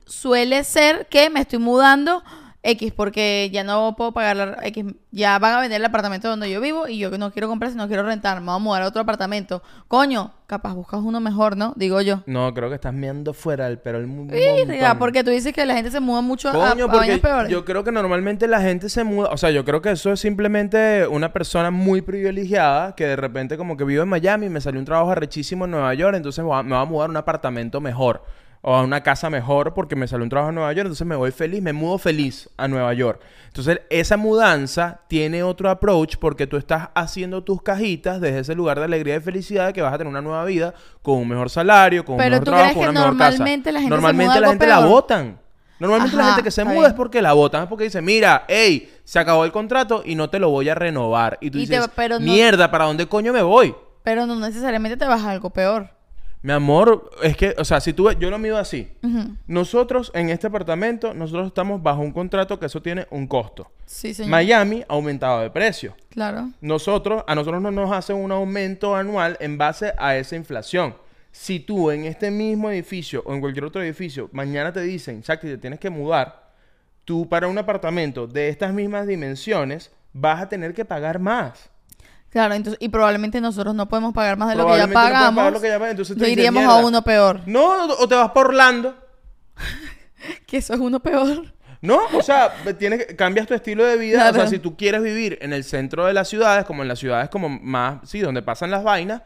suele 0.05 0.63
ser 0.63 1.07
que 1.07 1.29
me 1.29 1.41
estoy 1.41 1.59
mudando 1.59 2.23
X, 2.67 2.91
porque 2.95 3.49
ya 3.53 3.63
no 3.63 3.95
puedo 3.95 4.11
pagar 4.11 4.35
la 4.37 4.57
X, 4.63 4.85
ya 5.11 5.37
van 5.39 5.53
a 5.53 5.61
vender 5.61 5.79
el 5.79 5.85
apartamento 5.85 6.27
donde 6.29 6.49
yo 6.49 6.59
vivo 6.59 6.87
y 6.87 6.97
yo 6.97 7.15
no 7.17 7.31
quiero 7.31 7.47
comprar, 7.47 7.71
sino 7.71 7.87
quiero 7.87 8.03
rentar, 8.03 8.39
me 8.41 8.47
voy 8.47 8.55
a 8.55 8.59
mudar 8.59 8.81
a 8.81 8.87
otro 8.87 9.01
apartamento. 9.01 9.61
Coño, 9.87 10.33
capaz 10.47 10.73
buscas 10.73 10.99
uno 11.03 11.19
mejor, 11.19 11.57
¿no? 11.57 11.73
Digo 11.75 12.01
yo. 12.01 12.21
No, 12.25 12.53
creo 12.53 12.69
que 12.69 12.75
estás 12.75 12.93
mirando 12.93 13.33
fuera 13.33 13.65
del 13.67 13.77
pero 13.79 13.99
el 13.99 14.07
mu- 14.07 14.27
Verga, 14.27 14.65
montón. 14.79 14.99
porque 14.99 15.23
tú 15.23 15.29
dices 15.31 15.53
que 15.53 15.65
la 15.65 15.75
gente 15.75 15.91
se 15.91 15.99
muda 15.99 16.21
mucho 16.21 16.49
a, 16.49 16.51
Coño, 16.53 16.85
a 16.85 16.87
vainas 16.87 16.89
porque 16.89 17.19
peores. 17.19 17.51
yo 17.51 17.65
creo 17.65 17.83
que 17.83 17.91
normalmente 17.91 18.47
la 18.47 18.61
gente 18.61 18.89
se 18.89 19.03
muda, 19.03 19.29
o 19.31 19.37
sea, 19.37 19.51
yo 19.51 19.63
creo 19.63 19.81
que 19.81 19.91
eso 19.91 20.11
es 20.11 20.19
simplemente 20.19 21.07
una 21.07 21.31
persona 21.33 21.71
muy 21.71 22.01
privilegiada 22.01 22.95
que 22.95 23.05
de 23.05 23.15
repente 23.15 23.57
como 23.57 23.77
que 23.77 23.83
vive 23.83 24.01
en 24.01 24.09
Miami, 24.09 24.49
me 24.49 24.59
salió 24.61 24.79
un 24.79 24.85
trabajo 24.85 25.11
arrechísimo 25.11 25.65
en 25.65 25.71
Nueva 25.71 25.93
York, 25.93 26.15
entonces 26.15 26.43
me 26.43 26.49
va 26.49 26.59
a 26.81 26.85
mudar 26.85 27.07
a 27.07 27.11
un 27.11 27.17
apartamento 27.17 27.79
mejor 27.79 28.23
o 28.67 28.73
a 28.75 28.81
una 28.81 29.01
casa 29.03 29.29
mejor 29.29 29.75
porque 29.75 29.95
me 29.95 30.07
salió 30.07 30.23
un 30.23 30.29
trabajo 30.29 30.49
en 30.49 30.55
Nueva 30.55 30.73
York, 30.73 30.87
entonces 30.87 31.05
me 31.05 31.15
voy 31.15 31.29
feliz, 31.29 31.61
me 31.61 31.71
mudo 31.71 31.99
feliz 31.99 32.49
a 32.57 32.67
Nueva 32.67 32.91
York. 32.95 33.21
Entonces, 33.45 33.81
esa 33.91 34.17
mudanza 34.17 35.01
tiene 35.07 35.43
otro 35.43 35.69
approach 35.69 36.15
porque 36.17 36.47
tú 36.47 36.57
estás 36.57 36.89
haciendo 36.95 37.43
tus 37.43 37.61
cajitas 37.61 38.19
desde 38.19 38.39
ese 38.39 38.55
lugar 38.55 38.79
de 38.79 38.85
alegría 38.85 39.17
y 39.17 39.19
felicidad 39.19 39.71
que 39.71 39.83
vas 39.83 39.93
a 39.93 39.99
tener 39.99 40.09
una 40.09 40.21
nueva 40.21 40.43
vida 40.45 40.73
con 41.03 41.19
un 41.19 41.27
mejor 41.27 41.51
salario, 41.51 42.03
con 42.03 42.15
un 42.15 42.21
mejor 42.21 42.39
¿tú 42.39 42.45
trabajo, 42.45 42.73
con 42.73 42.89
una 42.89 42.99
mejor 43.01 43.17
casa. 43.17 43.29
normalmente 43.37 43.71
la 43.71 43.79
gente 43.81 43.95
se 43.95 44.13
muda 44.13 44.39
la 44.39 44.47
gente 44.49 44.67
la 44.67 44.79
votan. 44.79 45.39
Normalmente 45.79 46.17
la 46.17 46.23
gente 46.25 46.43
que 46.43 46.51
se 46.51 46.63
muda 46.63 46.73
bien. 46.73 46.85
es 46.87 46.93
porque 46.93 47.21
la 47.21 47.33
votan, 47.33 47.63
es 47.63 47.69
porque 47.69 47.83
dice, 47.83 48.01
mira, 48.01 48.45
hey, 48.47 48.91
se 49.03 49.19
acabó 49.19 49.45
el 49.45 49.51
contrato 49.51 50.01
y 50.03 50.15
no 50.15 50.29
te 50.31 50.39
lo 50.39 50.49
voy 50.49 50.69
a 50.69 50.73
renovar. 50.75 51.37
Y 51.39 51.51
tú 51.51 51.59
Y 51.59 51.67
te- 51.67 51.75
dices, 51.75 51.91
pero 51.95 52.17
no- 52.17 52.25
mierda, 52.25 52.71
¿para 52.71 52.85
dónde 52.85 53.07
coño 53.07 53.31
me 53.31 53.43
voy? 53.43 53.75
Pero 54.03 54.25
no 54.25 54.35
necesariamente 54.39 54.97
te 54.97 55.05
vas 55.05 55.21
a 55.21 55.29
algo 55.29 55.51
peor. 55.51 55.89
Mi 56.45 56.51
amor, 56.51 57.09
es 57.23 57.35
que, 57.35 57.55
o 57.57 57.65
sea, 57.65 57.81
si 57.81 57.91
tú 57.91 58.03
ves, 58.03 58.17
yo 58.19 58.29
lo 58.29 58.37
mido 58.37 58.59
así. 58.59 58.87
Nosotros 59.47 60.11
en 60.13 60.29
este 60.29 60.45
apartamento, 60.45 61.15
nosotros 61.15 61.47
estamos 61.47 61.81
bajo 61.81 62.01
un 62.01 62.11
contrato 62.11 62.59
que 62.59 62.67
eso 62.67 62.83
tiene 62.83 63.07
un 63.09 63.25
costo. 63.25 63.71
Sí, 63.87 64.13
señor. 64.13 64.29
Miami 64.29 64.83
ha 64.87 64.93
aumentado 64.93 65.41
de 65.41 65.49
precio. 65.49 65.95
Claro. 66.11 66.51
Nosotros, 66.61 67.23
a 67.25 67.33
nosotros 67.33 67.63
no 67.63 67.71
nos 67.71 67.91
hacen 67.91 68.17
un 68.17 68.31
aumento 68.31 68.95
anual 68.95 69.37
en 69.39 69.57
base 69.57 69.93
a 69.97 70.17
esa 70.17 70.35
inflación. 70.35 70.95
Si 71.31 71.59
tú 71.59 71.89
en 71.89 72.05
este 72.05 72.29
mismo 72.29 72.69
edificio 72.69 73.23
o 73.25 73.33
en 73.33 73.41
cualquier 73.41 73.65
otro 73.65 73.81
edificio 73.81 74.29
mañana 74.31 74.71
te 74.71 74.81
dicen, 74.81 75.23
que 75.23 75.37
te 75.37 75.57
tienes 75.57 75.79
que 75.79 75.89
mudar, 75.89 76.51
tú 77.05 77.27
para 77.27 77.47
un 77.47 77.57
apartamento 77.57 78.27
de 78.27 78.49
estas 78.49 78.71
mismas 78.71 79.07
dimensiones 79.07 79.91
vas 80.13 80.43
a 80.43 80.47
tener 80.47 80.75
que 80.75 80.85
pagar 80.85 81.17
más. 81.17 81.71
Claro, 82.35 82.53
entonces, 82.53 82.77
y 82.81 82.89
probablemente 82.89 83.39
nosotros 83.39 83.73
no 83.73 83.87
podemos 83.87 84.13
pagar 84.13 84.35
más 84.37 84.49
de 84.49 84.55
lo 84.57 84.67
que 84.67 84.75
ya 84.75 84.87
no 84.87 84.93
pagamos. 84.93 85.35
pagar 85.37 85.53
lo 85.53 85.61
que 85.61 85.69
ya 85.69 85.75
pagas, 85.79 85.91
entonces 85.91 86.17
te 86.17 86.25
dicen, 86.25 86.37
iríamos 86.39 86.65
a 86.65 86.75
uno 86.85 87.01
peor. 87.01 87.39
No, 87.45 87.85
o 87.85 88.07
te 88.09 88.15
vas 88.15 88.31
por 88.31 88.47
Orlando. 88.47 88.93
Que 90.45 90.57
eso 90.57 90.73
es 90.73 90.79
uno 90.81 90.99
peor. 90.99 91.53
No, 91.81 91.99
o 92.13 92.21
sea, 92.21 92.51
tienes 92.77 93.05
cambias 93.15 93.47
tu 93.47 93.53
estilo 93.53 93.85
de 93.85 93.95
vida. 93.95 94.29
O 94.31 94.33
sea, 94.33 94.47
si 94.47 94.59
tú 94.59 94.75
quieres 94.75 95.01
vivir 95.01 95.37
en 95.41 95.53
el 95.53 95.63
centro 95.63 96.05
de 96.05 96.13
las 96.13 96.27
ciudades, 96.27 96.65
como 96.65 96.81
en 96.81 96.89
las 96.89 96.99
ciudades 96.99 97.29
como 97.29 97.47
más, 97.47 97.99
sí, 98.09 98.19
donde 98.19 98.41
pasan 98.41 98.69
las 98.69 98.83
vainas, 98.83 99.21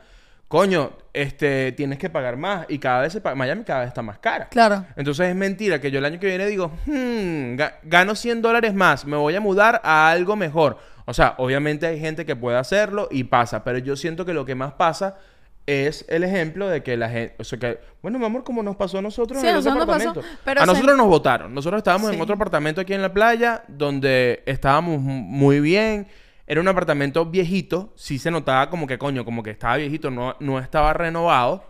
coño, 0.47 0.91
este, 1.13 1.71
tienes 1.71 1.97
que 1.97 2.11
pagar 2.11 2.37
más. 2.37 2.67
Y 2.69 2.77
cada 2.77 3.01
vez 3.01 3.13
se 3.13 3.21
paga, 3.21 3.35
Miami 3.35 3.63
cada 3.63 3.79
vez 3.79 3.87
está 3.87 4.03
más 4.03 4.19
cara. 4.19 4.49
Claro. 4.49 4.85
Entonces 4.97 5.29
es 5.29 5.35
mentira 5.35 5.81
que 5.81 5.89
yo 5.89 5.97
el 5.97 6.05
año 6.05 6.19
que 6.19 6.27
viene 6.27 6.45
digo, 6.45 6.67
"Hmm, 6.85 7.55
ga- 7.55 7.75
gano 7.83 8.13
100 8.13 8.41
dólares 8.43 8.73
más, 8.75 9.03
me 9.05 9.17
voy 9.17 9.35
a 9.35 9.41
mudar 9.41 9.81
a 9.83 10.11
algo 10.11 10.35
mejor. 10.35 10.77
O 11.09 11.13
sea, 11.13 11.33
obviamente 11.39 11.87
hay 11.87 11.99
gente 11.99 12.23
que 12.25 12.35
puede 12.35 12.57
hacerlo 12.57 13.07
y 13.09 13.23
pasa, 13.23 13.63
pero 13.63 13.79
yo 13.79 13.95
siento 13.95 14.25
que 14.25 14.33
lo 14.33 14.45
que 14.45 14.53
más 14.53 14.73
pasa 14.73 15.17
es 15.65 16.05
el 16.07 16.23
ejemplo 16.23 16.67
de 16.67 16.83
que 16.83 16.97
la 16.97 17.09
gente, 17.09 17.35
o 17.39 17.43
sea 17.43 17.57
que, 17.59 17.79
bueno, 18.01 18.19
mi 18.19 18.25
amor, 18.25 18.43
como 18.43 18.61
nos 18.63 18.75
pasó 18.75 18.99
a 18.99 19.01
nosotros 19.01 19.39
Sí, 19.41 19.47
en 19.47 19.53
el 19.53 19.59
otro 19.59 19.71
pasó, 19.71 19.83
apartamento. 19.83 20.21
pero 20.45 20.61
a 20.61 20.65
se- 20.65 20.71
nosotros 20.71 20.97
nos 20.97 21.07
votaron. 21.07 21.53
Nosotros 21.53 21.79
estábamos 21.79 22.11
en 22.13 22.21
otro 22.21 22.35
apartamento 22.35 22.79
aquí 22.81 22.93
en 22.93 23.01
la 23.01 23.11
playa 23.13 23.63
donde 23.67 24.43
estábamos 24.45 24.99
mu- 25.01 25.21
muy 25.23 25.59
bien. 25.59 26.07
Era 26.47 26.61
un 26.61 26.67
apartamento 26.67 27.25
viejito, 27.25 27.91
sí 27.95 28.17
se 28.19 28.31
notaba 28.31 28.69
como 28.69 28.85
que 28.87 28.97
coño, 28.97 29.25
como 29.25 29.41
que 29.43 29.49
estaba 29.51 29.77
viejito, 29.77 30.09
no, 30.11 30.35
no 30.39 30.59
estaba 30.59 30.93
renovado. 30.93 31.63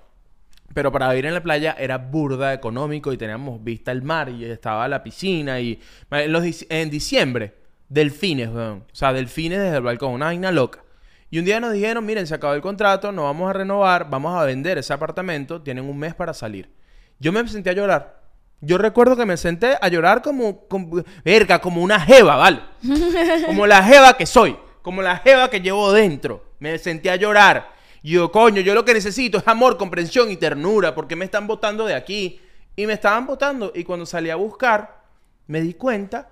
Pero 0.73 0.91
para 0.91 1.09
vivir 1.09 1.25
en 1.25 1.33
la 1.33 1.41
playa 1.43 1.75
era 1.79 1.97
burda 1.97 2.53
económico 2.53 3.11
y 3.11 3.17
teníamos 3.17 3.63
vista 3.63 3.91
al 3.91 4.03
mar 4.03 4.29
y 4.29 4.45
estaba 4.45 4.87
la 4.87 5.01
piscina 5.01 5.59
y 5.59 5.79
en, 6.11 6.31
los 6.31 6.43
dic- 6.43 6.67
en 6.69 6.89
diciembre 6.89 7.55
delfines, 7.89 8.49
weón. 8.49 8.85
O 8.91 8.95
sea, 8.95 9.11
delfines 9.11 9.59
desde 9.59 9.77
el 9.77 9.83
balcón, 9.83 10.13
una 10.13 10.27
vaina 10.27 10.51
loca. 10.51 10.83
Y 11.31 11.39
un 11.39 11.45
día 11.45 11.59
nos 11.59 11.73
dijeron, 11.73 12.05
miren, 12.05 12.25
se 12.25 12.33
acabó 12.33 12.53
el 12.53 12.61
contrato, 12.61 13.11
no 13.11 13.23
vamos 13.23 13.49
a 13.49 13.53
renovar, 13.53 14.09
vamos 14.09 14.35
a 14.35 14.45
vender 14.45 14.77
ese 14.77 14.93
apartamento, 14.93 15.61
tienen 15.61 15.85
un 15.85 15.97
mes 15.97 16.15
para 16.15 16.33
salir. 16.33 16.71
Yo 17.19 17.31
me 17.31 17.47
senté 17.47 17.69
a 17.69 17.73
llorar. 17.73 18.19
Yo 18.61 18.77
recuerdo 18.77 19.15
que 19.15 19.25
me 19.25 19.37
senté 19.37 19.77
a 19.79 19.87
llorar 19.87 20.21
como, 20.21 20.67
como 20.67 21.03
verga, 21.23 21.59
como 21.59 21.81
una 21.81 21.99
jeva, 21.99 22.35
¿vale? 22.35 22.61
como 23.45 23.67
la 23.67 23.83
jeva 23.83 24.17
que 24.17 24.25
soy, 24.25 24.57
como 24.81 25.01
la 25.01 25.17
jeva 25.17 25.49
que 25.49 25.61
llevo 25.61 25.91
dentro. 25.93 26.43
Me 26.59 26.77
senté 26.77 27.09
a 27.09 27.15
llorar. 27.15 27.71
Y 28.01 28.11
yo, 28.11 28.31
coño, 28.31 28.61
yo 28.61 28.73
lo 28.73 28.83
que 28.83 28.93
necesito 28.93 29.37
es 29.37 29.47
amor, 29.47 29.77
comprensión 29.77 30.31
y 30.31 30.37
ternura, 30.37 30.95
porque 30.95 31.15
me 31.15 31.25
están 31.25 31.47
botando 31.47 31.85
de 31.85 31.93
aquí. 31.93 32.41
Y 32.75 32.87
me 32.87 32.93
estaban 32.93 33.27
botando. 33.27 33.71
Y 33.75 33.83
cuando 33.83 34.05
salí 34.05 34.29
a 34.29 34.35
buscar, 34.35 35.03
me 35.47 35.61
di 35.61 35.73
cuenta 35.73 36.29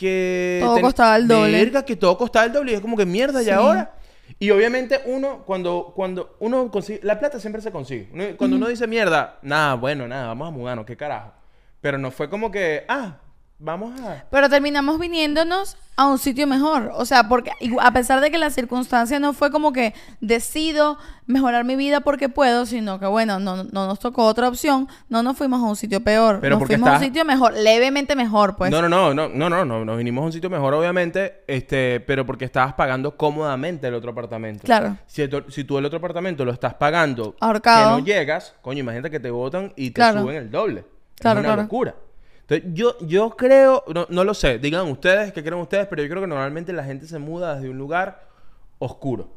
que... 0.00 0.60
Todo 0.62 0.80
costaba 0.80 1.16
el 1.16 1.28
doble. 1.28 1.52
Verga, 1.52 1.84
que 1.84 1.94
todo 1.96 2.16
costaba 2.16 2.46
el 2.46 2.52
doble. 2.52 2.72
Y 2.72 2.74
es 2.76 2.80
como 2.80 2.96
que 2.96 3.04
mierda, 3.04 3.42
¿y 3.42 3.44
Sí. 3.44 3.50
ahora? 3.50 3.92
Y 4.38 4.50
obviamente 4.50 5.00
uno, 5.04 5.42
cuando, 5.44 5.92
cuando 5.94 6.36
uno 6.40 6.70
consigue... 6.70 7.00
La 7.02 7.18
plata 7.18 7.38
siempre 7.38 7.60
se 7.60 7.70
consigue. 7.70 8.08
Uno- 8.12 8.24
cuando 8.38 8.56
uno 8.56 8.68
dice 8.68 8.86
mierda, 8.86 9.38
nada, 9.42 9.74
bueno, 9.74 10.08
nada, 10.08 10.28
vamos 10.28 10.48
a 10.48 10.50
mudarnos, 10.50 10.86
qué 10.86 10.96
carajo. 10.96 11.32
Pero 11.82 11.98
no 11.98 12.10
fue 12.10 12.30
como 12.30 12.50
que, 12.50 12.84
ah, 12.88 13.18
vamos 13.60 14.00
a... 14.00 14.24
Pero 14.30 14.48
terminamos 14.48 14.98
viniéndonos 14.98 15.76
a 15.96 16.06
un 16.06 16.18
sitio 16.18 16.46
mejor. 16.46 16.90
O 16.94 17.04
sea, 17.04 17.28
porque 17.28 17.52
a 17.80 17.92
pesar 17.92 18.20
de 18.22 18.30
que 18.30 18.38
la 18.38 18.48
circunstancia 18.50 19.18
no 19.20 19.32
fue 19.34 19.50
como 19.50 19.72
que 19.72 19.92
decido 20.20 20.96
mejorar 21.26 21.64
mi 21.64 21.76
vida 21.76 22.00
porque 22.00 22.28
puedo, 22.30 22.64
sino 22.64 22.98
que 22.98 23.06
bueno, 23.06 23.38
no, 23.38 23.64
no 23.64 23.86
nos 23.86 23.98
tocó 23.98 24.24
otra 24.24 24.48
opción, 24.48 24.88
no 25.10 25.22
nos 25.22 25.36
fuimos 25.36 25.60
a 25.62 25.64
un 25.66 25.76
sitio 25.76 26.00
peor. 26.02 26.38
Pero 26.40 26.58
nos 26.58 26.66
fuimos 26.66 26.88
a 26.88 26.94
un 26.94 27.00
sitio 27.00 27.24
mejor, 27.26 27.52
levemente 27.52 28.16
mejor, 28.16 28.56
pues. 28.56 28.70
No, 28.70 28.80
no, 28.80 28.88
no, 28.88 29.12
no, 29.12 29.28
no, 29.28 29.50
no, 29.50 29.64
no, 29.64 29.84
nos 29.84 29.96
vinimos 29.98 30.22
a 30.22 30.26
un 30.26 30.32
sitio 30.32 30.48
mejor, 30.48 30.72
obviamente, 30.74 31.44
este, 31.46 32.00
pero 32.00 32.24
porque 32.24 32.46
estabas 32.46 32.72
pagando 32.74 33.16
cómodamente 33.16 33.86
el 33.88 33.94
otro 33.94 34.10
apartamento. 34.12 34.64
Claro. 34.64 34.96
Si, 35.06 35.28
tu- 35.28 35.44
si 35.50 35.64
tú 35.64 35.76
el 35.78 35.84
otro 35.84 35.98
apartamento 35.98 36.44
lo 36.46 36.52
estás 36.52 36.74
pagando, 36.74 37.36
Ahorcado. 37.40 37.96
que 37.96 38.00
no 38.00 38.06
llegas, 38.06 38.54
coño, 38.62 38.80
imagínate 38.80 39.10
que 39.10 39.20
te 39.20 39.30
votan 39.30 39.72
y 39.76 39.90
te 39.90 39.94
Claro. 39.94 40.22
suben 40.22 40.36
el 40.36 40.50
doble. 40.50 40.84
Claro, 41.18 41.40
es 41.40 41.44
una 41.44 41.48
claro. 41.54 41.62
locura. 41.62 41.94
Entonces, 42.50 42.68
yo, 42.74 42.96
yo 43.06 43.30
creo, 43.30 43.84
no, 43.94 44.06
no 44.10 44.24
lo 44.24 44.34
sé, 44.34 44.58
digan 44.58 44.88
ustedes 44.88 45.32
qué 45.32 45.40
creen 45.42 45.60
ustedes, 45.60 45.86
pero 45.86 46.02
yo 46.02 46.08
creo 46.08 46.20
que 46.20 46.26
normalmente 46.26 46.72
la 46.72 46.82
gente 46.82 47.06
se 47.06 47.20
muda 47.20 47.54
desde 47.54 47.70
un 47.70 47.78
lugar 47.78 48.24
oscuro. 48.80 49.28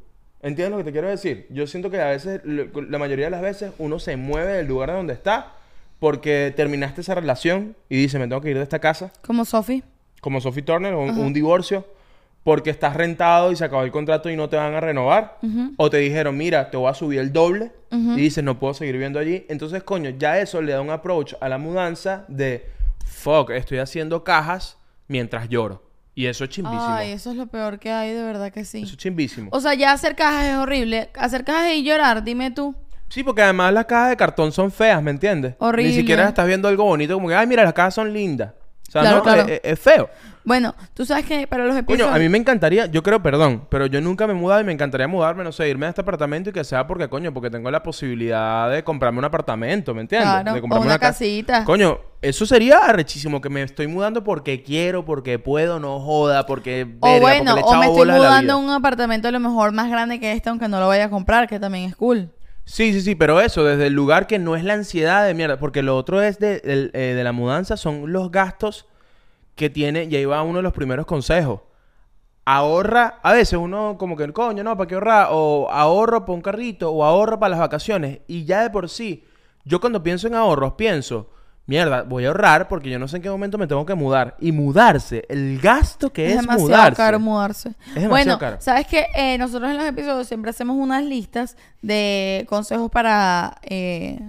¿Entiendes 0.42 0.72
lo 0.72 0.78
que 0.80 0.84
te 0.86 0.92
quiero 0.92 1.10
decir? 1.10 1.46
Yo 1.52 1.68
siento 1.68 1.92
que 1.92 2.02
a 2.02 2.08
veces, 2.08 2.42
la 2.44 2.98
mayoría 2.98 3.26
de 3.26 3.32
las 3.32 3.42
veces, 3.42 3.72
uno 3.78 4.00
se 4.00 4.18
mueve 4.18 4.54
del 4.54 4.68
lugar 4.68 4.90
donde 4.92 5.14
está 5.14 5.54
porque 6.00 6.52
terminaste 6.56 7.02
esa 7.02 7.14
relación 7.14 7.76
y 7.88 7.98
dice, 7.98 8.18
me 8.18 8.28
tengo 8.28 8.42
que 8.42 8.50
ir 8.50 8.58
de 8.58 8.64
esta 8.64 8.80
casa 8.80 9.12
Como 9.26 9.46
Sophie. 9.46 9.84
como 10.20 10.42
Sophie 10.42 10.64
Turner, 10.64 10.96
un, 10.96 11.12
un 11.12 11.34
divorcio, 11.34 11.86
porque 12.44 12.72
estás 12.72 12.96
rentado 12.96 13.52
y 13.52 13.56
se 13.56 13.64
acabó 13.64 13.84
el 13.84 13.92
contrato 13.92 14.30
y 14.30 14.36
no 14.36 14.50
te 14.50 14.58
van 14.58 14.74
a 14.74 14.80
renovar. 14.82 15.38
O 15.78 15.90
te 15.90 15.98
dijeron, 15.98 16.36
mira, 16.36 16.72
te 16.72 16.78
voy 16.78 16.90
a 16.90 16.94
subir 16.96 17.20
el 17.20 17.32
doble. 17.32 17.72
Y 17.92 18.16
dices, 18.16 18.44
no 18.44 18.58
puedo 18.60 18.74
seguir 18.74 18.94
viviendo 18.94 19.20
allí. 19.20 19.46
Entonces, 19.50 19.84
coño, 19.84 20.10
ya 20.10 20.40
eso 20.40 20.62
le 20.64 20.72
da 20.74 20.82
un 20.82 20.90
approach 20.90 21.36
a 21.40 21.48
la 21.48 21.60
mudanza 21.60 22.26
de, 22.28 22.66
fuck, 23.04 23.52
estoy 23.52 23.80
haciendo 23.80 24.24
cajas 24.24 24.78
mientras 25.08 25.50
lloro. 25.50 25.84
Y 26.16 26.28
eso 26.28 26.44
es 26.44 26.52
chimbísimo. 26.52 26.86
Ay, 26.88 27.12
eso 27.12 27.32
es 27.32 27.38
lo 27.38 27.48
peor 27.48 27.80
que 27.80 27.92
hay, 27.92 28.12
de 28.14 28.24
verdad 28.24 28.52
que 28.52 28.66
sí. 28.66 28.84
Eso 28.84 28.92
es 28.92 28.98
chimbísimo. 28.98 29.50
O 29.52 29.60
sea, 29.60 29.74
ya 29.74 29.92
hacer 29.92 30.16
cajas 30.16 30.46
es 30.46 30.56
horrible. 30.56 31.10
Hacer 31.16 31.44
cajas 31.44 31.72
y 31.74 31.84
llorar, 31.84 32.24
dime 32.24 32.52
tú. 32.52 32.76
Sí, 33.10 33.24
porque 33.24 33.42
además 33.42 33.74
las 33.74 33.86
cajas 33.86 34.10
de 34.10 34.18
cartón 34.18 34.52
son 34.52 34.72
feas, 34.72 35.02
¿me 35.02 35.12
entiendes? 35.12 35.56
Horrible. 35.60 35.92
Ni 35.92 35.96
siquiera 35.96 36.28
estás 36.28 36.48
viendo 36.48 36.68
algo 36.68 36.84
bonito 36.84 37.16
como 37.16 37.28
que, 37.28 37.36
ay, 37.36 37.48
mira, 37.48 37.64
las 37.64 37.74
cajas 37.74 37.96
son 37.96 38.14
lindas. 38.14 38.54
O 38.88 38.92
sea, 38.92 39.02
Claro, 39.02 39.18
no, 39.18 39.24
claro. 39.24 39.46
Es, 39.64 39.80
feo. 39.80 40.10
Bueno, 40.46 40.76
tú 40.94 41.06
sabes 41.06 41.26
que 41.26 41.48
para 41.48 41.64
los 41.64 41.74
Coño, 41.74 41.80
episodios... 41.94 42.16
a 42.16 42.20
mí 42.20 42.28
me 42.28 42.38
encantaría, 42.38 42.88
yo 42.88 43.02
creo, 43.02 43.24
perdón, 43.24 43.66
pero 43.70 43.86
yo 43.86 44.02
nunca 44.02 44.28
me 44.28 44.34
he 44.34 44.36
mudado 44.36 44.60
y 44.60 44.64
me 44.66 44.74
encantaría 44.74 45.08
mudarme, 45.08 45.44
no 45.44 45.52
sé, 45.54 45.70
irme 45.70 45.86
a 45.86 45.90
este 45.90 46.02
apartamento 46.02 46.50
y 46.50 46.54
que 46.54 46.64
sea 46.66 46.86
porque, 46.86 47.08
coño, 47.08 47.34
porque 47.34 47.50
tengo 47.50 47.72
la 47.72 47.82
posibilidad 47.82 48.70
de 48.70 48.84
comprarme 48.84 49.20
un 49.20 49.26
apartamento, 49.26 49.94
¿me 49.94 50.02
entiendes? 50.02 50.30
Claro, 50.30 50.54
de 50.54 50.60
o 50.60 50.82
una 50.82 51.00
ca- 51.00 51.08
casita. 51.08 51.64
Coño, 51.64 51.98
eso 52.22 52.46
sería 52.46 52.80
arrechísimo, 52.80 53.40
que 53.40 53.50
me 53.50 53.64
estoy 53.64 53.88
mudando 53.88 54.24
porque 54.24 54.64
quiero, 54.64 55.06
porque 55.06 55.40
puedo, 55.40 55.80
no 55.80 56.00
joda, 56.02 56.46
porque... 56.46 56.98
O 57.00 57.08
verga, 57.08 57.20
bueno, 57.22 57.56
porque 57.56 57.62
le 57.64 57.72
he 57.72 57.76
o 57.76 57.80
me 57.80 57.86
estoy 57.86 58.06
mudando 58.20 58.54
a 58.54 58.56
un 58.58 58.70
apartamento 58.70 59.28
a 59.30 59.32
lo 59.32 59.40
mejor 59.40 59.72
más 59.72 59.90
grande 59.90 60.20
que 60.20 60.34
este, 60.34 60.50
aunque 60.50 60.68
no 60.68 60.80
lo 60.80 60.88
vaya 60.88 61.06
a 61.06 61.10
comprar, 61.10 61.48
que 61.48 61.60
también 61.60 61.86
es 61.86 61.96
cool. 61.96 62.30
Sí, 62.66 62.94
sí, 62.94 63.02
sí, 63.02 63.16
pero 63.16 63.42
eso, 63.42 63.64
desde 63.64 63.88
el 63.88 63.94
lugar 63.94 64.26
que 64.28 64.40
no 64.40 64.56
es 64.56 64.64
la 64.64 64.74
ansiedad 64.74 65.26
de 65.26 65.34
mierda, 65.34 65.58
porque 65.58 65.84
lo 65.84 65.98
otro 65.98 66.22
es 66.22 66.40
de, 66.40 66.62
eh, 66.66 67.14
de 67.14 67.24
la 67.24 67.32
mudanza, 67.34 67.76
son 67.78 68.12
los 68.14 68.32
gastos 68.32 68.88
que 69.56 69.70
tiene, 69.70 70.06
y 70.06 70.16
ahí 70.16 70.26
va 70.26 70.42
uno 70.44 70.58
de 70.58 70.64
los 70.64 70.74
primeros 70.74 71.06
consejos. 71.06 71.62
Ahorra, 72.46 73.20
a 73.24 73.32
veces 73.32 73.58
uno 73.58 73.96
como 73.98 74.18
que, 74.18 74.32
coño, 74.34 74.64
no, 74.64 74.76
¿para 74.76 74.88
qué 74.88 74.96
ahorrar? 74.96 75.28
O 75.32 75.70
ahorro 75.72 76.26
para 76.26 76.34
un 76.34 76.42
carrito, 76.42 76.92
o 76.92 77.04
ahorro 77.04 77.40
para 77.40 77.52
las 77.52 77.60
vacaciones, 77.60 78.20
y 78.28 78.46
ya 78.46 78.64
de 78.64 78.70
por 78.70 78.90
sí, 78.90 79.24
yo 79.64 79.80
cuando 79.80 80.04
pienso 80.04 80.28
en 80.28 80.36
ahorros, 80.36 80.74
pienso, 80.74 81.30
mierda, 81.66 82.04
voy 82.04 82.26
a 82.26 82.30
ahorrar 82.30 82.68
porque 82.68 82.90
yo 82.90 83.00
no 83.00 83.08
sé 83.08 83.18
en 83.18 83.24
qué 83.24 83.30
momento 83.30 83.58
me 83.58 83.68
tengo 83.68 83.86
que 83.86 83.96
mudar. 83.96 84.36
Y 84.40 84.52
mudarse, 84.52 85.26
el 85.30 85.60
gasto 85.60 86.12
que 86.12 86.28
es, 86.28 86.36
demasiado 86.36 86.62
mudarse. 86.62 86.98
caro 86.98 87.20
mudarse. 87.20 87.70
demasiado 87.88 88.10
bueno, 88.10 88.40
caro. 88.40 88.58
sabes 88.60 88.88
que 88.88 89.08
nosotros 89.38 89.72
en 89.72 89.78
los 89.78 89.86
episodios 89.86 90.28
siempre 90.28 90.50
hacemos 90.52 90.76
unas 90.76 91.04
listas 91.04 91.56
de 91.82 92.46
consejos 92.50 92.92
para 92.92 93.58
eh, 93.64 94.20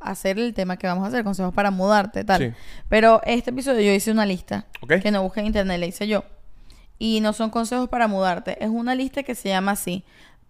hacer 0.00 0.38
el 0.38 0.54
tema 0.54 0.76
que 0.76 0.86
vamos 0.86 1.04
a 1.04 1.08
hacer, 1.08 1.24
consejos 1.24 1.52
para 1.54 1.70
mudarte, 1.70 2.24
tal. 2.24 2.40
Sí. 2.40 2.52
Pero 2.88 3.20
este 3.24 3.50
episodio 3.50 3.80
yo 3.80 3.92
hice 3.92 4.10
una 4.10 4.26
lista 4.26 4.66
que 5.02 5.10
no 5.10 5.22
busqué 5.22 5.40
en 5.40 5.46
internet, 5.46 5.78
la 5.80 5.86
hice 5.86 6.06
yo. 6.06 6.24
Y 6.98 7.20
no 7.20 7.32
son 7.32 7.50
consejos 7.50 7.88
para 7.88 8.08
mudarte, 8.08 8.62
es 8.62 8.70
una 8.70 8.94
lista 8.94 9.22
que 9.22 9.34
se 9.34 9.48
llama 9.48 9.72
así. 9.72 10.04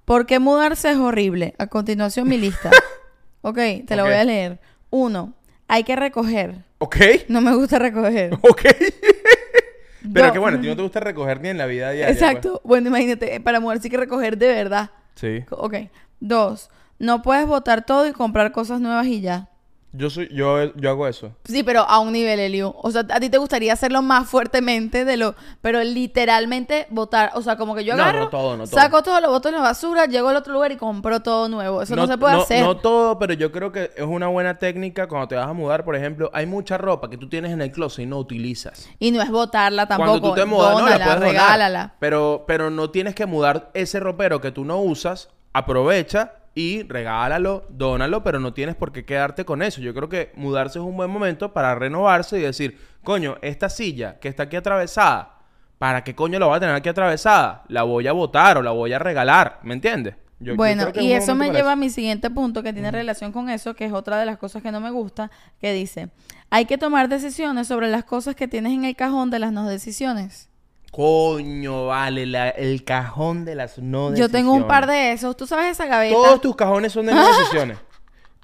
¿Por 0.05 0.25
qué 0.25 0.39
mudarse 0.39 0.91
es 0.91 0.97
horrible? 0.97 1.55
A 1.59 1.67
continuación 1.67 2.29
mi 2.29 2.39
lista. 2.39 2.71
ok, 3.43 3.59
te 3.87 3.97
la 3.97 4.05
voy 4.05 4.15
a 4.15 4.25
leer. 4.25 4.59
Uno, 4.89 5.35
hay 5.67 5.85
que 5.85 5.97
recoger. 5.97 6.65
¿Ok? 6.79 6.97
No 7.29 7.43
me 7.43 7.55
gusta 7.55 7.79
recoger. 7.79 8.33
¿Ok? 8.43 8.63
Pero 10.15 10.33
que 10.33 10.39
bueno, 10.39 10.57
a 10.57 10.61
ti 10.61 10.67
no 10.67 10.77
te 10.77 10.83
gusta 10.83 11.01
recoger 11.01 11.43
ni 11.43 11.51
en 11.51 11.59
la 11.59 11.67
vida 11.67 11.91
diaria. 11.91 12.07
pues. 12.07 12.23
Exacto. 12.23 12.63
Bueno, 12.65 12.89
imagínate, 12.89 13.41
para 13.41 13.61
mudarse 13.61 13.89
hay 13.89 13.91
que 13.91 13.97
recoger 13.99 14.39
de 14.39 14.49
verdad. 14.49 14.91
Sí. 15.15 15.45
Ok. 15.51 15.75
Dos, 16.21 16.71
no 16.99 17.23
puedes 17.23 17.47
botar 17.47 17.85
todo 17.85 18.07
y 18.07 18.13
comprar 18.13 18.53
cosas 18.53 18.81
nuevas 18.81 19.07
y 19.07 19.21
ya. 19.21 19.49
Yo 19.93 20.11
soy, 20.11 20.29
yo, 20.31 20.75
yo 20.75 20.91
hago 20.91 21.09
eso. 21.09 21.33
Sí, 21.47 21.63
pero 21.63 21.81
a 21.81 21.99
un 22.01 22.13
nivel, 22.13 22.39
Eliu. 22.39 22.75
O 22.77 22.91
sea, 22.91 23.07
a 23.09 23.21
ti 23.21 23.31
te 23.31 23.39
gustaría 23.39 23.73
hacerlo 23.73 24.03
más 24.03 24.29
fuertemente 24.29 25.07
de 25.07 25.17
lo... 25.17 25.35
Pero 25.63 25.83
literalmente 25.83 26.87
votar. 26.91 27.31
O 27.35 27.41
sea, 27.41 27.57
como 27.57 27.75
que 27.75 27.85
yo 27.87 27.97
No, 27.97 28.03
agarro... 28.03 28.21
no 28.21 28.29
todo, 28.29 28.57
no 28.59 28.67
todo. 28.67 28.79
Saco 28.79 29.03
todo, 29.03 29.19
lo 29.23 29.31
boto 29.31 29.49
en 29.49 29.55
la 29.55 29.63
basura, 29.63 30.05
llego 30.05 30.29
al 30.29 30.37
otro 30.37 30.53
lugar 30.53 30.73
y 30.73 30.77
compro 30.77 31.21
todo 31.21 31.49
nuevo. 31.49 31.81
Eso 31.81 31.97
no, 31.97 32.07
se 32.07 32.19
puede 32.19 32.35
hacer. 32.35 32.63
No 32.63 32.77
todo, 32.77 33.19
pero 33.19 33.33
yo 33.33 33.51
creo 33.51 33.73
que 33.73 33.91
es 33.97 34.05
una 34.05 34.29
buena 34.29 34.59
técnica 34.59 35.09
cuando 35.09 35.27
te 35.27 35.37
vas 35.37 35.49
a 35.49 35.55
mudar, 35.55 35.87
por 35.87 35.97
ejemplo. 35.97 36.31
Hay 36.35 36.45
mucha 36.45 36.77
ropa 36.77 37.09
que 37.09 37.17
tú 37.17 37.31
tienes 37.31 37.53
en 37.53 37.63
el 37.63 37.73
closet 37.73 38.05
y 38.05 38.07
no 38.07 38.19
utilizas. 38.19 38.91
Y 38.99 39.11
no 39.11 39.23
es 39.23 39.31
botarla 39.31 39.89
tampoco. 39.89 40.11
Cuando 40.21 40.29
tú 40.29 40.35
te 40.35 40.45
mudas, 40.45 40.73
no, 40.75 40.81
la 40.81 40.97
puedes 40.97 41.07
donar. 41.07 41.21
regálala. 41.21 41.95
Pero, 41.99 42.45
pero 42.47 42.69
no 42.69 42.91
tienes 42.91 43.15
que 43.15 43.25
mudar 43.25 43.71
ese 43.73 44.01
ropero 44.01 44.43
que 44.43 44.53
tú 44.53 44.67
no 44.67 44.81
usas. 44.83 45.31
Aprovecha 45.55 46.35
y 46.55 46.83
regálalo, 46.83 47.67
dónalo, 47.71 48.23
pero 48.25 48.41
no 48.41 48.53
tienes 48.53 48.75
por 48.77 48.93
qué 48.93 49.05
quedarte 49.05 49.45
con 49.45 49.63
eso. 49.63 49.81
Yo 49.81 49.95
creo 49.95 50.09
que 50.09 50.33
mudarse 50.35 50.79
es 50.79 50.85
un 50.85 50.97
buen 50.97 51.11
momento 51.11 51.53
para 51.53 51.75
renovarse 51.75 52.39
y 52.39 52.43
decir, 52.43 52.79
coño, 53.05 53.37
esta 53.43 53.69
silla 53.69 54.19
que 54.19 54.29
está 54.29 54.45
aquí 54.45 54.57
atravesada, 54.57 55.37
¿para 55.79 56.03
qué 56.05 56.15
coño 56.15 56.39
la 56.39 56.47
voy 56.47 56.57
a 56.57 56.61
tener 56.61 56.75
aquí 56.75 56.89
atravesada? 56.89 57.65
La 57.69 57.85
voy 57.85 58.07
a 58.09 58.13
botar 58.13 58.59
o 58.59 58.63
la 58.63 58.73
voy 58.73 58.93
a 58.93 58.99
regalar, 58.99 59.61
¿me 59.63 59.75
entiendes? 59.75 60.17
Yo- 60.41 60.55
bueno, 60.57 60.85
y 60.95 61.13
eso 61.13 61.35
me 61.35 61.47
lleva 61.59 61.73
a 61.73 61.77
mi 61.77 61.91
siguiente 61.91 62.31
punto 62.31 62.63
que 62.63 62.73
tiene 62.73 62.91
relación 62.93 63.33
con 63.33 63.49
eso, 63.51 63.75
que 63.75 63.85
es 63.87 63.93
otra 63.93 64.19
de 64.19 64.27
las 64.27 64.39
cosas 64.39 64.63
que 64.63 64.71
no 64.71 64.81
me 64.81 64.91
gusta, 64.91 65.31
que 65.61 65.73
dice, 65.73 66.11
hay 66.51 66.65
que 66.65 66.79
tomar 66.79 67.09
decisiones 67.09 67.67
sobre 67.67 67.89
las 67.89 68.05
cosas 68.05 68.37
que 68.37 68.47
tienes 68.47 68.73
en 68.73 68.85
el 68.85 68.95
cajón 68.95 69.31
de 69.31 69.41
las 69.41 69.53
no 69.53 69.69
decisiones. 69.69 70.48
Coño, 70.91 71.87
vale, 71.87 72.27
la- 72.27 72.49
el 72.49 72.85
cajón 72.85 73.45
de 73.45 73.55
las 73.55 73.79
no 73.79 74.15
Yo 74.15 74.29
tengo 74.29 74.53
un 74.53 74.61
decisiones. 74.61 74.69
par 74.69 74.87
de 74.87 75.13
esos. 75.13 75.37
¿Tú 75.37 75.47
sabes 75.47 75.73
esa 75.73 75.87
gaveta? 75.87 76.15
Todos 76.15 76.41
tus 76.41 76.57
cajones 76.57 76.93
son 76.93 77.07
de 77.07 77.15
no 77.15 77.27
decisiones. 77.39 77.79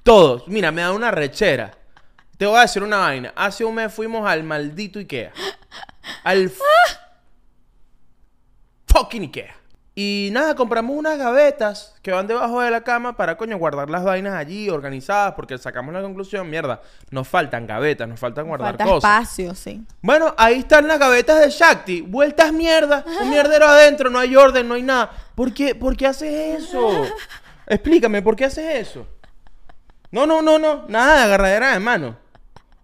Todos. 0.03 0.47
Mira, 0.49 0.71
me 0.71 0.83
da 0.83 0.93
una 0.93 1.11
rechera. 1.11 1.73
Te 2.37 2.47
voy 2.47 2.59
a 2.59 2.63
decir 2.63 2.83
una 2.83 2.99
vaina. 2.99 3.33
Hace 3.37 3.65
un 3.65 3.75
mes 3.77 3.93
fuimos 3.93 4.29
al 4.29 4.43
maldito 4.45 4.99
Ikea. 4.99 5.33
Al 6.25 6.45
f- 6.45 6.59
fucking 8.89 9.23
Ikea. 9.23 9.55
Y 9.97 10.31
nada, 10.33 10.57
compramos 10.57 10.97
unas 10.97 11.17
gavetas 11.17 11.95
que 12.03 12.11
van 12.11 12.27
debajo 12.27 12.61
de 12.61 12.69
la 12.69 12.81
cama 12.83 13.17
para, 13.17 13.37
coño, 13.37 13.57
guardar 13.59 13.89
las 13.91 14.03
vainas 14.03 14.35
allí 14.35 14.69
organizadas 14.69 15.35
porque 15.35 15.57
sacamos 15.57 15.95
la 15.95 16.03
conclusión, 16.03 16.51
mierda, 16.51 16.81
nos 17.11 17.29
faltan 17.29 17.65
gavetas, 17.65 18.09
nos 18.09 18.19
faltan 18.19 18.49
guardar 18.49 18.77
Falta 18.77 18.85
cosas. 18.93 19.23
espacio, 19.23 19.55
sí. 19.55 19.83
Bueno, 20.03 20.35
ahí 20.37 20.59
están 20.59 20.89
las 20.89 20.99
gavetas 20.99 21.39
de 21.41 21.49
Shakti. 21.49 22.01
Vueltas 22.01 22.53
mierda. 22.53 23.05
Un 23.23 23.31
mierdero 23.31 23.69
adentro. 23.69 24.11
No 24.11 24.19
hay 24.19 24.35
orden, 24.35 24.67
no 24.67 24.75
hay 24.75 24.83
nada. 24.83 25.13
¿Por 25.37 25.55
qué, 25.55 25.77
¿Por 25.77 25.97
qué 25.97 26.09
haces 26.09 26.65
eso? 26.65 27.05
Explícame, 27.67 28.21
¿por 28.21 28.35
qué 28.35 28.47
haces 28.47 28.89
eso? 28.89 29.07
No, 30.11 30.27
no, 30.27 30.43
no, 30.43 30.59
no. 30.59 30.87
Nada 30.89 31.19
de 31.19 31.23
agarradera 31.23 31.73
de 31.73 31.79
mano. 31.79 32.17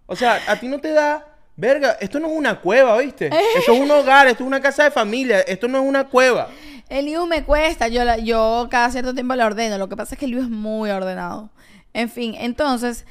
O 0.05 0.15
sea, 0.15 0.39
a 0.47 0.55
ti 0.57 0.67
no 0.69 0.79
te 0.79 0.93
da... 0.93 1.27
Verga, 1.57 1.97
esto 1.99 2.19
no 2.19 2.27
es 2.27 2.33
una 2.33 2.59
cueva, 2.59 2.97
¿viste? 2.97 3.27
Esto 3.57 3.73
es 3.73 3.79
un 3.79 3.91
hogar, 3.91 4.27
esto 4.27 4.43
es 4.43 4.47
una 4.47 4.61
casa 4.61 4.85
de 4.85 4.91
familia. 4.91 5.41
Esto 5.41 5.67
no 5.67 5.77
es 5.79 5.85
una 5.85 6.05
cueva. 6.07 6.47
El 6.91 7.05
Liu 7.05 7.25
me 7.25 7.43
cuesta, 7.43 7.87
yo, 7.87 8.03
la- 8.03 8.17
yo 8.17 8.67
cada 8.69 8.89
cierto 8.91 9.13
tiempo 9.13 9.33
la 9.35 9.45
ordeno. 9.45 9.77
Lo 9.77 9.87
que 9.89 9.95
pasa 9.95 10.15
es 10.15 10.19
que 10.19 10.25
el 10.25 10.31
Liu 10.31 10.41
es 10.41 10.49
muy 10.49 10.89
ordenado. 10.89 11.49
En 11.93 12.09
fin, 12.09 12.35
entonces, 12.37 13.05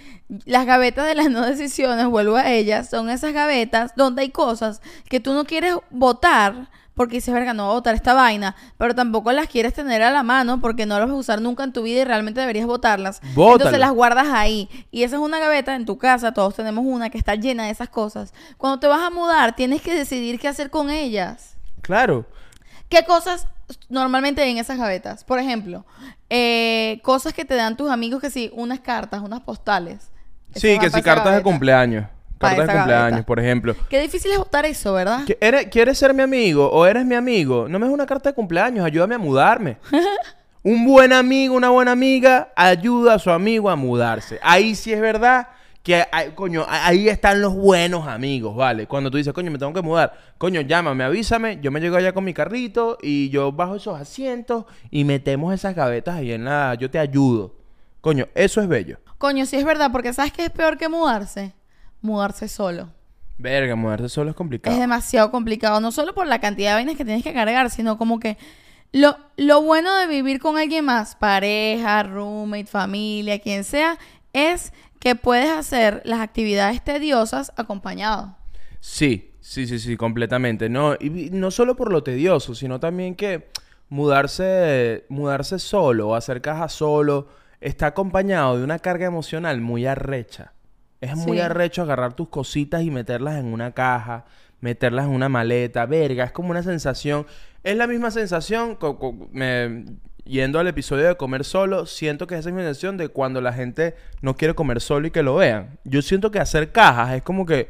las 0.44 0.66
gavetas 0.66 1.06
de 1.06 1.14
las 1.14 1.30
no 1.30 1.44
decisiones, 1.46 2.06
vuelvo 2.06 2.36
a 2.36 2.50
ellas, 2.50 2.88
son 2.90 3.10
esas 3.10 3.32
gavetas 3.32 3.92
donde 3.96 4.22
hay 4.22 4.30
cosas 4.30 4.80
que 5.08 5.18
tú 5.20 5.32
no 5.32 5.44
quieres 5.44 5.74
votar 5.90 6.68
porque 6.94 7.16
dices, 7.16 7.32
verga, 7.32 7.54
no 7.54 7.64
voy 7.64 7.70
a 7.70 7.74
votar 7.76 7.94
esta 7.94 8.12
vaina, 8.12 8.54
pero 8.76 8.94
tampoco 8.94 9.32
las 9.32 9.46
quieres 9.48 9.72
tener 9.72 10.02
a 10.02 10.10
la 10.10 10.22
mano 10.22 10.60
porque 10.60 10.84
no 10.84 10.98
las 10.98 11.08
vas 11.08 11.14
a 11.16 11.18
usar 11.18 11.40
nunca 11.40 11.64
en 11.64 11.72
tu 11.72 11.82
vida 11.82 12.02
y 12.02 12.04
realmente 12.04 12.40
deberías 12.40 12.66
votarlas. 12.66 13.20
Bótalo. 13.34 13.52
Entonces 13.54 13.80
las 13.80 13.92
guardas 13.92 14.26
ahí. 14.28 14.68
Y 14.90 15.04
esa 15.04 15.16
es 15.16 15.22
una 15.22 15.38
gaveta 15.38 15.74
en 15.76 15.86
tu 15.86 15.96
casa, 15.96 16.32
todos 16.34 16.54
tenemos 16.54 16.84
una 16.86 17.08
que 17.08 17.16
está 17.16 17.36
llena 17.36 17.64
de 17.64 17.70
esas 17.70 17.88
cosas. 17.88 18.34
Cuando 18.58 18.80
te 18.80 18.86
vas 18.86 19.00
a 19.00 19.08
mudar, 19.08 19.56
tienes 19.56 19.80
que 19.80 19.94
decidir 19.94 20.38
qué 20.38 20.48
hacer 20.48 20.68
con 20.68 20.90
ellas. 20.90 21.56
Claro. 21.80 22.26
¿Qué 22.90 23.04
cosas 23.04 23.46
normalmente 23.88 24.42
en 24.44 24.58
esas 24.58 24.78
gavetas? 24.78 25.24
Por 25.24 25.38
ejemplo, 25.38 25.84
eh, 26.28 27.00
cosas 27.02 27.32
que 27.32 27.44
te 27.44 27.54
dan 27.54 27.76
tus 27.76 27.90
amigos, 27.90 28.20
que 28.20 28.30
sí, 28.30 28.50
unas 28.54 28.80
cartas, 28.80 29.20
unas 29.22 29.40
postales. 29.40 30.10
Eso 30.52 30.60
Sí, 30.66 30.78
que 30.78 30.86
esa 30.86 31.02
cartas 31.02 31.34
de 31.36 31.42
cumpleaños. 31.42 32.06
Cartas 32.38 32.66
de 32.68 32.72
cumpleaños, 32.74 33.10
gaveta. 33.10 33.26
por 33.26 33.38
ejemplo. 33.38 33.76
Qué 33.88 34.00
difícil 34.00 34.32
es 34.32 34.38
votar 34.38 34.64
eso, 34.64 34.94
¿verdad? 34.94 35.20
¿Qui- 35.26 35.36
eres- 35.40 35.66
¿Quieres 35.66 35.98
ser 35.98 36.14
mi 36.14 36.22
amigo 36.22 36.70
o 36.70 36.86
eres 36.86 37.04
mi 37.04 37.14
amigo? 37.14 37.68
No 37.68 37.78
me 37.78 37.86
es 37.86 37.92
una 37.92 38.06
carta 38.06 38.30
de 38.30 38.34
cumpleaños, 38.34 38.84
ayúdame 38.84 39.14
a 39.14 39.18
mudarme. 39.18 39.76
Un 40.62 40.84
buen 40.84 41.12
amigo, 41.12 41.54
una 41.54 41.70
buena 41.70 41.92
amiga, 41.92 42.50
ayuda 42.54 43.14
a 43.14 43.18
su 43.18 43.30
amigo 43.30 43.70
a 43.70 43.76
mudarse. 43.76 44.38
Ahí 44.42 44.74
sí 44.74 44.92
es 44.92 45.00
verdad 45.00 45.48
que, 45.82 46.04
coño, 46.34 46.66
ahí 46.68 47.08
están 47.08 47.40
los 47.40 47.54
buenos 47.54 48.06
amigos, 48.06 48.54
¿vale? 48.54 48.86
Cuando 48.86 49.10
tú 49.10 49.16
dices, 49.16 49.32
coño, 49.32 49.50
me 49.50 49.58
tengo 49.58 49.72
que 49.72 49.80
mudar. 49.80 50.12
Coño, 50.36 50.60
llámame, 50.60 51.04
avísame, 51.04 51.58
yo 51.62 51.70
me 51.70 51.80
llego 51.80 51.96
allá 51.96 52.12
con 52.12 52.24
mi 52.24 52.34
carrito 52.34 52.98
y 53.00 53.30
yo 53.30 53.50
bajo 53.52 53.76
esos 53.76 53.98
asientos 53.98 54.66
y 54.90 55.04
metemos 55.04 55.54
esas 55.54 55.74
gavetas 55.74 56.16
ahí 56.16 56.32
en 56.32 56.44
la... 56.44 56.74
Yo 56.74 56.90
te 56.90 56.98
ayudo. 56.98 57.54
Coño, 58.00 58.28
eso 58.34 58.60
es 58.60 58.68
bello. 58.68 58.98
Coño, 59.18 59.46
sí 59.46 59.56
es 59.56 59.64
verdad, 59.64 59.90
porque 59.90 60.12
¿sabes 60.12 60.32
qué 60.32 60.44
es 60.44 60.50
peor 60.50 60.76
que 60.76 60.88
mudarse? 60.88 61.52
Mudarse 62.02 62.48
solo. 62.48 62.90
Verga, 63.38 63.74
mudarse 63.74 64.08
solo 64.10 64.30
es 64.30 64.36
complicado. 64.36 64.74
Es 64.74 64.80
demasiado 64.80 65.30
complicado, 65.30 65.80
no 65.80 65.92
solo 65.92 66.14
por 66.14 66.26
la 66.26 66.40
cantidad 66.40 66.70
de 66.70 66.74
vainas 66.74 66.96
que 66.96 67.04
tienes 67.06 67.22
que 67.22 67.32
cargar, 67.32 67.70
sino 67.70 67.96
como 67.96 68.20
que 68.20 68.36
lo, 68.92 69.16
lo 69.36 69.62
bueno 69.62 69.94
de 69.96 70.06
vivir 70.06 70.40
con 70.40 70.58
alguien 70.58 70.84
más, 70.84 71.16
pareja, 71.16 72.02
roommate, 72.02 72.66
familia, 72.66 73.38
quien 73.38 73.64
sea, 73.64 73.98
es 74.32 74.72
que 75.00 75.16
puedes 75.16 75.50
hacer 75.50 76.00
las 76.04 76.20
actividades 76.20 76.82
tediosas 76.84 77.52
acompañado. 77.56 78.36
Sí, 78.78 79.32
sí, 79.40 79.66
sí, 79.66 79.78
sí, 79.80 79.96
completamente. 79.96 80.68
No, 80.68 80.94
y 81.00 81.30
no 81.32 81.50
solo 81.50 81.74
por 81.74 81.90
lo 81.92 82.02
tedioso, 82.04 82.54
sino 82.54 82.78
también 82.78 83.14
que 83.16 83.48
mudarse, 83.88 85.04
mudarse 85.08 85.58
solo 85.58 86.08
o 86.08 86.14
hacer 86.14 86.40
caja 86.40 86.68
solo 86.68 87.28
está 87.60 87.86
acompañado 87.88 88.56
de 88.58 88.64
una 88.64 88.78
carga 88.78 89.06
emocional 89.06 89.60
muy 89.60 89.86
arrecha. 89.86 90.52
Es 91.00 91.16
muy 91.16 91.38
Sí. 91.38 91.40
arrecho 91.42 91.82
agarrar 91.82 92.12
tus 92.14 92.28
cositas 92.28 92.82
y 92.82 92.90
meterlas 92.90 93.36
en 93.38 93.46
una 93.46 93.72
caja, 93.72 94.26
meterlas 94.60 95.06
en 95.06 95.12
una 95.12 95.28
maleta, 95.30 95.86
verga, 95.86 96.24
es 96.24 96.32
como 96.32 96.50
una 96.50 96.62
sensación, 96.62 97.26
es 97.64 97.76
la 97.76 97.86
misma 97.86 98.10
sensación, 98.10 98.76
co- 98.76 98.98
co- 98.98 99.28
me- 99.32 99.84
yendo 100.30 100.60
al 100.60 100.68
episodio 100.68 101.08
de 101.08 101.16
comer 101.16 101.44
solo, 101.44 101.86
siento 101.86 102.26
que 102.26 102.36
esa 102.36 102.48
es 102.48 102.54
mi 102.54 102.62
sensación 102.62 102.96
de 102.96 103.08
cuando 103.08 103.40
la 103.40 103.52
gente 103.52 103.96
no 104.22 104.36
quiere 104.36 104.54
comer 104.54 104.80
solo 104.80 105.08
y 105.08 105.10
que 105.10 105.22
lo 105.22 105.34
vean. 105.34 105.78
Yo 105.84 106.02
siento 106.02 106.30
que 106.30 106.38
hacer 106.38 106.72
cajas 106.72 107.14
es 107.14 107.22
como 107.22 107.44
que, 107.44 107.68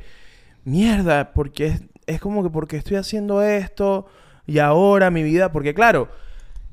mierda, 0.64 1.32
porque 1.32 1.66
es, 1.66 1.82
es 2.06 2.20
como 2.20 2.42
que 2.42 2.50
porque 2.50 2.76
estoy 2.76 2.96
haciendo 2.96 3.42
esto 3.42 4.06
y 4.46 4.58
ahora 4.58 5.10
mi 5.10 5.22
vida, 5.22 5.52
porque 5.52 5.74
claro, 5.74 6.08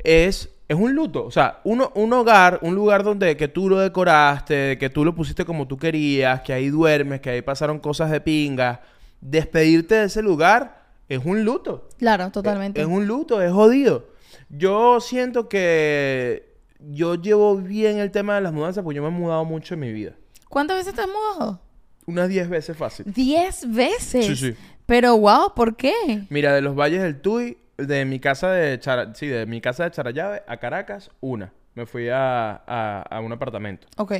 es, 0.03 0.49
es 0.67 0.77
un 0.77 0.93
luto, 0.93 1.25
o 1.25 1.31
sea, 1.31 1.61
uno, 1.63 1.91
un 1.95 2.11
hogar, 2.11 2.59
un 2.61 2.75
lugar 2.75 3.03
donde 3.03 3.37
que 3.37 3.47
tú 3.47 3.69
lo 3.69 3.79
decoraste, 3.79 4.77
que 4.77 4.89
tú 4.89 5.05
lo 5.05 5.15
pusiste 5.15 5.45
como 5.45 5.67
tú 5.67 5.77
querías, 5.77 6.41
que 6.41 6.51
ahí 6.51 6.69
duermes, 6.69 7.21
que 7.21 7.29
ahí 7.29 7.41
pasaron 7.41 7.79
cosas 7.79 8.11
de 8.11 8.19
pinga, 8.19 8.81
despedirte 9.21 9.95
de 9.95 10.05
ese 10.05 10.21
lugar 10.21 10.77
es 11.09 11.23
un 11.23 11.45
luto. 11.45 11.87
Claro, 11.97 12.29
totalmente. 12.31 12.81
Es 12.81 12.87
un 12.87 13.07
luto, 13.07 13.41
es 13.41 13.51
jodido. 13.51 14.16
Yo 14.49 14.99
siento 15.01 15.49
que 15.49 16.55
yo 16.79 17.15
llevo 17.15 17.55
bien 17.57 17.97
el 17.99 18.11
tema 18.11 18.35
de 18.35 18.41
las 18.41 18.53
mudanzas 18.53 18.83
porque 18.83 18.97
yo 18.97 19.01
me 19.03 19.09
he 19.09 19.11
mudado 19.11 19.45
mucho 19.45 19.73
en 19.73 19.79
mi 19.81 19.91
vida. 19.91 20.13
¿Cuántas 20.49 20.77
veces 20.77 20.93
te 20.93 21.01
has 21.01 21.07
mudado? 21.07 21.61
Unas 22.05 22.29
10 22.29 22.49
veces 22.49 22.77
fácil. 22.77 23.05
Diez 23.13 23.69
veces. 23.69 24.25
Sí, 24.25 24.35
sí. 24.35 24.55
Pero 24.85 25.17
wow, 25.17 25.53
¿por 25.55 25.75
qué? 25.75 25.93
Mira, 26.29 26.53
de 26.53 26.61
los 26.61 26.75
valles 26.75 27.01
del 27.01 27.19
Tuy, 27.19 27.57
de 27.77 28.05
mi 28.05 28.19
casa 28.19 28.51
de 28.51 28.79
Chara- 28.79 29.13
sí, 29.13 29.27
de 29.27 29.45
mi 29.45 29.59
casa 29.59 29.83
de 29.83 29.91
Charallave 29.91 30.43
a 30.47 30.57
Caracas, 30.57 31.11
una. 31.19 31.51
Me 31.75 31.85
fui 31.85 32.07
a, 32.09 32.51
a- 32.65 33.01
a 33.09 33.19
un 33.19 33.31
apartamento. 33.33 33.87
Ok. 33.97 34.13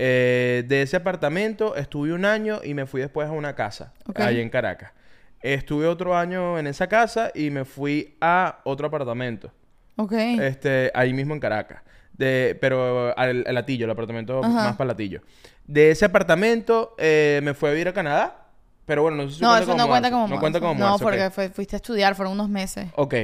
Eh, 0.00 0.64
de 0.68 0.82
ese 0.82 0.96
apartamento 0.96 1.74
estuve 1.76 2.12
un 2.12 2.24
año 2.24 2.60
y 2.62 2.74
me 2.74 2.86
fui 2.86 3.00
después 3.00 3.28
a 3.28 3.32
una 3.32 3.54
casa, 3.54 3.94
Ok. 4.06 4.20
ahí 4.20 4.40
en 4.40 4.50
Caracas. 4.50 4.92
Estuve 5.40 5.86
otro 5.86 6.16
año 6.16 6.58
en 6.58 6.66
esa 6.66 6.88
casa 6.88 7.30
y 7.34 7.50
me 7.50 7.64
fui 7.64 8.16
a 8.20 8.58
otro 8.64 8.86
apartamento, 8.88 9.52
Ok. 9.96 10.12
este, 10.12 10.90
ahí 10.94 11.12
mismo 11.12 11.34
en 11.34 11.40
Caracas. 11.40 11.82
De, 12.12 12.58
pero 12.60 13.16
al, 13.16 13.44
al 13.46 13.54
Latillo, 13.54 13.84
el 13.84 13.90
apartamento 13.92 14.40
Ajá. 14.42 14.50
más 14.52 14.76
para 14.76 14.88
Latillo. 14.88 15.20
De 15.66 15.90
ese 15.92 16.04
apartamento 16.04 16.96
eh, 16.98 17.40
me 17.44 17.54
fui 17.54 17.68
a 17.68 17.72
vivir 17.72 17.88
a 17.88 17.92
Canadá. 17.92 18.44
Pero 18.86 19.02
bueno, 19.02 19.18
no 19.18 19.28
sé 19.28 19.36
si 19.36 19.42
no, 19.42 19.48
cuenta 19.50 19.62
eso 19.64 19.70
como 19.72 19.82
no 19.82 19.88
cuenta 19.88 20.08
mudarse. 20.08 20.12
como 20.24 20.34
No 20.34 20.40
cuenta 20.40 20.60
como 20.60 20.74
mudarse. 20.74 20.92
No, 20.92 20.98
mudarse, 21.10 21.28
porque 21.28 21.30
fue- 21.34 21.50
fuiste 21.54 21.76
a 21.76 21.78
estudiar, 21.78 22.14
fueron 22.14 22.32
unos 22.32 22.48
meses. 22.48 22.88
Ok, 22.96 23.14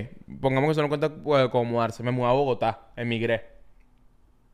pongamos 0.40 0.68
que 0.68 0.72
eso 0.72 0.82
no 0.82 0.88
cuenta 0.88 1.06
eh, 1.06 1.48
como 1.50 1.64
mudarse. 1.64 2.02
Me 2.02 2.10
mudé 2.10 2.28
a 2.28 2.32
Bogotá, 2.32 2.80
emigré. 2.96 3.46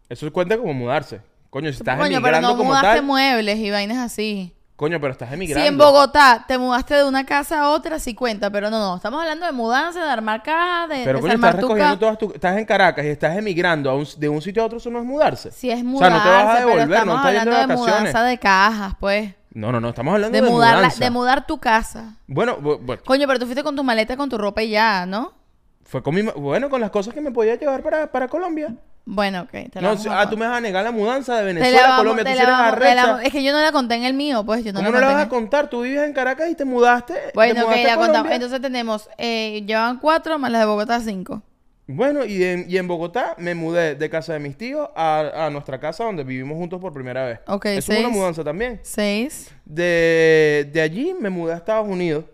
Eso 0.09 0.33
cuenta 0.33 0.57
como 0.57 0.73
mudarse. 0.73 1.21
Coño, 1.51 1.71
si 1.73 1.79
estás 1.79 1.99
Coño, 1.99 2.09
pero 2.23 2.37
emigrando 2.37 2.49
no 2.51 2.57
como 2.57 2.69
mudaste 2.71 2.97
tal. 2.99 3.03
muebles 3.05 3.59
y 3.59 3.71
vainas 3.73 3.99
así. 3.99 4.55
Coño, 4.81 4.99
pero 4.99 5.13
estás 5.13 5.31
emigrando. 5.31 5.61
Si 5.63 5.69
en 5.69 5.77
Bogotá 5.77 6.43
te 6.49 6.57
mudaste 6.57 6.95
de 6.95 7.05
una 7.05 7.27
casa 7.27 7.61
a 7.65 7.69
otra, 7.69 7.99
sí 7.99 8.15
cuenta, 8.15 8.49
pero 8.49 8.71
no, 8.71 8.79
no. 8.79 8.97
Estamos 8.97 9.21
hablando 9.21 9.45
de 9.45 9.53
mudanza, 9.53 10.03
de 10.03 10.09
armar 10.11 10.43
cajas, 10.43 10.89
de 10.89 11.03
Pero 11.05 11.21
coño, 11.21 11.35
estás 11.35 11.57
recogiendo 11.57 11.99
todas 11.99 12.17
tus... 12.17 12.33
Estás 12.35 12.57
en 12.57 12.65
Caracas 12.65 13.05
y 13.05 13.09
estás 13.09 13.37
emigrando 13.37 13.91
a 13.91 13.95
un- 13.95 14.07
de 14.17 14.29
un 14.31 14.41
sitio 14.41 14.63
a 14.63 14.65
otro, 14.65 14.79
eso 14.79 14.89
no 14.89 14.99
es 14.99 15.05
mudarse. 15.05 15.53
Si 15.53 15.71
es 15.71 15.75
O 15.77 15.83
sea, 15.83 15.85
mudarse, 15.85 16.17
no 16.17 16.23
te 16.23 16.29
vas 16.31 16.47
a 16.47 16.61
devolver, 16.61 17.07
no 17.07 17.17
estás 17.17 17.33
yendo 17.35 17.57
de 17.59 17.67
mudanza 17.77 18.23
de 18.23 18.39
cajas, 18.39 18.95
pues. 18.99 19.35
No, 19.53 19.71
no, 19.71 19.81
no, 19.83 19.91
estamos 19.91 20.15
hablando 20.15 20.35
De, 20.39 20.43
de, 20.43 20.51
mudarla, 20.51 20.77
mudanza. 20.79 21.05
de 21.05 21.11
mudar 21.11 21.47
tu 21.47 21.59
casa. 21.59 22.15
Bueno, 22.27 22.57
bu- 22.59 22.79
bueno, 22.81 23.03
Coño, 23.05 23.27
pero 23.27 23.39
tú 23.39 23.45
fuiste 23.45 23.63
con 23.63 23.77
tu 23.77 23.85
maleta, 23.85 24.17
con 24.17 24.31
tu 24.31 24.39
ropa 24.39 24.63
y 24.63 24.71
ya, 24.71 25.05
¿no? 25.05 25.35
fue 25.85 26.03
con 26.03 26.15
mi... 26.15 26.23
Bueno, 26.23 26.71
con 26.71 26.81
las 26.81 26.91
cosas 26.91 27.13
que 27.13 27.21
me 27.21 27.33
podía 27.33 27.57
llevar 27.57 27.83
para, 27.83 28.11
para 28.11 28.29
Colombia. 28.29 28.75
Bueno, 29.13 29.41
ok. 29.43 29.51
Te 29.51 29.71
la 29.75 29.81
No, 29.81 29.89
vamos 29.89 30.03
si- 30.05 30.09
a- 30.09 30.21
ah, 30.21 30.31
tú 30.31 30.37
me 30.37 30.47
vas 30.47 30.59
a 30.59 30.61
negar 30.61 30.85
la 30.85 30.93
mudanza 30.93 31.35
de 31.35 31.41
te 31.41 31.47
Venezuela 31.47 31.89
la 31.89 31.95
a 31.95 31.99
Colombia. 31.99 32.25
te 32.25 32.31
Tú 32.31 32.37
la 32.37 32.43
eres 32.45 32.55
vamos- 32.57 32.79
te 32.79 32.95
la 32.95 33.23
Es 33.25 33.33
que 33.33 33.43
yo 33.43 33.53
no 33.53 33.61
la 33.61 33.73
conté 33.73 33.95
en 33.97 34.05
el 34.05 34.15
mío, 34.15 34.45
pues. 34.45 34.63
Yo 34.65 34.73
no 34.73 34.79
¿Cómo 34.79 34.91
la 34.93 35.01
no 35.01 35.07
la 35.09 35.13
vas 35.15 35.27
a 35.27 35.29
contar? 35.29 35.69
Tú 35.69 35.83
vives 35.83 36.07
en 36.07 36.13
Caracas 36.13 36.49
y 36.49 36.55
te 36.55 36.65
mudaste. 36.65 37.15
te 37.15 37.31
Bueno, 37.35 37.63
ok, 37.63 37.67
mudaste 37.67 37.91
a 37.91 37.97
la 37.97 38.03
contamos. 38.03 38.33
Entonces 38.33 38.61
tenemos, 38.61 39.09
eh, 39.19 39.63
llevan 39.67 39.99
cuatro 39.99 40.39
más 40.39 40.51
las 40.53 40.61
de 40.61 40.67
Bogotá 40.67 41.01
cinco. 41.01 41.43
Bueno, 41.93 42.25
y 42.25 42.45
en, 42.45 42.67
y 42.71 42.77
en 42.77 42.87
Bogotá 42.87 43.35
me 43.37 43.57
mudé 43.57 43.97
de 43.97 44.09
casa 44.11 44.33
de 44.35 44.39
mis 44.39 44.57
tíos 44.57 44.89
a, 44.95 45.47
a 45.47 45.51
nuestra 45.51 45.81
casa 45.81 46.05
donde 46.05 46.23
vivimos 46.23 46.57
juntos 46.57 46.81
por 46.81 46.93
primera 46.93 47.25
vez. 47.25 47.41
Ok, 47.49 47.67
Eso 47.67 47.79
es 47.93 47.99
una 47.99 48.09
seis. 48.09 48.17
mudanza 48.17 48.45
también. 48.45 48.79
Seis. 48.85 49.51
De, 49.65 50.71
de 50.73 50.81
allí 50.81 51.15
me 51.19 51.31
mudé 51.31 51.53
a 51.55 51.57
Estados 51.57 51.89
Unidos. 51.89 52.27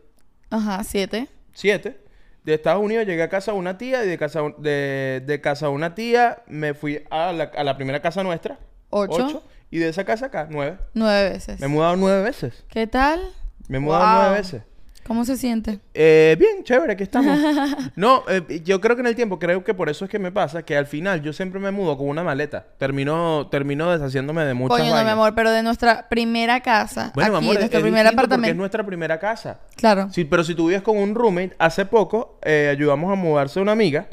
Ajá, 0.51 0.85
siete. 0.85 1.27
Siete. 1.55 1.99
De 2.46 2.54
Estados 2.54 2.82
Unidos 2.82 3.04
llegué 3.06 3.22
a 3.22 3.28
casa 3.28 3.52
de 3.52 3.59
una 3.59 3.76
tía 3.76 4.04
y 4.04 4.09
de 4.09 4.16
casa 4.18 4.40
de, 4.59 5.22
de 5.26 5.40
casa 5.40 5.66
de 5.66 5.72
una 5.72 5.94
tía 5.94 6.42
me 6.46 6.74
fui 6.74 7.02
a 7.11 7.32
la, 7.32 7.44
a 7.54 7.64
la 7.64 7.76
primera 7.76 8.00
casa 8.00 8.22
nuestra. 8.22 8.59
Ocho. 8.90 9.42
Y 9.70 9.78
de 9.78 9.88
esa 9.88 10.04
casa 10.04 10.26
acá, 10.26 10.46
nueve. 10.48 10.78
Nueve 10.94 11.30
veces. 11.30 11.59
Me 11.61 11.66
he 11.66 11.68
mudado 11.68 11.96
nueve 11.96 12.22
veces. 12.22 12.64
¿Qué 12.68 12.87
tal? 12.87 13.20
Me 13.68 13.78
he 13.78 13.80
mudado 13.80 14.04
Wow. 14.06 14.14
nueve 14.22 14.37
veces. 14.38 14.62
¿Cómo 15.07 15.25
se 15.25 15.37
siente? 15.37 15.79
Eh, 15.95 16.37
bien, 16.38 16.64
chévere, 16.64 16.95
aquí 16.95 17.05
estamos. 17.05 17.38
no, 17.97 18.25
eh, 18.29 18.61
yo 18.64 18.81
creo 18.81 18.97
que 18.97 19.03
en 19.03 19.07
el 19.07 19.14
tiempo, 19.14 19.38
creo 19.38 19.62
que 19.62 19.73
por 19.73 19.88
eso 19.88 20.05
es 20.05 20.11
que 20.11 20.19
me 20.19 20.33
pasa, 20.33 20.64
que 20.64 20.77
al 20.77 20.87
final 20.87 21.23
yo 21.23 21.33
siempre 21.33 21.61
me 21.61 21.71
mudo 21.71 21.97
con 21.97 22.09
una 22.09 22.25
maleta. 22.25 22.66
Termino, 22.79 23.47
termino 23.49 23.90
deshaciéndome 23.92 24.45
de 24.45 24.55
muchas 24.55 24.79
Coño, 24.79 24.97
no, 24.97 25.05
mi 25.05 25.11
amor, 25.11 25.35
pero 25.37 25.53
de 25.53 25.62
nuestra 25.62 26.09
primera 26.09 26.61
casa. 26.61 27.12
Bueno, 27.14 27.37
aquí, 27.37 27.45
mi 27.45 27.51
amor, 27.51 27.55
es, 27.55 27.61
nuestro 27.61 27.79
es 27.79 27.83
primer 27.85 28.05
porque 28.05 28.09
es 28.09 28.19
apartamento. 28.19 28.57
nuestra 28.57 28.85
primera 28.85 29.19
casa. 29.21 29.61
Claro. 29.77 30.09
Sí, 30.11 30.25
pero 30.25 30.42
si 30.42 30.57
tú 30.57 30.66
vives 30.66 30.83
con 30.83 30.97
un 30.97 31.14
roommate, 31.14 31.55
hace 31.59 31.87
poco 31.87 32.40
eh, 32.42 32.69
ayudamos 32.73 33.12
a 33.12 33.14
mudarse 33.14 33.61
a 33.61 33.62
una 33.62 33.73
amiga 33.73 34.09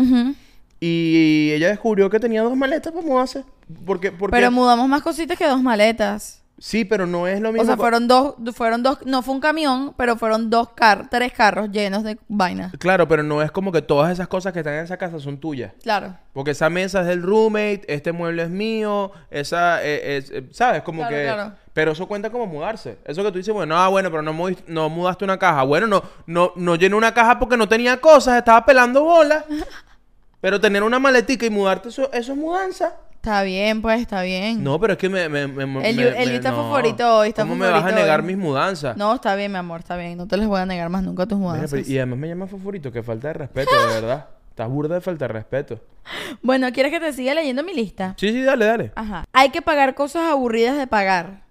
y 0.80 1.52
ella 1.54 1.70
descubrió 1.70 2.10
que 2.10 2.20
tenía 2.20 2.44
dos 2.44 2.56
maletas 2.56 2.94
para 2.94 3.06
mudarse. 3.06 3.46
Porque, 3.86 4.12
porque... 4.12 4.36
Pero 4.36 4.52
mudamos 4.52 4.88
más 4.88 5.02
cositas 5.02 5.38
que 5.38 5.48
dos 5.48 5.62
maletas. 5.64 6.43
Sí, 6.66 6.86
pero 6.86 7.06
no 7.06 7.28
es 7.28 7.42
lo 7.42 7.52
mismo. 7.52 7.64
O 7.64 7.66
sea, 7.66 7.76
fueron 7.76 8.08
dos, 8.08 8.36
fueron 8.56 8.84
dos, 8.84 9.00
no 9.06 9.22
fue 9.22 9.34
un 9.34 9.42
camión, 9.42 9.94
pero 9.98 10.16
fueron 10.16 10.50
dos 10.50 10.70
carros, 10.70 11.08
tres 11.12 11.34
carros 11.34 11.70
llenos 11.70 12.06
de 12.06 12.18
vainas. 12.30 12.72
Claro, 12.80 13.06
pero 13.06 13.22
no 13.22 13.42
es 13.42 13.52
como 13.52 13.70
que 13.74 13.82
todas 13.82 14.14
esas 14.14 14.30
cosas 14.30 14.54
que 14.54 14.60
están 14.60 14.76
en 14.76 14.86
esa 14.86 14.96
casa 14.96 15.20
son 15.20 15.38
tuyas. 15.40 15.74
Claro. 15.84 16.16
Porque 16.32 16.52
esa 16.52 16.70
mesa 16.70 17.02
es 17.02 17.08
del 17.08 17.22
roommate, 17.22 17.82
este 17.90 18.14
mueble 18.14 18.44
es 18.44 18.50
mío, 18.50 19.12
esa 19.30 19.84
eh, 19.84 20.16
es, 20.16 20.32
eh, 20.32 20.48
¿sabes? 20.52 20.84
Como 20.84 21.00
Claro, 21.00 21.14
que... 21.18 21.24
claro. 21.24 21.52
Pero 21.74 21.92
eso 21.92 22.08
cuenta 22.08 22.30
como 22.30 22.46
mudarse. 22.46 22.98
Eso 23.04 23.24
que 23.26 23.32
tú 23.34 23.40
dices, 23.40 23.54
bueno, 23.54 23.78
ah, 23.78 23.90
bueno, 23.90 24.10
pero 24.10 24.22
no, 24.22 24.32
mudi- 24.34 24.64
no 24.68 24.88
mudaste 24.88 25.26
una 25.26 25.38
caja. 25.38 25.64
Bueno, 25.64 25.86
no, 25.88 26.02
no, 26.28 26.54
no 26.56 26.76
llené 26.78 26.96
una 26.96 27.14
caja 27.14 27.40
porque 27.40 27.58
no 27.58 27.68
tenía 27.68 28.00
cosas, 28.00 28.38
estaba 28.38 28.66
pelando 28.66 29.04
bolas. 29.04 29.44
pero 30.40 30.62
tener 30.62 30.82
una 30.84 30.98
maletica 30.98 31.46
y 31.46 31.50
mudarte, 31.50 31.90
eso, 31.90 32.10
eso 32.14 32.32
es 32.32 32.38
mudanza. 32.38 32.94
Está 33.24 33.42
bien, 33.44 33.82
pues, 33.82 34.02
está 34.02 34.22
bien. 34.22 34.62
No, 34.66 34.78
pero 34.82 34.92
es 34.94 35.00
que 35.00 35.08
me... 35.08 35.30
me, 35.30 35.48
me- 35.48 35.64
El 35.90 35.96
me- 35.96 36.24
el 36.24 36.32
está 36.32 36.52
no. 36.52 36.58
fosforito 36.58 37.20
hoy, 37.20 37.30
está 37.30 37.44
¿Cómo 37.44 37.56
me 37.56 37.70
vas 37.70 37.86
a 37.86 37.92
negar 37.96 38.20
hoy? 38.20 38.26
mis 38.28 38.36
mudanzas? 38.38 38.98
No, 38.98 39.16
está 39.16 39.34
bien, 39.36 39.50
mi 39.50 39.58
amor, 39.60 39.80
está 39.80 39.96
bien. 39.96 40.18
No 40.18 40.28
te 40.28 40.36
les 40.36 40.46
voy 40.46 40.60
a 40.60 40.66
negar 40.66 40.90
más 40.90 41.04
nunca 41.04 41.26
tus 41.26 41.38
Mira, 41.38 41.52
mudanzas. 41.54 41.72
pero- 41.72 41.90
y 41.90 41.98
además 42.00 42.20
me 42.20 42.28
llama 42.28 42.48
favorito, 42.48 42.92
que 42.92 43.02
falta 43.02 43.30
de 43.30 43.34
respeto, 43.36 43.72
de 43.80 43.94
verdad. 44.02 44.28
Estás 44.50 44.68
burda 44.68 44.96
de 44.96 45.00
falta 45.02 45.26
de 45.26 45.34
respeto. 45.34 45.80
Bueno, 46.42 46.70
¿quieres 46.74 46.92
que 46.92 47.00
te 47.00 47.14
siga 47.14 47.34
leyendo 47.34 47.64
mi 47.64 47.74
lista? 47.74 48.14
Sí, 48.18 48.28
sí, 48.28 48.42
dale, 48.42 48.66
dale. 48.66 48.92
Ajá. 48.94 49.24
Hay 49.32 49.52
que 49.52 49.62
pagar 49.62 49.96
cosas 49.96 50.30
aburridas 50.30 50.76
de 50.78 50.86
pagar. 50.88 51.44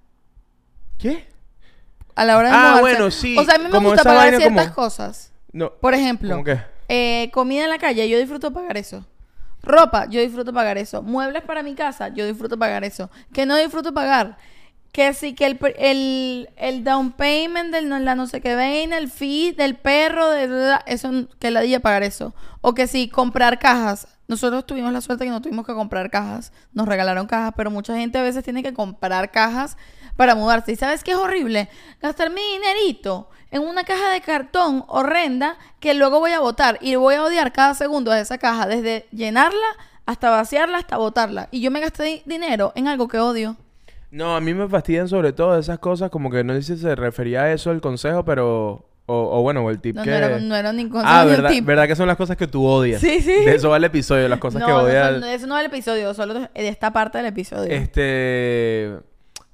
¿Qué? 0.98 1.26
A 2.14 2.26
la 2.26 2.36
hora 2.36 2.50
de 2.50 2.54
Ah, 2.54 2.76
bueno, 2.82 3.10
sí, 3.10 3.34
O 3.38 3.44
sea, 3.44 3.54
a 3.54 3.58
mí 3.58 3.64
me 3.64 3.70
como 3.70 3.88
gusta 3.88 4.04
pagar 4.04 4.28
ciertas 4.36 4.64
como- 4.66 4.74
cosas. 4.74 5.32
No. 5.52 5.72
Por 5.72 5.94
ejemplo, 5.94 6.32
¿Cómo 6.32 6.44
qué? 6.44 6.58
eh, 6.88 7.30
comida 7.32 7.64
en 7.64 7.70
la 7.70 7.78
calle, 7.78 8.06
yo 8.10 8.18
disfruto 8.18 8.52
pagar 8.52 8.76
eso. 8.76 9.06
Ropa, 9.62 10.06
yo 10.06 10.20
disfruto 10.20 10.52
pagar 10.52 10.78
eso. 10.78 11.02
Muebles 11.02 11.42
para 11.42 11.62
mi 11.62 11.74
casa, 11.74 12.08
yo 12.08 12.26
disfruto 12.26 12.58
pagar 12.58 12.84
eso. 12.84 13.10
Que 13.32 13.46
no 13.46 13.56
disfruto 13.56 13.94
pagar. 13.94 14.36
Que 14.92 15.14
sí, 15.14 15.34
que 15.34 15.46
el, 15.46 15.58
el, 15.78 16.50
el 16.56 16.84
down 16.84 17.12
payment 17.12 17.72
del 17.72 17.88
no- 17.88 17.98
la 17.98 18.14
no 18.14 18.26
sé 18.26 18.40
qué 18.42 18.54
vaina, 18.54 18.98
el 18.98 19.10
fee 19.10 19.52
del 19.52 19.76
perro, 19.76 20.28
de, 20.28 20.76
eso, 20.86 21.10
que 21.38 21.50
la 21.50 21.60
día 21.62 21.80
pagar 21.80 22.02
eso. 22.02 22.34
O 22.60 22.74
que 22.74 22.86
sí, 22.86 23.08
comprar 23.08 23.58
cajas. 23.58 24.06
Nosotros 24.28 24.66
tuvimos 24.66 24.92
la 24.92 25.00
suerte 25.00 25.24
que 25.24 25.30
no 25.30 25.40
tuvimos 25.40 25.64
que 25.66 25.72
comprar 25.74 26.10
cajas. 26.10 26.52
Nos 26.74 26.86
regalaron 26.88 27.26
cajas, 27.26 27.54
pero 27.56 27.70
mucha 27.70 27.96
gente 27.96 28.18
a 28.18 28.22
veces 28.22 28.44
tiene 28.44 28.62
que 28.62 28.74
comprar 28.74 29.30
cajas 29.30 29.76
para 30.16 30.34
mudarse. 30.34 30.72
¿Y 30.72 30.76
sabes 30.76 31.02
qué 31.04 31.12
es 31.12 31.16
horrible? 31.16 31.68
Gastar 32.00 32.30
mi 32.30 32.40
dinerito 32.52 33.28
en 33.50 33.62
una 33.62 33.84
caja 33.84 34.10
de 34.10 34.20
cartón 34.20 34.84
horrenda 34.88 35.56
que 35.80 35.94
luego 35.94 36.20
voy 36.20 36.32
a 36.32 36.40
botar 36.40 36.78
y 36.80 36.94
voy 36.94 37.14
a 37.16 37.24
odiar 37.24 37.52
cada 37.52 37.74
segundo 37.74 38.10
de 38.10 38.20
esa 38.22 38.38
caja, 38.38 38.66
desde 38.66 39.06
llenarla 39.12 39.58
hasta 40.06 40.30
vaciarla 40.30 40.78
hasta 40.78 40.96
botarla. 40.96 41.48
Y 41.50 41.60
yo 41.60 41.70
me 41.70 41.80
gasté 41.80 42.02
di- 42.04 42.22
dinero 42.26 42.72
en 42.74 42.88
algo 42.88 43.08
que 43.08 43.18
odio. 43.18 43.56
No, 44.10 44.36
a 44.36 44.40
mí 44.40 44.52
me 44.52 44.68
fastidian 44.68 45.08
sobre 45.08 45.32
todo 45.32 45.58
esas 45.58 45.78
cosas, 45.78 46.10
como 46.10 46.30
que 46.30 46.44
no 46.44 46.52
sé 46.54 46.62
si 46.62 46.76
se 46.76 46.94
refería 46.94 47.42
a 47.42 47.52
eso 47.52 47.70
el 47.70 47.80
consejo, 47.80 48.24
pero... 48.24 48.88
O, 49.06 49.38
o 49.38 49.42
bueno, 49.42 49.64
o 49.64 49.70
el 49.70 49.80
tip 49.80 49.96
No, 49.96 50.04
que... 50.04 50.10
no 50.10 50.16
era, 50.16 50.38
no 50.38 50.54
era 50.54 50.72
ningún 50.72 51.02
ah, 51.04 51.22
ni 51.24 51.30
un 51.30 51.36
verdad, 51.36 51.50
tip. 51.50 51.64
verdad 51.64 51.86
que 51.88 51.96
son 51.96 52.06
las 52.06 52.16
cosas 52.16 52.36
que 52.36 52.46
tú 52.46 52.64
odias. 52.64 53.00
Sí, 53.00 53.20
sí. 53.20 53.32
De 53.44 53.56
eso 53.56 53.68
va 53.68 53.76
el 53.78 53.84
episodio, 53.84 54.28
las 54.28 54.38
cosas 54.38 54.60
no, 54.60 54.66
que 54.66 54.72
odias. 54.72 55.18
no, 55.20 55.26
eso 55.26 55.46
no 55.48 55.56
es 55.58 55.60
el 55.64 55.66
episodio, 55.72 56.14
solo 56.14 56.34
de 56.34 56.48
esta 56.54 56.92
parte 56.92 57.18
del 57.18 57.26
episodio. 57.26 57.70
Este... 57.72 58.96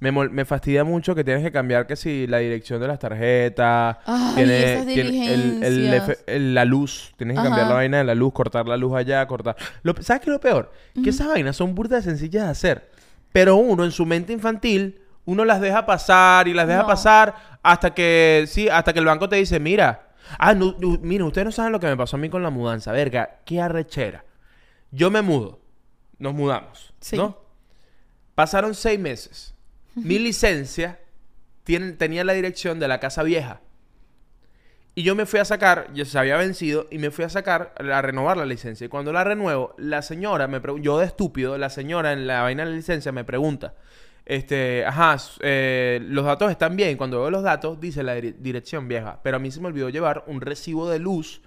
Me, 0.01 0.11
mol- 0.13 0.29
me 0.29 0.45
fastidia 0.45 0.85
mucho 0.85 1.13
que 1.13 1.25
tienes 1.25 1.43
que 1.43 1.51
cambiar 1.51 1.85
que 1.85 1.97
si 1.97 2.25
la 2.25 2.37
dirección 2.37 2.79
de 2.79 2.87
las 2.87 2.99
tarjetas, 2.99 3.97
Ay, 4.05 4.43
esas 4.43 4.87
el- 4.87 5.61
el 5.63 6.21
el- 6.25 6.53
la 6.55 6.63
luz, 6.63 7.13
tienes 7.17 7.35
que 7.37 7.43
cambiar 7.43 7.67
la 7.67 7.73
vaina 7.73 7.97
de 7.97 8.05
la 8.05 8.15
luz, 8.15 8.31
cortar 8.31 8.65
la 8.65 8.77
luz 8.77 8.95
allá, 8.95 9.27
cortar. 9.27 9.57
Lo- 9.83 9.93
¿Sabes 10.01 10.21
qué 10.21 10.29
es 10.29 10.33
lo 10.33 10.39
peor? 10.39 10.71
Que 11.03 11.09
esas 11.09 11.27
vainas 11.27 11.57
son 11.57 11.75
burdas 11.75 12.05
sencillas 12.05 12.45
de 12.45 12.49
hacer, 12.49 12.89
pero 13.33 13.57
uno 13.57 13.83
en 13.83 13.91
su 13.91 14.05
mente 14.05 14.31
infantil, 14.31 15.01
uno 15.25 15.43
las 15.43 15.59
deja 15.59 15.85
pasar 15.85 16.47
y 16.47 16.53
las 16.53 16.67
deja 16.67 16.81
No. 16.83 16.87
pasar 16.87 17.35
hasta 17.61 17.93
que, 17.93 18.45
sí, 18.47 18.69
hasta 18.69 18.93
que 18.93 18.99
el 18.99 19.05
banco 19.05 19.27
te 19.27 19.35
dice, 19.35 19.59
mira, 19.59 20.13
ah, 20.37 20.53
no, 20.53 20.75
no, 20.79 20.97
mira, 21.01 21.25
ustedes 21.25 21.43
no 21.45 21.51
saben 21.51 21.73
lo 21.73 21.79
que 21.81 21.87
me 21.87 21.97
pasó 21.97 22.15
a 22.15 22.19
mí 22.19 22.29
con 22.29 22.41
la 22.41 22.49
mudanza, 22.49 22.93
verga, 22.93 23.39
qué 23.45 23.59
arrechera. 23.61 24.23
Yo 24.91 25.11
me 25.11 25.21
mudo, 25.21 25.59
nos 26.19 26.33
mudamos, 26.33 26.93
Sí. 27.01 27.17
¿no? 27.17 27.37
Pasaron 28.33 28.73
seis 28.73 28.97
meses. 28.97 29.53
Mi 30.03 30.19
licencia 30.19 30.99
tenía 31.97 32.23
la 32.23 32.33
dirección 32.33 32.79
de 32.79 32.87
la 32.87 32.99
casa 32.99 33.23
vieja. 33.23 33.61
Y 34.95 35.03
yo 35.03 35.15
me 35.15 35.25
fui 35.25 35.39
a 35.39 35.45
sacar, 35.45 35.87
ya 35.93 36.03
se 36.03 36.17
había 36.19 36.35
vencido, 36.35 36.87
y 36.91 36.97
me 36.97 37.11
fui 37.11 37.23
a 37.23 37.29
sacar, 37.29 37.73
a 37.77 38.01
renovar 38.01 38.35
la 38.37 38.45
licencia. 38.45 38.85
Y 38.85 38.89
cuando 38.89 39.13
la 39.13 39.23
renuevo, 39.23 39.73
la 39.77 40.01
señora 40.01 40.47
me 40.47 40.59
pregunta, 40.59 40.83
yo 40.83 40.97
de 40.99 41.05
estúpido, 41.05 41.57
la 41.57 41.69
señora 41.69 42.11
en 42.11 42.27
la 42.27 42.41
vaina 42.41 42.65
de 42.65 42.71
la 42.71 42.75
licencia 42.75 43.11
me 43.11 43.23
pregunta, 43.23 43.75
este, 44.25 44.85
ajá, 44.85 45.15
eh, 45.41 46.01
los 46.03 46.25
datos 46.25 46.51
están 46.51 46.75
bien. 46.75 46.97
Cuando 46.97 47.21
veo 47.21 47.31
los 47.31 47.43
datos, 47.43 47.79
dice 47.79 48.03
la 48.03 48.15
dire- 48.17 48.35
dirección 48.39 48.87
vieja. 48.87 49.19
Pero 49.23 49.37
a 49.37 49.39
mí 49.39 49.51
se 49.51 49.61
me 49.61 49.67
olvidó 49.67 49.89
llevar 49.89 50.23
un 50.27 50.41
recibo 50.41 50.89
de 50.89 50.99
luz 50.99 51.41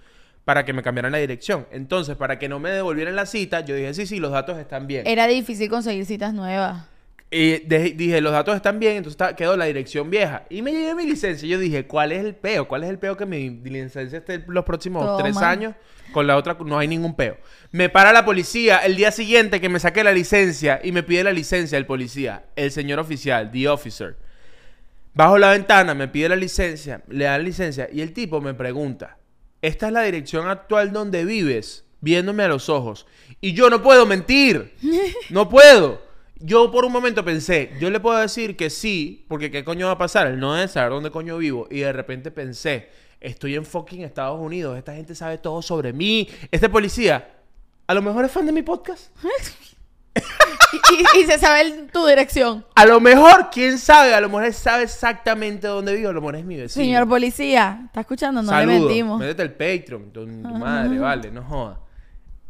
para 0.44 0.64
que 0.64 0.72
me 0.72 0.82
cambiaran 0.82 1.12
la 1.12 1.18
dirección. 1.18 1.66
Entonces, 1.70 2.16
para 2.16 2.38
que 2.38 2.48
no 2.48 2.58
me 2.58 2.70
devolvieran 2.70 3.14
la 3.16 3.26
cita, 3.26 3.60
yo 3.60 3.74
dije, 3.76 3.92
sí, 3.94 4.06
sí, 4.06 4.18
los 4.18 4.32
datos 4.32 4.56
están 4.58 4.86
bien. 4.86 5.06
Era 5.06 5.26
difícil 5.26 5.68
conseguir 5.68 6.06
citas 6.06 6.32
nuevas. 6.32 6.86
Y 7.34 7.60
de- 7.60 7.94
dije, 7.96 8.20
los 8.20 8.30
datos 8.30 8.54
están 8.54 8.78
bien, 8.78 8.96
entonces 8.98 9.14
está- 9.14 9.34
quedó 9.34 9.56
la 9.56 9.64
dirección 9.64 10.10
vieja. 10.10 10.44
Y 10.50 10.60
me 10.60 10.70
llevé 10.70 10.94
mi 10.94 11.06
licencia. 11.06 11.46
Y 11.46 11.48
yo 11.48 11.58
dije, 11.58 11.86
¿cuál 11.86 12.12
es 12.12 12.22
el 12.22 12.34
peo? 12.34 12.68
¿Cuál 12.68 12.84
es 12.84 12.90
el 12.90 12.98
peo 12.98 13.16
que 13.16 13.24
mi 13.24 13.48
licencia 13.48 14.18
esté 14.18 14.44
los 14.46 14.64
próximos 14.66 15.02
Toma. 15.06 15.16
tres 15.22 15.38
años? 15.38 15.74
Con 16.12 16.26
la 16.26 16.36
otra 16.36 16.58
no 16.62 16.78
hay 16.78 16.88
ningún 16.88 17.16
peo. 17.16 17.38
Me 17.70 17.88
para 17.88 18.12
la 18.12 18.26
policía 18.26 18.78
el 18.80 18.96
día 18.96 19.10
siguiente 19.10 19.62
que 19.62 19.70
me 19.70 19.80
saqué 19.80 20.04
la 20.04 20.12
licencia 20.12 20.78
y 20.84 20.92
me 20.92 21.02
pide 21.02 21.24
la 21.24 21.32
licencia 21.32 21.78
el 21.78 21.86
policía, 21.86 22.44
el 22.54 22.70
señor 22.70 22.98
oficial, 22.98 23.50
the 23.50 23.66
officer. 23.66 24.16
Bajo 25.14 25.38
la 25.38 25.50
ventana, 25.52 25.94
me 25.94 26.08
pide 26.08 26.28
la 26.28 26.36
licencia, 26.36 27.02
le 27.08 27.24
da 27.24 27.38
la 27.38 27.44
licencia 27.44 27.88
y 27.90 28.02
el 28.02 28.12
tipo 28.12 28.42
me 28.42 28.52
pregunta, 28.52 29.16
¿esta 29.62 29.86
es 29.86 29.92
la 29.94 30.02
dirección 30.02 30.48
actual 30.48 30.92
donde 30.92 31.24
vives? 31.24 31.86
Viéndome 32.02 32.42
a 32.42 32.48
los 32.48 32.68
ojos. 32.68 33.06
Y 33.40 33.54
yo 33.54 33.70
no 33.70 33.82
puedo 33.82 34.04
mentir. 34.06 34.74
No 35.30 35.48
puedo. 35.48 36.11
Yo 36.44 36.70
por 36.70 36.84
un 36.84 36.92
momento 36.92 37.24
pensé, 37.24 37.70
yo 37.80 37.88
le 37.90 38.00
puedo 38.00 38.18
decir 38.18 38.56
que 38.56 38.68
sí, 38.70 39.24
porque 39.28 39.50
¿qué 39.50 39.64
coño 39.64 39.86
va 39.86 39.92
a 39.92 39.98
pasar? 39.98 40.26
Él 40.26 40.38
no 40.40 40.54
debe 40.54 40.68
saber 40.68 40.90
dónde 40.90 41.10
coño 41.10 41.38
vivo. 41.38 41.68
Y 41.70 41.80
de 41.80 41.92
repente 41.92 42.30
pensé, 42.30 42.88
estoy 43.20 43.54
en 43.54 43.64
fucking 43.64 44.02
Estados 44.02 44.40
Unidos, 44.40 44.76
esta 44.76 44.94
gente 44.94 45.14
sabe 45.14 45.38
todo 45.38 45.62
sobre 45.62 45.92
mí. 45.92 46.28
Este 46.50 46.68
policía, 46.68 47.28
a 47.86 47.94
lo 47.94 48.02
mejor 48.02 48.24
es 48.24 48.32
fan 48.32 48.46
de 48.46 48.52
mi 48.52 48.62
podcast. 48.62 49.14
Y, 50.14 51.20
y- 51.20 51.22
y 51.22 51.26
se 51.26 51.38
sabe 51.38 51.60
el- 51.62 51.90
tu 51.90 52.06
dirección. 52.06 52.64
A 52.74 52.86
lo 52.86 52.98
mejor, 53.00 53.48
quién 53.52 53.78
sabe, 53.78 54.14
a 54.14 54.20
lo 54.22 54.28
mejor 54.30 54.50
sabe 54.54 54.84
exactamente 54.84 55.66
dónde 55.66 55.94
vivo, 55.94 56.08
a 56.08 56.12
lo 56.12 56.20
mejor 56.22 56.36
es 56.36 56.44
mi 56.46 56.56
vecino. 56.56 56.84
Señor 56.84 57.06
policía, 57.08 57.82
¿está 57.86 58.00
escuchando? 58.00 58.42
No 58.42 58.50
le 58.58 58.66
mentimos. 58.66 59.20
Métete 59.20 59.42
el 59.42 59.52
Patreon, 59.52 60.10
tu, 60.12 60.24
tu 60.24 60.28
madre, 60.58 60.98
vale, 60.98 61.30
no 61.30 61.42
jodas. 61.44 61.78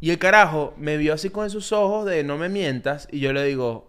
Y 0.03 0.11
el 0.11 0.19
carajo 0.19 0.75
me 0.77 0.97
vio 0.97 1.15
así 1.15 1.31
con 1.31 1.47
esos 1.47 1.71
ojos 1.71 2.05
de 2.07 2.25
no 2.25 2.37
me 2.37 2.49
mientas 2.49 3.07
y 3.13 3.21
yo 3.21 3.33
le 3.33 3.45
digo, 3.45 3.89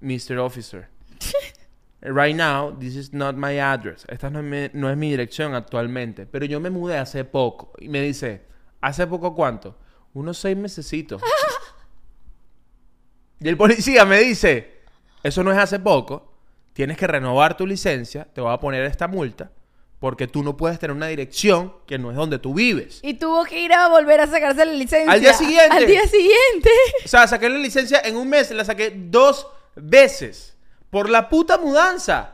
Mr. 0.00 0.38
Officer, 0.38 0.86
right 2.00 2.36
now, 2.36 2.78
this 2.78 2.94
is 2.94 3.12
not 3.12 3.34
my 3.34 3.58
address. 3.58 4.04
Esta 4.08 4.30
no 4.30 4.38
es 4.38 4.44
mi, 4.44 4.80
no 4.80 4.88
es 4.88 4.96
mi 4.96 5.10
dirección 5.10 5.56
actualmente, 5.56 6.26
pero 6.26 6.46
yo 6.46 6.60
me 6.60 6.70
mudé 6.70 6.96
hace 6.96 7.24
poco. 7.24 7.72
Y 7.80 7.88
me 7.88 8.00
dice, 8.00 8.42
¿hace 8.80 9.04
poco 9.08 9.34
cuánto? 9.34 9.76
Unos 10.14 10.38
seis 10.38 10.56
mesecitos. 10.56 11.20
y 13.40 13.48
el 13.48 13.56
policía 13.56 14.04
me 14.04 14.20
dice, 14.20 14.82
eso 15.24 15.42
no 15.42 15.50
es 15.50 15.58
hace 15.58 15.80
poco, 15.80 16.34
tienes 16.72 16.96
que 16.96 17.08
renovar 17.08 17.56
tu 17.56 17.66
licencia, 17.66 18.28
te 18.32 18.40
voy 18.40 18.54
a 18.54 18.60
poner 18.60 18.84
esta 18.84 19.08
multa, 19.08 19.50
porque 20.02 20.26
tú 20.26 20.42
no 20.42 20.56
puedes 20.56 20.80
tener 20.80 20.96
una 20.96 21.06
dirección 21.06 21.72
que 21.86 21.96
no 21.96 22.10
es 22.10 22.16
donde 22.16 22.40
tú 22.40 22.54
vives. 22.54 22.98
Y 23.04 23.14
tuvo 23.14 23.44
que 23.44 23.60
ir 23.60 23.72
a 23.72 23.86
volver 23.86 24.20
a 24.20 24.26
sacarse 24.26 24.64
la 24.64 24.72
licencia. 24.72 25.12
Al 25.12 25.20
día 25.20 25.32
siguiente. 25.32 25.76
Al 25.76 25.86
día 25.86 26.08
siguiente. 26.08 26.70
O 27.04 27.08
sea, 27.08 27.28
saqué 27.28 27.48
la 27.48 27.58
licencia 27.58 28.00
en 28.04 28.16
un 28.16 28.28
mes, 28.28 28.50
la 28.50 28.64
saqué 28.64 28.92
dos 28.96 29.46
veces 29.76 30.56
por 30.90 31.08
la 31.08 31.28
puta 31.28 31.56
mudanza. 31.56 32.32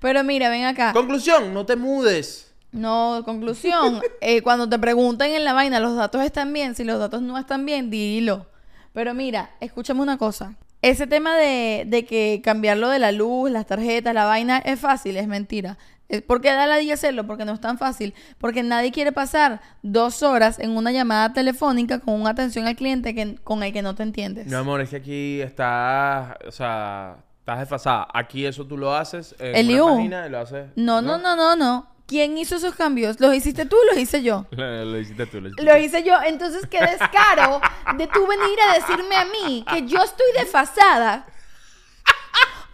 Pero 0.00 0.24
mira, 0.24 0.48
ven 0.48 0.64
acá. 0.64 0.94
Conclusión, 0.94 1.52
no 1.52 1.66
te 1.66 1.76
mudes. 1.76 2.54
No, 2.72 3.20
conclusión. 3.26 4.00
eh, 4.22 4.40
cuando 4.40 4.66
te 4.66 4.78
preguntan 4.78 5.28
en 5.28 5.44
la 5.44 5.52
vaina, 5.52 5.78
los 5.78 5.96
datos 5.96 6.24
están 6.24 6.54
bien. 6.54 6.74
Si 6.74 6.84
los 6.84 6.98
datos 6.98 7.20
no 7.20 7.36
están 7.36 7.66
bien, 7.66 7.90
dilo. 7.90 8.46
Pero 8.94 9.12
mira, 9.12 9.50
escúchame 9.60 10.00
una 10.00 10.16
cosa. 10.16 10.54
Ese 10.80 11.06
tema 11.06 11.36
de, 11.36 11.84
de 11.86 12.06
que 12.06 12.40
cambiarlo 12.42 12.88
de 12.88 12.98
la 12.98 13.12
luz, 13.12 13.50
las 13.50 13.66
tarjetas, 13.66 14.14
la 14.14 14.24
vaina 14.24 14.56
es 14.56 14.80
fácil, 14.80 15.18
es 15.18 15.28
mentira. 15.28 15.76
Es 16.10 16.22
porque 16.22 16.48
da 16.48 16.66
la 16.66 16.76
día 16.76 16.94
hacerlo, 16.94 17.26
porque 17.26 17.44
no 17.44 17.52
es 17.52 17.60
tan 17.60 17.78
fácil. 17.78 18.14
Porque 18.38 18.62
nadie 18.62 18.90
quiere 18.90 19.12
pasar 19.12 19.60
dos 19.82 20.22
horas 20.22 20.58
en 20.58 20.76
una 20.76 20.90
llamada 20.90 21.32
telefónica 21.32 22.00
con 22.00 22.20
una 22.20 22.30
atención 22.30 22.66
al 22.66 22.74
cliente 22.74 23.14
que, 23.14 23.36
con 23.36 23.62
el 23.62 23.72
que 23.72 23.80
no 23.80 23.94
te 23.94 24.02
entiendes. 24.02 24.46
Mi 24.48 24.54
amor, 24.54 24.80
es 24.80 24.90
que 24.90 24.96
aquí 24.96 25.40
estás, 25.40 26.34
o 26.46 26.50
sea, 26.50 27.16
estás 27.38 27.60
desfasada. 27.60 28.08
Aquí 28.12 28.44
eso 28.44 28.66
tú 28.66 28.76
lo 28.76 28.94
haces 28.94 29.36
en 29.38 29.54
Eliú. 29.54 29.84
una 29.84 29.94
página 29.94 30.26
y 30.26 30.30
lo 30.30 30.38
haces. 30.40 30.66
No, 30.74 31.00
no, 31.00 31.16
no, 31.18 31.36
no, 31.36 31.54
no. 31.54 31.86
¿Quién 32.06 32.36
hizo 32.38 32.56
esos 32.56 32.74
cambios? 32.74 33.20
¿Los 33.20 33.32
hiciste 33.32 33.66
tú 33.66 33.76
o 33.76 33.84
los 33.92 33.96
hice 33.96 34.20
yo? 34.20 34.44
Lo, 34.50 34.84
lo 34.84 34.98
hiciste 34.98 35.26
tú, 35.26 35.40
lo 35.40 35.46
hiciste 35.46 35.62
Lo 35.62 35.78
hice 35.78 36.02
yo, 36.02 36.14
entonces 36.26 36.66
qué 36.66 36.80
descaro 36.80 37.60
de 37.96 38.08
tú 38.08 38.26
venir 38.26 38.58
a 38.68 38.74
decirme 38.74 39.14
a 39.14 39.24
mí 39.26 39.64
que 39.70 39.86
yo 39.86 40.02
estoy 40.02 40.26
desfasada. 40.36 41.24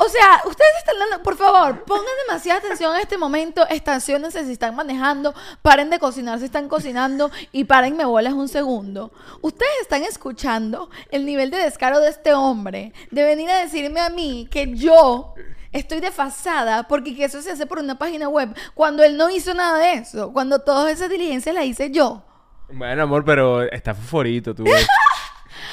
O 0.06 0.08
sea, 0.08 0.40
ustedes 0.44 0.70
están 0.78 0.94
dando, 1.00 1.20
por 1.24 1.36
favor, 1.36 1.82
pongan 1.82 2.04
demasiada 2.28 2.60
atención 2.60 2.94
en 2.94 3.00
este 3.00 3.18
momento, 3.18 3.66
estacionense 3.68 4.44
si 4.44 4.52
están 4.52 4.76
manejando, 4.76 5.34
paren 5.62 5.90
de 5.90 5.98
cocinar 5.98 6.38
si 6.38 6.44
están 6.44 6.68
cocinando 6.68 7.32
y 7.50 7.64
párenme 7.64 8.04
bolas 8.04 8.34
un 8.34 8.46
segundo. 8.46 9.10
Ustedes 9.42 9.72
están 9.82 10.04
escuchando 10.04 10.90
el 11.10 11.26
nivel 11.26 11.50
de 11.50 11.56
descaro 11.56 11.98
de 11.98 12.10
este 12.10 12.34
hombre, 12.34 12.92
de 13.10 13.24
venir 13.24 13.50
a 13.50 13.58
decirme 13.58 13.98
a 13.98 14.08
mí 14.08 14.46
que 14.48 14.76
yo 14.76 15.34
estoy 15.72 15.98
desfasada 15.98 16.86
porque 16.86 17.16
que 17.16 17.24
eso 17.24 17.42
se 17.42 17.50
hace 17.50 17.66
por 17.66 17.80
una 17.80 17.98
página 17.98 18.28
web, 18.28 18.54
cuando 18.74 19.02
él 19.02 19.16
no 19.16 19.28
hizo 19.28 19.54
nada 19.54 19.78
de 19.78 19.94
eso, 19.94 20.32
cuando 20.32 20.60
todas 20.60 20.92
esas 20.92 21.10
diligencias 21.10 21.52
las 21.52 21.64
hice 21.64 21.90
yo. 21.90 22.22
Bueno, 22.72 23.02
amor, 23.02 23.24
pero 23.24 23.62
está 23.62 23.92
favorito 23.92 24.54
tú. 24.54 24.66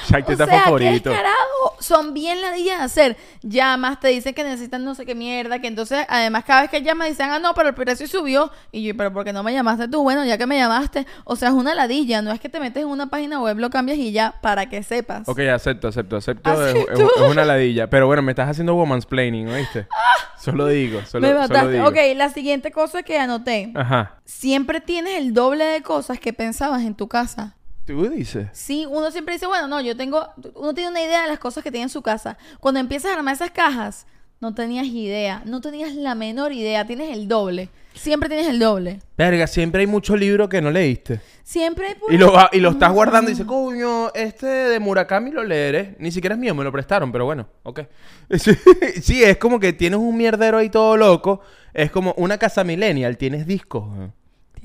O 0.04 0.08
sea, 0.08 0.22
¿qué 0.22 0.36
favorito. 0.36 1.12
carajo? 1.12 1.76
Son 1.80 2.13
bien 2.13 2.42
ladillas 2.42 2.80
de 2.80 2.84
hacer. 2.86 3.18
Llamas, 3.42 4.00
te 4.00 4.10
dicen 4.10 4.34
que 4.34 4.44
necesitan 4.44 4.84
no 4.84 4.96
sé 4.96 5.06
qué 5.06 5.16
mierda, 5.16 5.60
que 5.60 5.68
entonces, 5.68 6.06
además, 6.10 6.44
cada 6.46 6.62
vez 6.62 6.70
que 6.70 6.82
llamas 6.82 7.10
dicen, 7.10 7.30
ah, 7.30 7.39
no, 7.39 7.54
pero 7.54 7.70
el 7.70 7.76
precio 7.76 8.08
subió. 8.08 8.52
Y 8.72 8.84
yo, 8.84 8.96
pero 8.98 9.12
¿por 9.13 9.24
qué 9.24 9.34
no 9.34 9.44
me 9.44 9.54
llamaste 9.54 9.88
tú? 9.88 10.04
Bueno, 10.04 10.24
ya 10.26 10.38
que 10.38 10.46
me 10.48 10.58
llamaste. 10.58 11.06
O 11.24 11.36
sea, 11.36 11.50
es 11.50 11.54
una 11.56 11.74
ladilla. 11.76 12.22
No 12.22 12.32
es 12.32 12.39
que 12.39 12.50
te 12.50 12.60
metes 12.60 12.84
en 12.84 12.89
una 12.89 13.08
página 13.08 13.39
web, 13.42 13.58
lo 13.60 13.70
cambias 13.70 13.98
y 13.98 14.12
ya, 14.12 14.36
para 14.42 14.68
que 14.70 14.84
sepas. 14.84 15.28
Ok, 15.28 15.39
acepto, 15.54 15.88
acepto, 15.88 16.18
acepto. 16.18 16.52
Es, 16.52 16.60
¿Acepto? 16.76 16.94
es- 16.94 17.22
es 17.24 17.32
una 17.32 17.46
ladilla. 17.46 17.89
Pero 17.89 18.08
bueno, 18.08 18.22
me 18.22 18.32
estás 18.32 18.50
haciendo 18.50 18.76
woman's 18.76 19.06
planning, 19.06 19.48
¿oíste? 19.50 19.88
Solo 20.39 20.68
digo, 20.68 21.00
solo, 21.06 21.22
me 21.26 21.28
solo 21.34 21.39
mataste. 21.48 21.72
digo. 21.72 21.88
Ok, 21.88 21.96
la 22.18 22.30
siguiente 22.30 22.72
cosa 22.74 23.02
que 23.04 23.18
anoté. 23.18 23.72
Ajá. 23.76 24.18
Siempre 24.26 24.82
tienes 24.82 25.16
el 25.18 25.34
doble 25.34 25.63
de 25.63 25.82
cosas 25.82 26.20
que 26.20 26.34
pensabas 26.34 26.82
en 26.82 26.96
tu 26.96 27.08
casa. 27.08 27.56
¿Tú 27.86 28.10
dices? 28.10 28.48
Sí, 28.54 28.86
uno 28.89 29.12
siempre 29.12 29.34
dice, 29.34 29.46
bueno, 29.46 29.67
no, 29.67 29.82
yo 29.82 29.98
tengo, 29.98 30.30
uno 30.56 30.74
tiene 30.74 30.89
una 30.89 31.04
idea 31.04 31.24
de 31.24 31.28
las 31.28 31.39
cosas 31.39 31.63
que 31.63 31.72
tiene 31.72 31.84
en 31.84 31.89
su 31.89 32.02
casa. 32.02 32.38
Cuando 32.60 32.80
empiezas 32.80 33.12
a 33.12 33.15
armar 33.15 33.36
esas 33.36 33.52
cajas, 33.52 34.06
no 34.39 34.54
tenías 34.54 34.88
idea, 34.88 35.41
no 35.46 35.62
tenías 35.62 35.93
la 35.96 36.15
menor 36.15 36.54
idea, 36.54 36.86
tienes 36.86 37.12
el 37.12 37.28
doble. 37.28 37.69
Siempre 37.93 38.28
tienes 38.28 38.48
el 38.48 38.60
doble. 38.60 39.00
Verga, 39.17 39.48
siempre 39.48 39.82
hay 39.82 39.88
mucho 39.88 40.15
libro 40.15 40.50
que 40.50 40.62
no 40.62 40.72
leíste. 40.72 41.22
Siempre 41.43 41.88
hay 41.88 41.96
Y 42.10 42.17
lo, 42.17 42.34
y 42.52 42.60
lo 42.60 42.72
estás 42.72 42.91
guardando 42.91 43.30
y 43.30 43.34
dices, 43.34 43.46
coño, 43.46 44.12
este 44.13 44.48
de 44.48 44.80
Murakami 44.80 45.32
lo 45.32 45.43
leeré. 45.43 45.96
Ni 46.00 46.12
siquiera 46.12 46.36
es 46.36 46.39
mío, 46.39 46.56
me 46.56 46.63
lo 46.63 46.72
prestaron, 46.72 47.12
pero 47.12 47.26
bueno, 47.26 47.48
ok. 47.63 47.82
Sí, 49.02 49.24
es 49.24 49.38
como 49.38 49.60
que 49.60 49.74
tienes 49.74 50.00
un 50.00 50.17
mierdero 50.17 50.58
ahí 50.58 50.69
todo 50.69 50.98
loco. 50.98 51.41
Es 51.74 51.91
como 51.91 52.13
una 52.17 52.38
casa 52.38 52.63
millennial, 52.63 53.17
tienes 53.17 53.46
discos. 53.46 53.86
¿eh? 54.00 54.10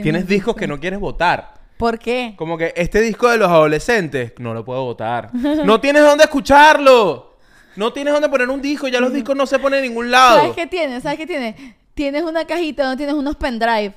Tienes, 0.02 0.26
discos 0.26 0.56
que 0.56 0.66
no 0.66 0.80
quieres 0.80 1.00
votar. 1.00 1.57
¿Por 1.78 1.98
qué? 1.98 2.34
Como 2.36 2.58
que 2.58 2.74
este 2.76 3.00
disco 3.00 3.28
de 3.30 3.38
los 3.38 3.48
adolescentes, 3.48 4.32
no 4.38 4.52
lo 4.52 4.64
puedo 4.64 4.84
votar. 4.84 5.30
No 5.64 5.80
tienes 5.80 6.02
dónde 6.02 6.24
escucharlo. 6.24 7.36
No 7.76 7.92
tienes 7.92 8.12
dónde 8.12 8.28
poner 8.28 8.48
un 8.50 8.60
disco, 8.60 8.88
ya 8.88 9.00
los 9.00 9.12
discos 9.12 9.36
no 9.36 9.46
se 9.46 9.58
ponen 9.60 9.84
en 9.84 9.90
ningún 9.90 10.10
lado. 10.10 10.40
¿Sabes 10.40 10.56
qué 10.56 10.66
tienes? 10.66 11.02
¿Sabes 11.04 11.16
qué 11.18 11.26
tienes? 11.26 11.54
Tienes 11.94 12.24
una 12.24 12.44
cajita 12.44 12.82
donde 12.82 12.96
tienes 12.96 13.14
unos 13.14 13.36
pendrive. 13.36 13.94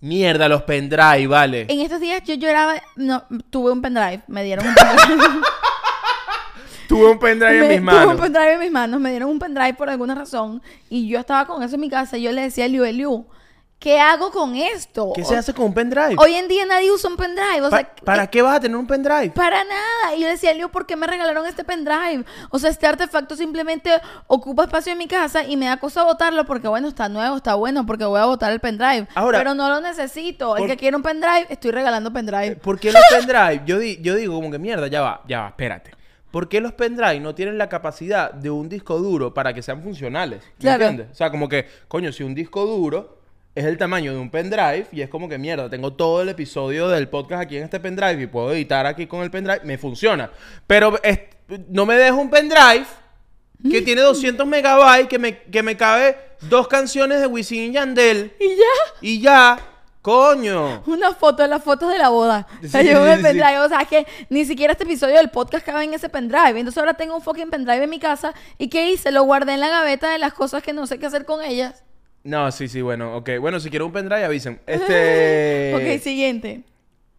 Mierda, 0.00 0.48
los 0.48 0.62
pendrive, 0.62 1.26
vale. 1.26 1.66
En 1.70 1.80
estos 1.80 2.00
días 2.00 2.22
yo 2.24 2.34
lloraba, 2.34 2.74
no, 2.96 3.24
tuve 3.48 3.72
un 3.72 3.80
pendrive, 3.80 4.22
me 4.26 4.44
dieron 4.44 4.66
un 4.66 4.74
pendrive. 4.74 5.22
Tuve 6.88 7.10
un 7.10 7.18
pendrive 7.18 7.56
en 7.58 7.68
mis 7.68 7.78
Tuve 7.78 7.80
manos. 7.80 8.14
un 8.16 8.20
pendrive 8.20 8.52
en 8.52 8.60
mis 8.60 8.70
manos, 8.70 9.00
me 9.00 9.10
dieron 9.10 9.30
un 9.30 9.38
pendrive 9.38 9.72
por 9.74 9.88
alguna 9.88 10.14
razón 10.14 10.60
y 10.90 11.08
yo 11.08 11.18
estaba 11.18 11.46
con 11.46 11.62
eso 11.62 11.76
en 11.76 11.80
mi 11.80 11.88
casa 11.88 12.18
y 12.18 12.22
yo 12.22 12.32
le 12.32 12.42
decía 12.42 12.66
a 12.66 12.68
Liu, 12.68 12.84
Liu, 12.84 13.24
¿qué 13.82 13.98
hago 13.98 14.30
con 14.30 14.54
esto? 14.54 15.12
¿Qué 15.12 15.24
se 15.24 15.34
hace 15.36 15.52
con 15.52 15.64
un 15.66 15.74
pendrive? 15.74 16.14
Hoy 16.16 16.34
en 16.34 16.46
día 16.46 16.64
nadie 16.64 16.92
usa 16.92 17.10
un 17.10 17.16
pendrive, 17.16 17.62
o 17.66 17.68
Pa- 17.70 17.78
sea, 17.78 17.94
¿Para 18.04 18.22
eh, 18.24 18.28
qué 18.30 18.40
vas 18.40 18.56
a 18.56 18.60
tener 18.60 18.76
un 18.76 18.86
pendrive? 18.86 19.30
Para 19.30 19.64
nada. 19.64 20.14
Y 20.16 20.20
yo 20.20 20.28
decía, 20.28 20.54
Leo, 20.54 20.68
¿por 20.70 20.86
qué 20.86 20.94
me 20.94 21.06
regalaron 21.08 21.44
este 21.46 21.64
pendrive? 21.64 22.24
O 22.50 22.60
sea, 22.60 22.70
este 22.70 22.86
artefacto 22.86 23.34
simplemente 23.34 23.90
ocupa 24.28 24.62
espacio 24.64 24.92
en 24.92 24.98
mi 24.98 25.08
casa 25.08 25.42
y 25.42 25.56
me 25.56 25.66
da 25.66 25.78
cosa 25.78 26.04
botarlo 26.04 26.44
porque, 26.46 26.68
bueno, 26.68 26.86
está 26.86 27.08
nuevo, 27.08 27.36
está 27.36 27.56
bueno, 27.56 27.84
porque 27.84 28.04
voy 28.04 28.20
a 28.20 28.26
botar 28.26 28.52
el 28.52 28.60
pendrive. 28.60 29.08
Ahora- 29.16 29.38
Pero 29.38 29.54
no 29.54 29.68
lo 29.68 29.80
necesito. 29.80 30.56
El 30.56 30.68
que 30.68 30.76
quiere 30.76 30.96
un 30.96 31.02
pendrive, 31.02 31.46
estoy 31.48 31.72
regalando 31.72 32.12
pendrive. 32.12 32.54
¿Por 32.56 32.78
qué 32.78 32.92
los 32.92 33.02
pendrive? 33.10 33.62
Yo, 33.66 33.80
di- 33.80 33.98
yo 34.00 34.14
digo 34.14 34.34
como 34.34 34.50
que 34.52 34.60
mierda, 34.60 34.86
ya 34.86 35.00
va, 35.00 35.22
ya 35.26 35.40
va, 35.40 35.48
espérate. 35.48 35.90
¿Por 36.30 36.48
qué 36.48 36.60
los 36.60 36.72
pendrive 36.72 37.18
no 37.18 37.34
tienen 37.34 37.58
la 37.58 37.68
capacidad 37.68 38.32
de 38.32 38.48
un 38.48 38.68
disco 38.68 38.98
duro 38.98 39.34
para 39.34 39.52
que 39.52 39.60
sean 39.60 39.82
funcionales? 39.82 40.42
¿Me 40.58 40.60
Claro. 40.60 40.84
entiendes? 40.84 41.12
O 41.12 41.14
sea, 41.16 41.30
como 41.32 41.48
que, 41.48 41.66
coño, 41.88 42.12
si 42.12 42.22
un 42.22 42.34
disco 42.34 42.64
duro 42.64 43.18
es 43.54 43.64
el 43.64 43.76
tamaño 43.76 44.12
de 44.12 44.18
un 44.18 44.30
pendrive 44.30 44.86
y 44.92 45.02
es 45.02 45.08
como 45.10 45.28
que 45.28 45.36
mierda, 45.38 45.68
tengo 45.68 45.92
todo 45.92 46.22
el 46.22 46.28
episodio 46.30 46.88
del 46.88 47.08
podcast 47.08 47.42
aquí 47.42 47.56
en 47.58 47.64
este 47.64 47.80
pendrive 47.80 48.22
y 48.22 48.26
puedo 48.26 48.52
editar 48.52 48.86
aquí 48.86 49.06
con 49.06 49.22
el 49.22 49.30
pendrive, 49.30 49.60
me 49.64 49.76
funciona. 49.78 50.30
Pero 50.66 50.98
es- 51.02 51.20
no 51.68 51.84
me 51.84 51.96
dejo 51.96 52.16
un 52.16 52.30
pendrive 52.30 52.86
que 53.70 53.82
tiene 53.82 54.00
200 54.00 54.46
megabytes, 54.46 55.06
que 55.08 55.18
me, 55.18 55.38
que 55.42 55.62
me 55.62 55.76
cabe 55.76 56.16
dos 56.42 56.66
canciones 56.66 57.20
de 57.20 57.26
Wisin 57.26 57.70
y 57.70 57.72
Yandel 57.74 58.32
Y 58.40 58.48
ya. 58.56 58.64
y 59.02 59.20
ya. 59.20 59.58
¡Coño! 60.00 60.82
Una 60.86 61.12
foto, 61.14 61.46
las 61.46 61.62
fotos 61.62 61.92
de 61.92 61.98
la 61.98 62.08
boda. 62.08 62.48
Sí, 62.62 62.78
llevo 62.82 63.04
en 63.06 63.10
el 63.12 63.18
sí, 63.18 63.22
sí. 63.22 63.22
pendrive. 63.28 63.58
O 63.60 63.68
sea, 63.68 63.82
es 63.82 63.88
que 63.88 64.06
ni 64.30 64.44
siquiera 64.44 64.72
este 64.72 64.82
episodio 64.82 65.14
del 65.16 65.30
podcast 65.30 65.64
cabe 65.64 65.84
en 65.84 65.94
ese 65.94 66.08
pendrive. 66.08 66.58
Entonces 66.58 66.78
ahora 66.78 66.94
tengo 66.94 67.14
un 67.14 67.22
fucking 67.22 67.50
pendrive 67.50 67.84
en 67.84 67.90
mi 67.90 68.00
casa. 68.00 68.34
¿Y 68.58 68.68
qué 68.68 68.90
hice? 68.90 69.12
Lo 69.12 69.22
guardé 69.22 69.52
en 69.54 69.60
la 69.60 69.68
gaveta 69.68 70.10
de 70.10 70.18
las 70.18 70.32
cosas 70.32 70.60
que 70.62 70.72
no 70.72 70.88
sé 70.88 70.98
qué 70.98 71.06
hacer 71.06 71.24
con 71.24 71.40
ellas. 71.44 71.84
No, 72.24 72.50
sí, 72.52 72.68
sí, 72.68 72.82
bueno, 72.82 73.16
ok. 73.16 73.30
Bueno, 73.40 73.58
si 73.60 73.68
quiero 73.70 73.86
un 73.86 73.92
pendrive, 73.92 74.24
avisen. 74.24 74.60
Este. 74.66 75.74
Ok, 75.74 76.00
siguiente. 76.02 76.62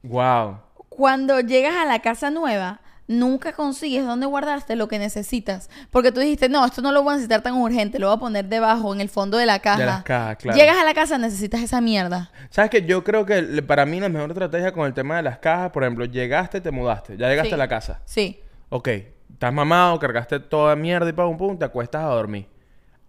Wow. 0.03 0.57
Cuando 0.89 1.39
llegas 1.39 1.75
a 1.75 1.85
la 1.85 1.99
casa 1.99 2.29
nueva, 2.29 2.81
nunca 3.07 3.51
consigues 3.53 4.05
dónde 4.05 4.25
guardarte 4.27 4.75
lo 4.75 4.87
que 4.87 4.99
necesitas. 4.99 5.69
Porque 5.91 6.11
tú 6.11 6.19
dijiste, 6.19 6.49
no, 6.49 6.65
esto 6.65 6.81
no 6.81 6.91
lo 6.91 7.03
voy 7.03 7.11
a 7.13 7.15
necesitar 7.15 7.41
tan 7.41 7.55
urgente, 7.55 7.99
lo 7.99 8.07
voy 8.07 8.15
a 8.15 8.19
poner 8.19 8.45
debajo, 8.45 8.93
en 8.93 9.01
el 9.01 9.09
fondo 9.09 9.37
de 9.37 9.45
la 9.45 9.59
caja. 9.59 9.79
De 9.79 9.85
las 9.85 10.03
cajas, 10.03 10.37
claro. 10.37 10.57
Llegas 10.57 10.77
a 10.77 10.83
la 10.85 10.93
casa, 10.93 11.17
necesitas 11.17 11.61
esa 11.61 11.81
mierda. 11.81 12.31
¿Sabes 12.49 12.69
que 12.71 12.83
Yo 12.85 13.03
creo 13.03 13.25
que 13.25 13.41
para 13.65 13.85
mí 13.85 13.99
la 13.99 14.09
mejor 14.09 14.29
estrategia 14.31 14.71
con 14.71 14.85
el 14.85 14.93
tema 14.93 15.17
de 15.17 15.23
las 15.23 15.37
cajas, 15.39 15.71
por 15.71 15.83
ejemplo, 15.83 16.05
llegaste, 16.05 16.61
te 16.61 16.71
mudaste, 16.71 17.17
ya 17.17 17.27
llegaste 17.27 17.49
Sí. 17.49 17.53
a 17.55 17.57
la 17.57 17.67
casa. 17.67 18.01
Sí. 18.05 18.39
Ok, 18.69 18.87
estás 19.31 19.53
mamado, 19.53 19.99
cargaste 19.99 20.39
toda 20.39 20.75
mierda 20.75 21.09
y 21.09 21.13
pum, 21.13 21.37
pum, 21.37 21.57
te 21.57 21.65
acuestas 21.65 22.03
a 22.03 22.07
dormir. 22.07 22.47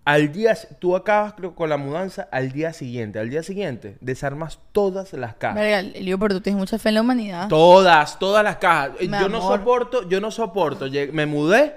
Al 0.06 0.32
día, 0.32 0.54
tú 0.80 0.94
acabas 0.96 1.32
creo, 1.32 1.54
con 1.54 1.70
la 1.70 1.78
mudanza 1.78 2.28
al 2.30 2.52
día 2.52 2.74
siguiente. 2.74 3.18
Al 3.18 3.30
día 3.30 3.42
siguiente 3.42 3.96
desarmas 4.02 4.58
todas 4.72 5.12
las 5.14 5.34
cajas. 5.36 5.56
Verga, 5.56 5.80
Elio, 5.80 6.18
pero 6.18 6.34
tú 6.34 6.40
tienes 6.42 6.58
mucha 6.58 6.78
fe 6.78 6.90
en 6.90 6.96
la 6.96 7.00
humanidad. 7.00 7.48
Todas, 7.48 8.18
todas 8.18 8.44
las 8.44 8.56
cajas. 8.56 8.90
Mi 9.00 9.06
yo 9.08 9.28
no 9.30 9.40
soporto, 9.40 10.06
yo 10.08 10.20
no 10.20 10.30
soporto. 10.30 10.86
Me 11.12 11.24
mudé 11.24 11.76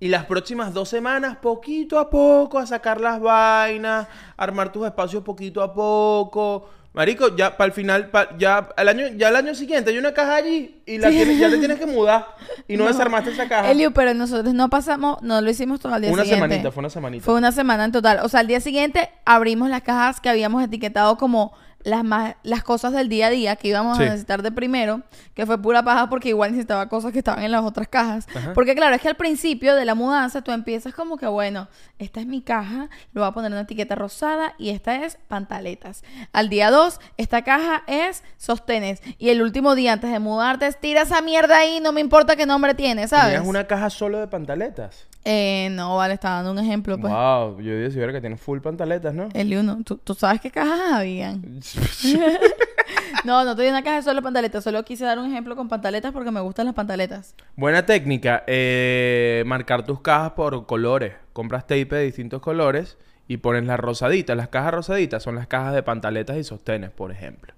y 0.00 0.08
las 0.08 0.24
próximas 0.26 0.74
dos 0.74 0.88
semanas, 0.88 1.36
poquito 1.40 1.98
a 2.00 2.10
poco, 2.10 2.58
a 2.58 2.66
sacar 2.66 3.00
las 3.00 3.20
vainas, 3.20 4.08
armar 4.36 4.72
tus 4.72 4.84
espacios 4.86 5.22
poquito 5.22 5.62
a 5.62 5.72
poco. 5.72 6.70
Marico, 6.94 7.36
ya 7.36 7.56
para 7.56 7.66
el 7.66 7.72
final, 7.72 8.08
pa- 8.10 8.36
ya 8.38 8.70
el 8.76 8.88
año, 8.88 9.06
ya 9.16 9.28
el 9.28 9.36
año 9.36 9.54
siguiente 9.54 9.90
hay 9.90 9.98
una 9.98 10.12
caja 10.12 10.36
allí 10.36 10.82
y 10.84 10.98
la 10.98 11.10
Sí. 11.10 11.16
tienes- 11.16 11.38
ya 11.38 11.48
te 11.50 11.58
tienes 11.58 11.78
que 11.78 11.86
mudar 11.86 12.26
y 12.68 12.76
no, 12.76 12.86
desarmaste 12.86 13.30
esa 13.30 13.48
caja. 13.48 13.70
Elio, 13.70 13.92
pero 13.92 14.12
nosotros 14.12 14.52
no 14.52 14.68
pasamos, 14.68 15.20
no 15.22 15.40
lo 15.40 15.50
hicimos 15.50 15.80
todo 15.80 15.94
al 15.94 16.02
día 16.02 16.12
una 16.12 16.22
siguiente. 16.22 16.44
semanita, 16.46 16.70
fue 16.70 16.80
una 16.82 16.90
semanita. 16.90 17.24
Fue 17.24 17.34
una 17.34 17.50
semana 17.50 17.84
en 17.86 17.92
total. 17.92 18.20
O 18.22 18.28
sea, 18.28 18.40
al 18.40 18.46
día 18.46 18.60
siguiente 18.60 19.10
abrimos 19.24 19.70
las 19.70 19.82
cajas 19.82 20.20
que 20.20 20.28
habíamos 20.28 20.62
etiquetado 20.62 21.16
como 21.16 21.54
las 21.84 22.02
más, 22.04 22.34
las 22.42 22.62
cosas 22.64 22.92
del 22.92 23.08
día 23.08 23.28
a 23.28 23.30
día 23.30 23.56
que 23.56 23.68
íbamos 23.68 23.96
Sí. 23.96 24.02
a 24.02 24.06
necesitar 24.06 24.42
de 24.42 24.50
primero, 24.52 25.02
que 25.34 25.46
fue 25.46 25.60
pura 25.62 25.82
paja 25.82 26.08
porque 26.10 26.28
igual 26.30 26.50
necesitaba 26.50 26.88
cosas 26.88 27.12
que 27.12 27.18
estaban 27.18 27.42
en 27.44 27.52
las 27.52 27.62
otras 27.62 27.88
cajas. 27.88 28.26
Ajá. 28.34 28.52
Porque 28.52 28.74
claro, 28.74 28.94
es 28.96 29.00
que 29.00 29.08
al 29.08 29.16
principio 29.16 29.74
de 29.76 29.84
la 29.84 29.94
mudanza 29.94 30.42
tú 30.42 30.50
empiezas 30.52 30.92
como 30.92 31.16
que, 31.16 31.26
bueno, 31.26 31.68
esta 31.98 32.20
es 32.20 32.26
mi 32.26 32.42
caja, 32.42 32.88
lo 33.12 33.20
voy 33.22 33.28
a 33.28 33.32
poner 33.32 33.48
en 33.48 33.52
una 33.54 33.62
etiqueta 33.62 33.94
rosada 33.94 34.54
y 34.58 34.70
esta 34.70 35.04
es 35.04 35.18
pantaletas. 35.28 36.02
Al 36.32 36.48
día 36.48 36.70
2, 36.70 37.00
esta 37.16 37.42
caja 37.42 37.84
es 37.86 38.22
sostenes. 38.36 39.00
Y 39.18 39.30
el 39.30 39.40
último 39.42 39.74
día 39.74 39.92
antes 39.92 40.10
de 40.10 40.18
mudarte, 40.18 40.66
es, 40.66 40.78
tira 40.80 41.02
esa 41.02 41.22
mierda 41.22 41.58
ahí, 41.58 41.80
no 41.80 41.92
me 41.92 42.00
importa 42.00 42.36
qué 42.36 42.44
nombre 42.46 42.74
tiene, 42.74 43.06
¿sabes? 43.08 43.34
Tenías 43.34 43.48
una 43.48 43.66
caja 43.66 43.88
solo 43.90 44.18
de 44.18 44.26
pantaletas. 44.26 45.06
Eh, 45.30 45.68
no, 45.72 45.94
vale, 45.94 46.14
estaba 46.14 46.36
dando 46.36 46.52
un 46.52 46.58
ejemplo, 46.58 46.98
pues. 46.98 47.12
Wow, 47.12 47.60
yo 47.60 47.76
dije 47.76 47.90
si 47.90 48.12
que 48.12 48.20
tienes 48.22 48.40
full 48.40 48.60
pantaletas, 48.60 49.12
¿no? 49.12 49.28
El 49.34 49.54
uno, 49.54 49.76
¿tú, 49.84 49.98
tú 49.98 50.14
sabes 50.14 50.40
qué 50.40 50.50
cajas 50.50 50.92
habían. 50.92 51.42
No, 53.24 53.44
no 53.44 53.54
te 53.54 53.62
di 53.62 53.68
una 53.68 53.82
caja 53.82 54.00
solo 54.00 54.16
de 54.16 54.22
pantaletas, 54.22 54.64
solo 54.64 54.82
quise 54.84 55.04
dar 55.04 55.18
un 55.18 55.26
ejemplo 55.26 55.54
con 55.54 55.68
pantaletas 55.68 56.12
porque 56.12 56.30
me 56.30 56.40
gustan 56.40 56.64
las 56.64 56.74
pantaletas. 56.74 57.34
Buena 57.56 57.84
técnica, 57.84 58.44
eh, 58.46 59.42
marcar 59.44 59.84
tus 59.84 60.00
cajas 60.00 60.32
por 60.32 60.64
colores. 60.64 61.14
Compras 61.34 61.66
tape 61.66 61.94
de 61.94 62.04
distintos 62.04 62.40
colores 62.40 62.96
y 63.26 63.38
pones 63.38 63.64
las 63.64 63.78
rosaditas. 63.78 64.34
Las 64.34 64.48
cajas 64.48 64.72
rosaditas 64.72 65.22
son 65.22 65.34
las 65.34 65.46
cajas 65.46 65.74
de 65.74 65.82
pantaletas 65.82 66.38
y 66.38 66.44
sostenes, 66.44 66.90
por 66.90 67.10
ejemplo. 67.12 67.52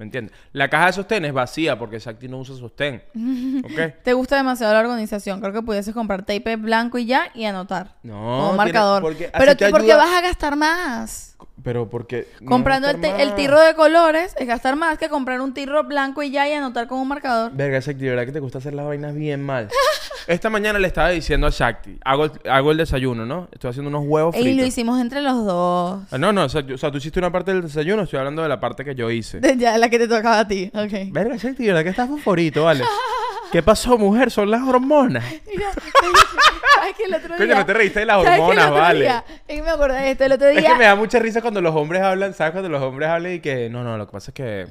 ¿Me 0.00 0.06
entiendes? 0.06 0.34
La 0.54 0.70
caja 0.70 0.86
de 0.86 0.92
sostén 0.94 1.26
es 1.26 1.32
vacía 1.34 1.78
porque 1.78 2.00
Sakti 2.00 2.26
no 2.26 2.38
usa 2.38 2.56
sostén. 2.56 3.02
¿Ok? 3.64 4.02
Te 4.02 4.14
gusta 4.14 4.34
demasiado 4.36 4.72
la 4.72 4.80
organización. 4.80 5.40
Creo 5.42 5.52
que 5.52 5.60
pudieses 5.60 5.92
comprar 5.92 6.22
tape 6.24 6.56
blanco 6.56 6.96
y 6.96 7.04
ya 7.04 7.24
y 7.34 7.44
anotar. 7.44 7.96
No, 8.02 8.14
Como 8.14 8.52
marcador. 8.54 9.02
porque 9.02 9.30
Pero 9.36 9.54
te 9.58 9.68
¿por 9.68 9.80
qué 9.84 9.92
ayuda- 9.92 10.06
vas 10.06 10.16
a 10.16 10.22
gastar 10.22 10.56
más? 10.56 11.36
Pero 11.62 11.88
porque... 11.90 12.26
no 12.40 12.48
Comprando 12.50 12.88
el, 12.88 13.00
te- 13.00 13.20
el 13.22 13.28
más. 13.28 13.36
tirro 13.36 13.60
de 13.60 13.74
colores 13.74 14.34
es 14.38 14.46
gastar 14.46 14.76
más 14.76 14.98
que 14.98 15.08
comprar 15.08 15.40
un 15.40 15.52
tirro 15.54 15.84
blanco 15.84 16.22
y 16.22 16.30
ya 16.30 16.48
y 16.48 16.52
anotar 16.52 16.86
con 16.86 16.98
un 16.98 17.08
marcador. 17.08 17.52
Verga, 17.54 17.80
Shakti, 17.80 18.04
verdad 18.06 18.24
que 18.26 18.32
te 18.32 18.40
gusta 18.40 18.58
hacer 18.58 18.74
las 18.74 18.86
vainas 18.86 19.14
bien 19.14 19.42
mal. 19.44 19.68
Esta 20.26 20.48
mañana 20.50 20.78
le 20.78 20.86
estaba 20.86 21.08
diciendo 21.10 21.46
a 21.46 21.50
Shakti, 21.50 21.98
hago, 22.04 22.26
el- 22.26 22.50
hago 22.50 22.70
el 22.70 22.76
desayuno, 22.76 23.26
¿no? 23.26 23.48
Estoy 23.52 23.70
haciendo 23.70 23.88
unos 23.88 24.04
huevos 24.06 24.34
fritos. 24.34 24.50
Y 24.52 24.54
lo 24.54 24.64
hicimos 24.66 25.00
entre 25.00 25.20
los 25.22 25.44
dos. 25.44 26.02
Ah, 26.10 26.18
no, 26.18 26.32
no, 26.32 26.44
o 26.44 26.48
sea, 26.48 26.60
yo- 26.62 26.74
o 26.74 26.78
sea, 26.78 26.90
tú 26.90 26.98
hiciste 26.98 27.18
una 27.18 27.32
parte 27.32 27.52
del 27.52 27.62
desayuno, 27.62 28.02
estoy 28.02 28.18
hablando 28.18 28.42
de 28.42 28.48
la 28.48 28.60
parte 28.60 28.84
que 28.84 28.94
yo 28.94 29.10
hice. 29.10 29.40
De 29.40 29.56
ya, 29.58 29.76
la 29.78 29.88
que 29.88 29.98
te 29.98 30.06
tocaba 30.08 30.40
a 30.40 30.48
ti. 30.48 30.70
Ok. 30.74 31.10
Verga, 31.12 31.36
Shakti, 31.36 31.66
verdad 31.66 31.82
que 31.82 31.90
estás 31.90 32.08
fosforito, 32.08 32.64
¿vale? 32.64 32.84
¿Qué 33.52 33.62
pasó, 33.64 33.98
mujer? 33.98 34.30
Son 34.30 34.48
las 34.48 34.62
hormonas. 34.62 35.24
Mira, 35.52 35.70
¿sabes 35.72 36.94
que 36.96 37.02
el 37.04 37.14
otro 37.14 37.34
Coño, 37.36 37.46
día? 37.46 37.54
no 37.56 37.66
te 37.66 37.72
reíste 37.74 37.98
de 38.00 38.06
las 38.06 38.22
¿sabes 38.22 38.28
que 38.30 38.34
el 38.36 38.40
hormonas, 38.42 38.70
vale? 38.70 39.00
día? 39.00 39.24
Es 39.48 39.56
que 39.56 39.62
me 39.62 39.70
acordé 39.70 39.98
de 40.00 40.10
esto. 40.12 40.24
El 40.24 40.32
otro 40.32 40.46
Es 40.46 40.56
día... 40.58 40.70
que 40.70 40.78
me 40.78 40.84
da 40.84 40.94
mucha 40.94 41.18
risa 41.18 41.40
cuando 41.42 41.49
los 41.60 41.74
hombres 41.74 42.02
hablan, 42.02 42.34
¿sabes? 42.34 42.52
Cuando 42.52 42.68
los 42.68 42.82
hombres 42.82 43.08
hablan 43.08 43.34
y 43.34 43.40
que... 43.40 43.68
No, 43.68 43.82
no, 43.82 43.96
lo 43.98 44.06
que 44.06 44.12
pasa 44.12 44.30
es 44.30 44.34
que... 44.34 44.66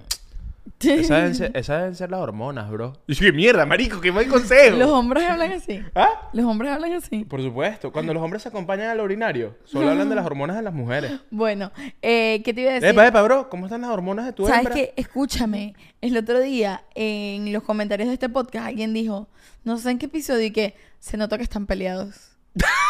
Esas 0.80 1.10
deben 1.10 1.36
ser, 1.36 1.52
esas 1.56 1.80
deben 1.80 1.96
ser 1.96 2.12
las 2.12 2.22
hormonas, 2.22 2.70
bro. 2.70 2.94
Y 3.08 3.14
yo, 3.14 3.26
¿qué 3.26 3.32
mierda, 3.34 3.66
marico? 3.66 4.00
¿Qué 4.00 4.12
buen 4.12 4.30
consejo? 4.30 4.78
Los 4.78 4.90
hombres 4.92 5.30
hablan 5.30 5.52
así. 5.52 5.84
¿Ah? 5.94 6.30
Los 6.32 6.46
hombres 6.46 6.72
hablan 6.72 6.94
así. 6.94 7.26
Por 7.26 7.42
supuesto. 7.42 7.92
Cuando 7.92 8.14
los 8.14 8.24
hombres 8.24 8.44
se 8.44 8.50
acompañan 8.50 8.88
al 8.90 9.02
urinario, 9.02 9.58
solo 9.66 9.90
hablan 9.90 10.08
de 10.08 10.16
las 10.16 10.26
hormonas 10.26 10.56
de 10.56 10.62
las 10.62 10.74
mujeres. 10.74 11.12
Bueno, 11.32 11.72
eh, 12.02 12.42
¿qué 12.46 12.54
te 12.54 12.62
iba 12.62 12.72
a 12.72 12.74
decir? 12.76 12.90
Epa, 12.90 13.08
epa, 13.08 13.22
bro. 13.24 13.50
¿Cómo 13.50 13.66
están 13.66 13.82
las 13.82 13.90
hormonas 13.90 14.26
de 14.26 14.34
tu 14.34 14.46
¿Sabes 14.46 14.60
hembra? 14.60 14.76
qué? 14.76 14.94
Escúchame. 14.96 15.76
El 16.02 16.16
otro 16.16 16.40
día, 16.40 16.84
en 16.96 17.52
los 17.52 17.64
comentarios 17.64 18.08
de 18.08 18.14
este 18.14 18.30
podcast, 18.30 18.68
alguien 18.68 18.94
dijo, 18.94 19.28
no 19.66 19.78
sé 19.78 19.92
en 19.92 20.00
qué 20.00 20.06
episodio, 20.06 20.46
y 20.46 20.52
que 20.52 20.76
se 21.00 21.18
nota 21.18 21.38
que 21.38 21.44
están 21.44 21.66
peleados. 21.66 22.38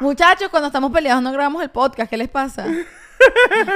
Muchachos, 0.00 0.48
cuando 0.50 0.66
estamos 0.68 0.92
peleados 0.92 1.22
no 1.22 1.32
grabamos 1.32 1.62
el 1.62 1.70
podcast. 1.70 2.10
¿Qué 2.10 2.16
les 2.16 2.28
pasa? 2.28 2.66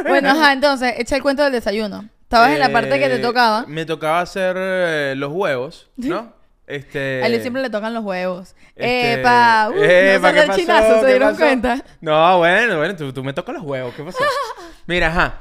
bueno, 0.08 0.30
ajá, 0.30 0.52
entonces, 0.52 0.94
echa 0.98 1.16
el 1.16 1.22
cuento 1.22 1.42
del 1.42 1.52
desayuno. 1.52 2.08
Estabas 2.22 2.50
en 2.50 2.58
la 2.58 2.70
parte 2.70 2.98
que 2.98 3.08
te 3.08 3.14
Eh, 3.16 3.18
tocaba. 3.20 3.64
Me 3.66 3.86
tocaba 3.86 4.20
hacer 4.20 4.54
eh, 4.58 5.14
los 5.16 5.32
huevos, 5.32 5.88
¿no? 5.96 6.36
Este... 6.68 7.22
A 7.22 7.28
él 7.28 7.40
siempre 7.40 7.62
le 7.62 7.70
tocan 7.70 7.94
los 7.94 8.04
huevos. 8.04 8.54
este, 8.76 9.14
¡Epa! 9.14 9.70
Uh, 9.70 9.82
epa, 9.82 10.28
no 10.28 10.34
¿qué 10.34 10.40
salió 10.40 10.42
el 10.52 10.58
chinazo, 10.60 10.94
¿se 10.96 11.00
¿Qué 11.00 11.06
dieron 11.12 11.28
pasó? 11.30 11.40
cuenta? 11.40 11.82
No, 12.02 12.38
bueno, 12.38 12.76
bueno, 12.76 12.94
tú, 12.94 13.10
tú 13.10 13.24
me 13.24 13.32
tocas 13.32 13.54
los 13.54 13.64
huevos, 13.64 13.94
¿qué 13.94 14.02
pasó? 14.04 14.18
Mira, 14.86 15.06
ajá. 15.06 15.34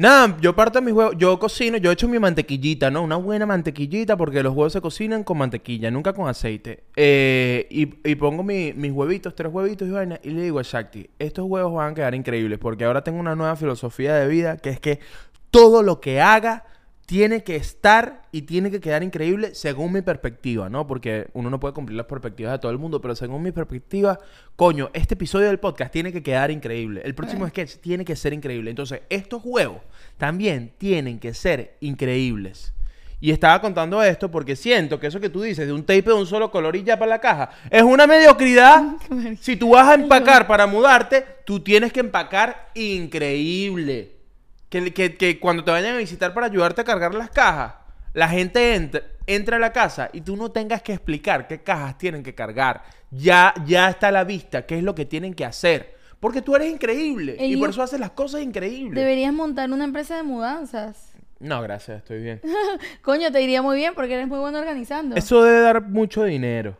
Nada, 0.00 0.36
yo 0.40 0.54
parto 0.54 0.80
mis 0.80 0.94
huevos, 0.94 1.16
yo 1.18 1.36
cocino, 1.40 1.76
yo 1.76 1.90
echo 1.90 2.06
mi 2.06 2.20
mantequillita, 2.20 2.88
¿no? 2.88 3.02
Una 3.02 3.16
buena 3.16 3.46
mantequillita 3.46 4.16
porque 4.16 4.44
los 4.44 4.54
huevos 4.54 4.72
se 4.72 4.80
cocinan 4.80 5.24
con 5.24 5.38
mantequilla, 5.38 5.90
nunca 5.90 6.12
con 6.12 6.28
aceite. 6.28 6.84
Eh, 6.94 7.66
y, 7.68 8.14
pongo 8.14 8.44
mi- 8.44 8.72
mis 8.74 8.92
huevitos, 8.92 9.34
tres 9.34 9.52
huevitos 9.52 9.88
y 9.88 9.90
vaina, 9.90 10.20
y 10.22 10.30
le 10.30 10.42
digo 10.42 10.60
a 10.60 10.62
Shakti, 10.62 11.10
estos 11.18 11.46
huevos 11.46 11.74
van 11.74 11.90
a 11.90 11.94
quedar 11.96 12.14
increíbles 12.14 12.60
porque 12.60 12.84
ahora 12.84 13.02
tengo 13.02 13.18
una 13.18 13.34
nueva 13.34 13.56
filosofía 13.56 14.14
de 14.14 14.28
vida 14.28 14.56
que 14.58 14.70
es 14.70 14.78
que 14.78 15.00
todo 15.50 15.82
lo 15.82 16.00
que 16.00 16.20
haga 16.20 16.64
tiene 17.08 17.42
que 17.42 17.56
estar 17.56 18.28
y 18.32 18.42
tiene 18.42 18.70
que 18.70 18.80
quedar 18.80 19.02
increíble 19.02 19.54
según 19.54 19.94
mi 19.94 20.02
perspectiva, 20.02 20.68
¿no? 20.68 20.86
Porque 20.86 21.28
uno 21.32 21.48
no 21.48 21.58
puede 21.58 21.72
cumplir 21.72 21.96
las 21.96 22.04
perspectivas 22.04 22.52
de 22.52 22.58
todo 22.58 22.70
el 22.70 22.76
mundo, 22.76 23.00
pero 23.00 23.14
según 23.14 23.42
mi 23.42 23.50
perspectiva, 23.50 24.18
coño, 24.56 24.90
este 24.92 25.14
episodio 25.14 25.46
del 25.46 25.58
podcast 25.58 25.90
tiene 25.90 26.12
que 26.12 26.22
quedar 26.22 26.50
increíble. 26.50 27.00
El 27.02 27.14
próximo 27.14 27.48
sketch 27.48 27.76
tiene 27.76 28.04
que 28.04 28.14
ser 28.14 28.34
increíble. 28.34 28.68
Entonces, 28.68 29.00
estos 29.08 29.40
juegos 29.40 29.80
también 30.18 30.74
tienen 30.76 31.18
que 31.18 31.32
ser 31.32 31.78
increíbles. 31.80 32.74
Y 33.22 33.30
estaba 33.30 33.62
contando 33.62 34.02
esto 34.02 34.30
porque 34.30 34.54
siento 34.54 35.00
que 35.00 35.06
eso 35.06 35.18
que 35.18 35.30
tú 35.30 35.40
dices 35.40 35.66
de 35.66 35.72
un 35.72 35.84
tape 35.84 36.02
de 36.02 36.12
un 36.12 36.26
solo 36.26 36.50
color 36.50 36.76
y 36.76 36.84
ya 36.84 36.98
para 36.98 37.08
la 37.08 37.22
caja 37.22 37.48
es 37.70 37.84
una 37.84 38.06
mediocridad. 38.06 38.82
Si 39.40 39.56
tú 39.56 39.70
vas 39.70 39.88
a 39.88 39.94
empacar 39.94 40.46
para 40.46 40.66
mudarte, 40.66 41.24
tú 41.46 41.60
tienes 41.60 41.90
que 41.90 42.00
empacar 42.00 42.68
increíble. 42.74 44.17
Que, 44.68 44.92
que- 44.92 45.16
que 45.16 45.38
cuando 45.40 45.64
te 45.64 45.70
vayan 45.70 45.94
a 45.94 45.98
visitar 45.98 46.34
para 46.34 46.46
ayudarte 46.46 46.80
a 46.80 46.84
cargar 46.84 47.14
las 47.14 47.30
cajas, 47.30 47.74
la 48.12 48.28
gente 48.28 48.74
entra, 48.74 49.02
entra 49.26 49.56
a 49.56 49.60
la 49.60 49.72
casa 49.72 50.10
y 50.12 50.20
tú 50.22 50.36
no 50.36 50.50
tengas 50.50 50.82
que 50.82 50.92
explicar 50.92 51.46
qué 51.46 51.62
cajas 51.62 51.96
tienen 51.98 52.22
que 52.22 52.34
cargar. 52.34 52.82
Ya, 53.10 53.54
ya 53.66 53.88
está 53.90 54.08
a 54.08 54.12
la 54.12 54.24
vista 54.24 54.66
qué 54.66 54.78
es 54.78 54.82
lo 54.82 54.94
que 54.94 55.04
tienen 55.06 55.34
que 55.34 55.44
hacer. 55.44 55.96
Porque 56.20 56.42
tú 56.42 56.56
eres 56.56 56.70
increíble 56.72 57.36
y 57.38 57.56
por 57.56 57.70
eso 57.70 57.80
haces 57.82 58.00
las 58.00 58.10
cosas 58.10 58.42
increíbles. 58.42 58.94
Deberías 58.94 59.32
montar 59.32 59.70
una 59.70 59.84
empresa 59.84 60.16
de 60.16 60.24
mudanzas. 60.24 61.12
No, 61.38 61.62
gracias, 61.62 61.98
estoy 61.98 62.20
bien. 62.20 62.40
Coño, 63.02 63.30
te 63.30 63.40
iría 63.40 63.62
muy 63.62 63.76
bien 63.76 63.94
porque 63.94 64.14
eres 64.14 64.26
muy 64.26 64.40
bueno 64.40 64.58
organizando. 64.58 65.14
Eso 65.14 65.42
debe 65.44 65.60
dar 65.60 65.80
mucho 65.82 66.24
dinero. 66.24 66.76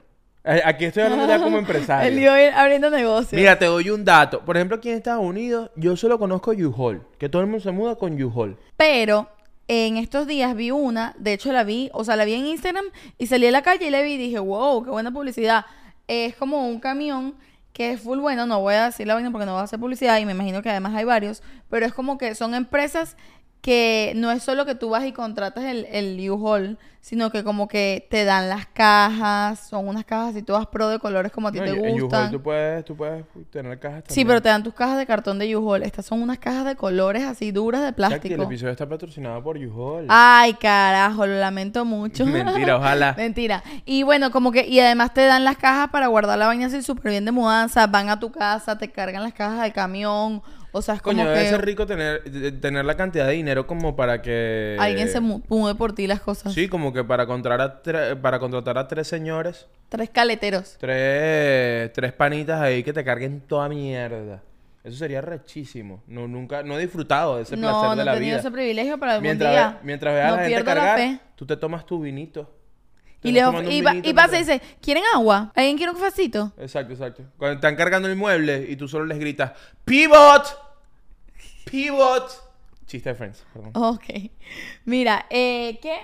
Eh, 0.48 0.62
Aquí 0.64 0.86
estoy 0.86 1.02
hablando 1.02 1.26
ya 1.26 1.38
como 1.38 1.58
empresario. 1.58 2.08
El 2.08 2.16
lío 2.16 2.38
ir 2.38 2.52
abriendo 2.54 2.88
negocios. 2.88 3.38
Mira, 3.38 3.58
te 3.58 3.66
doy 3.66 3.90
un 3.90 4.04
dato. 4.04 4.40
Por 4.40 4.56
ejemplo, 4.56 4.78
aquí 4.78 4.88
en 4.88 4.96
Estados 4.96 5.24
Unidos, 5.24 5.70
yo 5.76 5.94
solo 5.96 6.18
conozco 6.18 6.52
U-Haul. 6.52 7.02
Que 7.18 7.28
todo 7.28 7.42
el 7.42 7.48
mundo 7.48 7.62
se 7.62 7.70
muda 7.70 7.96
con 7.96 8.20
U-Haul. 8.20 8.56
Pero 8.76 9.28
en 9.68 9.98
estos 9.98 10.26
días 10.26 10.56
vi 10.56 10.70
una, 10.70 11.14
de 11.18 11.34
hecho 11.34 11.52
la 11.52 11.64
vi, 11.64 11.90
o 11.92 12.02
sea, 12.02 12.16
la 12.16 12.24
vi 12.24 12.32
en 12.34 12.46
Instagram 12.46 12.86
y 13.18 13.26
salí 13.26 13.46
a 13.46 13.50
la 13.50 13.60
calle 13.60 13.86
y 13.86 13.90
la 13.90 14.00
vi 14.00 14.12
y 14.12 14.16
dije, 14.16 14.38
wow, 14.38 14.82
qué 14.82 14.90
buena 14.90 15.12
publicidad. 15.12 15.66
Es 16.06 16.34
como 16.36 16.66
un 16.66 16.80
camión 16.80 17.34
que 17.74 17.92
es 17.92 18.00
full 18.00 18.18
bueno, 18.18 18.46
no 18.46 18.60
voy 18.60 18.74
a 18.74 18.86
decir 18.86 19.06
la 19.06 19.14
vaina 19.14 19.30
porque 19.30 19.44
no 19.44 19.52
voy 19.52 19.60
a 19.60 19.64
hacer 19.64 19.78
publicidad 19.78 20.18
y 20.18 20.24
me 20.24 20.32
imagino 20.32 20.62
que 20.62 20.70
además 20.70 20.94
hay 20.96 21.04
varios, 21.04 21.42
pero 21.68 21.84
es 21.84 21.92
como 21.92 22.16
que 22.16 22.34
son 22.34 22.54
empresas 22.54 23.16
que 23.60 24.12
no 24.16 24.30
es 24.30 24.42
solo 24.42 24.64
que 24.64 24.74
tú 24.74 24.90
vas 24.90 25.04
y 25.04 25.12
contratas 25.12 25.64
el, 25.64 25.86
el 25.90 26.30
U-Haul, 26.30 26.78
sino 27.00 27.30
que 27.30 27.42
como 27.42 27.68
que 27.68 28.06
te 28.10 28.24
dan 28.24 28.48
las 28.48 28.66
cajas, 28.66 29.60
son 29.68 29.88
unas 29.88 30.04
cajas 30.04 30.36
y 30.36 30.42
todas 30.42 30.66
pro 30.66 30.88
de 30.88 30.98
colores 30.98 31.32
como 31.32 31.48
a 31.48 31.52
ti 31.52 31.58
No, 31.58 31.64
te 31.64 31.70
en 31.70 31.78
U-Haul 31.80 32.00
gustan. 32.02 32.30
tú 32.30 32.42
puedes, 32.42 32.84
tú 32.84 32.96
puedes 32.96 33.24
tener 33.50 33.78
cajas 33.78 34.04
Sí, 34.08 34.24
pero 34.24 34.42
te 34.42 34.48
dan 34.48 34.62
tus 34.62 34.74
cajas 34.74 34.98
de 34.98 35.06
cartón 35.06 35.38
de 35.38 35.56
U-Haul. 35.56 35.82
Estas 35.82 36.06
son 36.06 36.20
unas 36.22 36.38
cajas 36.38 36.66
de 36.66 36.76
colores 36.76 37.24
así 37.24 37.50
duras 37.50 37.80
de 37.80 37.86
Jackie, 37.88 38.02
el 38.02 38.10
plástico. 38.10 38.42
episodio 38.42 38.72
está 38.72 38.88
patrocinado 38.88 39.42
por 39.42 39.56
U-Haul. 39.56 40.06
Ay, 40.08 40.54
carajo, 40.54 41.26
lo 41.26 41.38
lamento 41.38 41.84
mucho. 41.84 42.26
Mentira, 42.26 42.76
ojalá. 42.76 43.14
Mentira. 43.16 43.62
Y 43.86 44.02
bueno, 44.02 44.30
como 44.30 44.52
que, 44.52 44.66
y 44.66 44.78
además 44.80 45.14
te 45.14 45.24
dan 45.24 45.44
las 45.44 45.56
cajas 45.56 45.88
para 45.90 46.08
guardar 46.08 46.38
la 46.38 46.46
vaina 46.46 46.66
así 46.66 46.82
súper 46.82 47.10
bien 47.12 47.24
de 47.24 47.32
mudanza, 47.32 47.86
van 47.86 48.08
a 48.10 48.20
tu 48.20 48.30
casa, 48.30 48.76
te 48.76 48.90
cargan 48.90 49.22
las 49.22 49.32
cajas 49.32 49.62
del 49.62 49.72
camión, 49.72 50.42
o 50.72 50.82
sea, 50.82 50.94
es 50.96 51.02
como 51.02 51.16
Coño, 51.18 51.30
debe 51.30 51.42
que 51.44 51.48
ser 51.50 51.64
rico 51.64 51.86
tener, 51.86 52.22
de- 52.24 52.52
tener 52.52 52.84
la 52.84 52.96
cantidad 52.96 53.26
de 53.26 53.32
dinero 53.32 53.66
como 53.66 53.96
para 53.96 54.20
que... 54.22 54.76
alguien 54.78 55.08
se 55.08 55.20
mu- 55.20 55.40
mude 55.48 55.74
por 55.74 55.92
ti 55.94 56.06
las 56.06 56.20
cosas. 56.20 56.52
Sí, 56.52 56.68
como 56.68 56.92
que 56.92 57.02
para 57.04 57.26
contratar 57.26 57.60
a, 57.60 57.82
tre- 57.82 58.20
para 58.20 58.38
contratar 58.38 58.78
a 58.78 58.86
tres 58.88 59.08
señores, 59.08 59.66
Tres 59.88 60.10
caleteros. 60.10 60.76
tres, 60.78 61.92
tres 61.92 62.12
panitas 62.12 62.60
ahí 62.60 62.82
que 62.82 62.92
te 62.92 63.02
carguen 63.04 63.40
toda 63.40 63.68
mierda. 63.68 64.42
Eso 64.84 64.96
sería 64.98 65.20
rechísimo. 65.20 66.02
No, 66.06 66.28
nunca, 66.28 66.62
no 66.62 66.78
he 66.78 66.82
disfrutado 66.82 67.36
de 67.36 67.42
ese 67.42 67.56
No, 67.56 67.68
placer 67.68 67.88
no 67.90 67.96
de 67.96 68.02
he 68.02 68.04
la 68.04 68.12
tenido 68.14 68.30
vida. 68.32 68.40
ese 68.40 68.50
privilegio 68.50 68.98
para 68.98 69.12
algún 69.14 69.24
Mientras, 69.24 69.50
día. 69.52 69.78
mientras 69.82 70.14
veas 70.14 70.28
no 70.28 70.34
a 70.34 70.36
la 70.36 70.42
gente 70.44 70.58
la 70.60 70.64
cargar, 70.64 71.20
tú 71.34 71.46
te 71.46 71.56
tomas 71.56 71.84
tu 71.84 72.00
vinito. 72.00 72.54
Y, 73.22 73.32
le, 73.32 73.40
y, 73.70 73.80
va- 73.82 73.96
y 73.96 74.12
pasa 74.14 74.36
y 74.36 74.40
dice, 74.40 74.60
¿quieren 74.80 75.02
agua? 75.14 75.52
¿Alguien 75.56 75.76
quiere 75.76 75.90
un 75.92 75.98
cafecito? 75.98 76.52
Exacto, 76.56 76.92
exacto. 76.92 77.22
Cuando 77.36 77.56
están 77.56 77.74
cargando 77.76 78.08
el 78.08 78.14
mueble 78.16 78.64
y 78.68 78.76
tú 78.76 78.86
solo 78.86 79.04
les 79.06 79.18
gritas 79.18 79.52
¡Pivot! 79.84 80.44
¡Pivot! 81.64 82.30
Chiste 82.86 83.10
de 83.10 83.14
Friends, 83.14 83.44
perdón. 83.52 83.70
Ok. 83.74 84.04
Mira, 84.84 85.26
eh, 85.30 85.78
¿qué? 85.82 85.96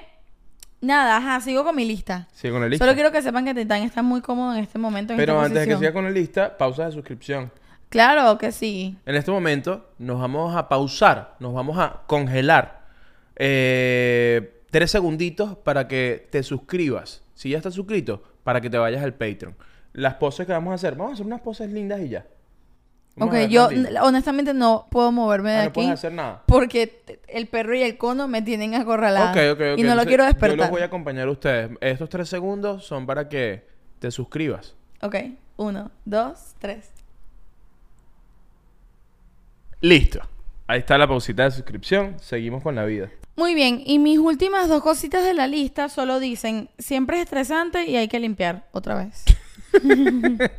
Nada, 0.80 1.16
ajá, 1.16 1.40
sigo 1.40 1.64
con 1.64 1.74
mi 1.74 1.86
lista. 1.86 2.28
Sigue 2.34 2.52
con 2.52 2.60
la 2.60 2.68
lista. 2.68 2.84
Solo 2.84 2.94
quiero 2.94 3.10
que 3.10 3.22
sepan 3.22 3.44
que 3.46 3.54
Titán 3.54 3.82
está 3.82 4.02
muy 4.02 4.20
cómodo 4.20 4.54
en 4.54 4.62
este 4.64 4.78
momento. 4.78 5.14
En 5.14 5.16
Pero 5.16 5.32
esta 5.34 5.46
antes 5.46 5.60
de 5.62 5.68
que 5.68 5.78
siga 5.78 5.92
con 5.94 6.04
la 6.04 6.10
lista, 6.10 6.58
pausa 6.58 6.84
de 6.86 6.92
suscripción. 6.92 7.50
Claro 7.88 8.36
que 8.36 8.52
sí. 8.52 8.98
En 9.06 9.14
este 9.14 9.30
momento 9.30 9.92
nos 9.98 10.20
vamos 10.20 10.54
a 10.56 10.68
pausar, 10.68 11.36
nos 11.38 11.54
vamos 11.54 11.78
a 11.78 12.02
congelar 12.06 12.84
eh, 13.36 14.53
tres 14.74 14.90
segunditos 14.90 15.56
para 15.58 15.86
que 15.86 16.26
te 16.32 16.42
suscribas. 16.42 17.22
Si 17.34 17.50
ya 17.50 17.58
estás 17.58 17.74
suscrito, 17.74 18.24
para 18.42 18.60
que 18.60 18.68
te 18.68 18.76
vayas 18.76 19.04
al 19.04 19.14
Patreon. 19.14 19.54
Las 19.92 20.14
poses 20.14 20.46
que 20.48 20.52
vamos 20.52 20.72
a 20.72 20.74
hacer, 20.74 20.96
vamos 20.96 21.12
a 21.12 21.14
hacer 21.14 21.26
unas 21.26 21.42
poses 21.42 21.70
lindas 21.72 22.00
y 22.00 22.08
ya. 22.08 22.26
Vamos 23.14 23.36
Ok, 23.36 23.42
yo 23.48 23.68
honestamente 24.02 24.52
no 24.52 24.88
puedo 24.90 25.12
moverme 25.12 25.52
de 25.52 25.56
Ah, 25.58 25.62
no 25.62 25.68
aquí. 25.68 25.74
puedes 25.74 25.90
hacer 25.92 26.12
nada. 26.12 26.42
Porque 26.48 27.04
el 27.28 27.46
perro 27.46 27.76
y 27.76 27.82
el 27.82 27.96
cono 27.96 28.26
me 28.26 28.42
tienen 28.42 28.74
acorralada. 28.74 29.30
Ok, 29.30 29.36
ok, 29.52 29.60
ok. 29.74 29.78
Y 29.78 29.84
no 29.84 29.94
lo 29.94 30.04
quiero 30.06 30.24
Yo 30.24 30.28
despertar. 30.30 30.58
los 30.58 30.70
voy 30.70 30.82
a 30.82 30.86
acompañar 30.86 31.28
a 31.28 31.30
ustedes. 31.30 31.70
Estos 31.80 32.08
tres 32.08 32.28
segundos 32.28 32.84
son 32.84 33.06
para 33.06 33.28
que 33.28 33.68
te 34.00 34.10
suscribas. 34.10 34.74
Ok, 35.02 35.14
uno, 35.56 35.92
dos, 36.04 36.56
tres. 36.58 36.90
Listo. 39.80 40.18
Ahí 40.66 40.78
está 40.80 40.96
la 40.98 41.06
pausita 41.06 41.44
de 41.44 41.50
suscripción. 41.50 42.16
Seguimos 42.20 42.62
con 42.62 42.74
la 42.74 42.84
vida. 42.84 43.10
Muy 43.36 43.54
bien, 43.54 43.82
y 43.84 43.98
mis 43.98 44.18
últimas 44.18 44.68
dos 44.68 44.82
cositas 44.82 45.24
de 45.24 45.34
la 45.34 45.46
lista 45.48 45.88
solo 45.88 46.20
dicen, 46.20 46.70
siempre 46.78 47.16
es 47.16 47.24
estresante 47.24 47.84
y 47.84 47.96
hay 47.96 48.06
que 48.08 48.20
limpiar 48.20 48.68
otra 48.72 48.94
vez. 48.94 49.24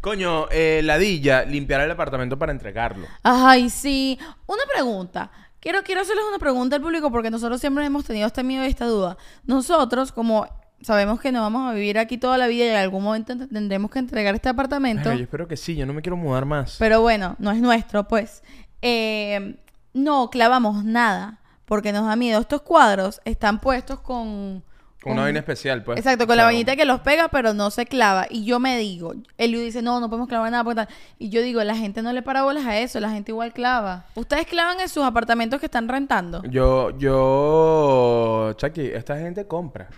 Coño, 0.00 0.46
eh, 0.50 0.80
ladilla, 0.84 1.44
limpiar 1.44 1.80
el 1.80 1.90
apartamento 1.90 2.38
para 2.38 2.52
entregarlo. 2.52 3.06
Ay, 3.22 3.70
sí. 3.70 4.18
Una 4.46 4.62
pregunta. 4.72 5.30
Quiero, 5.60 5.82
quiero 5.82 6.00
hacerles 6.00 6.24
una 6.28 6.38
pregunta 6.38 6.76
al 6.76 6.82
público 6.82 7.10
porque 7.10 7.30
nosotros 7.30 7.60
siempre 7.60 7.84
hemos 7.84 8.04
tenido 8.04 8.26
este 8.26 8.42
miedo 8.42 8.64
y 8.64 8.68
esta 8.68 8.86
duda. 8.86 9.16
Nosotros, 9.44 10.10
como 10.12 10.46
sabemos 10.80 11.20
que 11.20 11.30
no 11.30 11.40
vamos 11.40 11.70
a 11.70 11.74
vivir 11.74 11.98
aquí 11.98 12.18
toda 12.18 12.36
la 12.38 12.48
vida 12.48 12.64
y 12.64 12.68
en 12.68 12.76
algún 12.76 13.04
momento 13.04 13.36
te- 13.36 13.46
tendremos 13.46 13.88
que 13.90 14.00
entregar 14.00 14.34
este 14.34 14.48
apartamento, 14.48 15.10
Ay, 15.10 15.18
yo 15.18 15.22
espero 15.24 15.46
que 15.46 15.56
sí, 15.56 15.76
yo 15.76 15.86
no 15.86 15.92
me 15.92 16.02
quiero 16.02 16.16
mudar 16.16 16.44
más. 16.44 16.74
pero 16.80 17.00
bueno, 17.00 17.36
no 17.38 17.52
es 17.52 17.60
nuestro, 17.60 18.08
pues. 18.08 18.42
Eh, 18.82 19.56
no 19.94 20.30
clavamos 20.30 20.84
nada 20.84 21.38
porque 21.64 21.92
nos 21.92 22.06
da 22.06 22.16
miedo. 22.16 22.40
Estos 22.40 22.62
cuadros 22.62 23.20
están 23.24 23.60
puestos 23.60 24.00
con... 24.00 24.62
Con 25.02 25.14
una 25.14 25.22
vaina 25.22 25.40
especial, 25.40 25.82
pues. 25.82 25.98
Exacto, 25.98 26.28
con 26.28 26.36
la 26.36 26.44
vainita 26.44 26.76
que 26.76 26.84
los 26.84 27.00
pega, 27.00 27.26
pero 27.26 27.54
no 27.54 27.72
se 27.72 27.86
clava. 27.86 28.26
Y 28.30 28.44
yo 28.44 28.60
me 28.60 28.78
digo, 28.78 29.14
Eliu 29.36 29.60
dice, 29.60 29.82
no, 29.82 29.98
no 29.98 30.08
podemos 30.08 30.28
clavar 30.28 30.52
nada. 30.52 30.74
tal. 30.74 30.88
Y 31.18 31.28
yo 31.28 31.42
digo, 31.42 31.64
la 31.64 31.74
gente 31.74 32.02
no 32.02 32.12
le 32.12 32.22
para 32.22 32.44
bolas 32.44 32.66
a 32.66 32.78
eso, 32.78 33.00
la 33.00 33.10
gente 33.10 33.32
igual 33.32 33.52
clava. 33.52 34.04
¿Ustedes 34.14 34.46
clavan 34.46 34.80
en 34.80 34.88
sus 34.88 35.02
apartamentos 35.02 35.58
que 35.58 35.66
están 35.66 35.88
rentando? 35.88 36.42
Yo, 36.44 36.96
yo, 36.98 38.52
Chucky, 38.58 38.90
esta 38.94 39.18
gente 39.18 39.44
compra. 39.48 39.88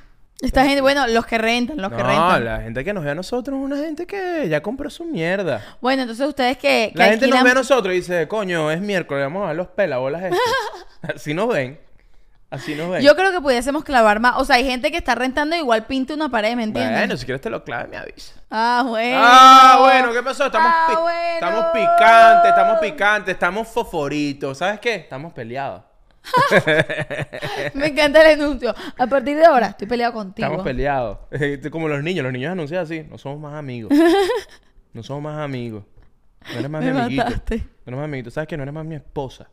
Esta 0.40 0.64
gente, 0.64 0.80
bueno, 0.82 1.06
los 1.06 1.24
que 1.26 1.38
rentan, 1.38 1.76
los 1.80 1.90
que 1.90 2.02
no, 2.02 2.08
rentan. 2.08 2.44
la 2.44 2.60
gente 2.60 2.84
que 2.84 2.92
nos 2.92 3.04
ve 3.04 3.10
a 3.12 3.14
nosotros 3.14 3.56
es 3.58 3.64
una 3.64 3.76
gente 3.76 4.06
que 4.06 4.48
ya 4.48 4.62
compró 4.62 4.90
su 4.90 5.04
mierda. 5.04 5.62
Bueno, 5.80 6.02
entonces 6.02 6.26
ustedes 6.28 6.58
que, 6.58 6.90
que 6.92 6.98
La 6.98 7.06
gente 7.06 7.28
nos 7.28 7.42
ve 7.42 7.50
a 7.50 7.54
nosotros 7.54 7.94
y 7.94 7.98
dice, 7.98 8.28
coño, 8.28 8.70
es 8.70 8.80
miércoles, 8.80 9.24
vamos 9.24 9.44
a 9.44 9.48
ver 9.48 9.56
los 9.56 9.68
pelabolas 9.68 10.22
estos. 10.24 10.40
Así 11.14 11.32
nos 11.34 11.48
ven. 11.48 11.80
Así 12.50 12.74
nos 12.74 12.90
ven. 12.90 13.02
Yo 13.02 13.16
creo 13.16 13.32
que 13.32 13.40
pudiésemos 13.40 13.84
clavar 13.84 14.20
más. 14.20 14.34
O 14.36 14.44
sea, 14.44 14.56
hay 14.56 14.64
gente 14.64 14.90
que 14.90 14.96
está 14.98 15.14
rentando 15.14 15.56
igual 15.56 15.86
pinta 15.86 16.14
una 16.14 16.28
pared, 16.28 16.54
¿me 16.56 16.64
entiendes? 16.64 16.98
Bueno, 16.98 17.16
si 17.16 17.24
quieres 17.24 17.40
te 17.40 17.50
lo 17.50 17.64
clave, 17.64 17.88
me 17.88 17.96
avisa. 17.96 18.34
Ah, 18.50 18.84
bueno. 18.86 19.18
Ah, 19.20 19.76
bueno, 19.80 20.12
¿qué 20.12 20.22
pasó? 20.22 20.46
Estamos, 20.46 20.70
Ah, 20.72 20.86
pi- 20.88 20.96
bueno. 21.00 21.20
estamos 21.34 21.64
picantes, 21.72 22.50
estamos 22.50 22.78
picantes, 22.80 23.34
estamos 23.34 23.68
foforitos. 23.68 24.58
¿Sabes 24.58 24.78
qué? 24.80 24.94
Estamos 24.96 25.32
peleados. 25.32 25.82
Me 27.74 27.88
encanta 27.88 28.22
el 28.22 28.40
anuncio. 28.40 28.74
A 28.96 29.06
partir 29.06 29.36
de 29.36 29.44
ahora, 29.44 29.68
estoy 29.68 29.86
peleado 29.86 30.12
contigo. 30.12 30.46
Estamos 30.46 30.64
peleados. 30.64 31.18
Como 31.70 31.88
los 31.88 32.02
niños, 32.02 32.24
los 32.24 32.32
niños 32.32 32.52
anuncian 32.52 32.82
así. 32.82 33.02
No 33.02 33.18
somos 33.18 33.40
más 33.40 33.54
amigos. 33.54 33.92
No 34.94 35.02
somos 35.02 35.24
más 35.24 35.40
amigos. 35.40 35.82
No 36.52 36.58
eres 36.58 36.70
más 36.70 36.84
Me 36.84 36.92
mi 36.92 36.98
amiguito. 37.00 37.24
mataste. 37.24 37.56
No 37.58 37.64
eres 37.86 37.96
más 37.96 38.04
amiguito. 38.04 38.30
¿Sabes 38.30 38.48
que 38.48 38.56
No 38.56 38.62
eres 38.62 38.74
más 38.74 38.84
mi 38.84 38.94
esposa. 38.96 39.48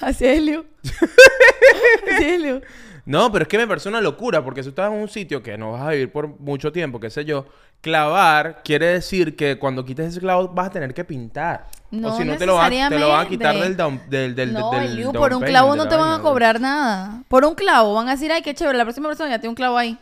Así 0.00 0.26
es, 0.26 0.42
Liu. 0.42 0.64
Así 2.14 2.24
es, 2.24 2.40
Liu. 2.40 2.60
No, 3.04 3.32
pero 3.32 3.44
es 3.44 3.48
que 3.48 3.56
me 3.56 3.66
parece 3.66 3.88
una 3.88 4.02
locura, 4.02 4.44
porque 4.44 4.62
si 4.62 4.68
estás 4.68 4.92
en 4.92 4.98
un 4.98 5.08
sitio 5.08 5.42
que 5.42 5.56
no 5.56 5.72
vas 5.72 5.82
a 5.82 5.90
vivir 5.90 6.12
por 6.12 6.28
mucho 6.40 6.70
tiempo, 6.72 7.00
qué 7.00 7.08
sé 7.08 7.24
yo, 7.24 7.46
clavar 7.80 8.60
quiere 8.62 8.86
decir 8.86 9.34
que 9.34 9.58
cuando 9.58 9.82
quites 9.82 10.08
ese 10.08 10.20
clavo 10.20 10.48
vas 10.48 10.66
a 10.66 10.70
tener 10.70 10.92
que 10.92 11.04
pintar. 11.04 11.68
No 11.90 12.12
o 12.12 12.16
si 12.18 12.24
no 12.24 12.36
te 12.36 12.44
lo, 12.44 12.56
van, 12.56 12.70
te 12.70 12.98
lo 12.98 13.08
van 13.08 13.24
a 13.24 13.28
quitar 13.28 13.56
del 13.56 13.78
down, 13.78 14.02
del, 14.10 14.34
del, 14.34 14.52
No, 14.52 14.70
del 14.72 15.02
down 15.04 15.14
por 15.14 15.32
un 15.32 15.42
clavo 15.42 15.74
no 15.74 15.88
te 15.88 15.96
van 15.96 16.20
a 16.20 16.22
cobrar 16.22 16.60
nada. 16.60 17.22
Por 17.28 17.46
un 17.46 17.54
clavo 17.54 17.94
van 17.94 18.08
a 18.08 18.10
decir, 18.10 18.30
ay, 18.30 18.42
qué 18.42 18.54
chévere, 18.54 18.76
la 18.76 18.84
próxima 18.84 19.08
persona 19.08 19.30
ya 19.30 19.38
tiene 19.38 19.50
un 19.50 19.54
clavo 19.56 19.78
ahí. 19.78 19.98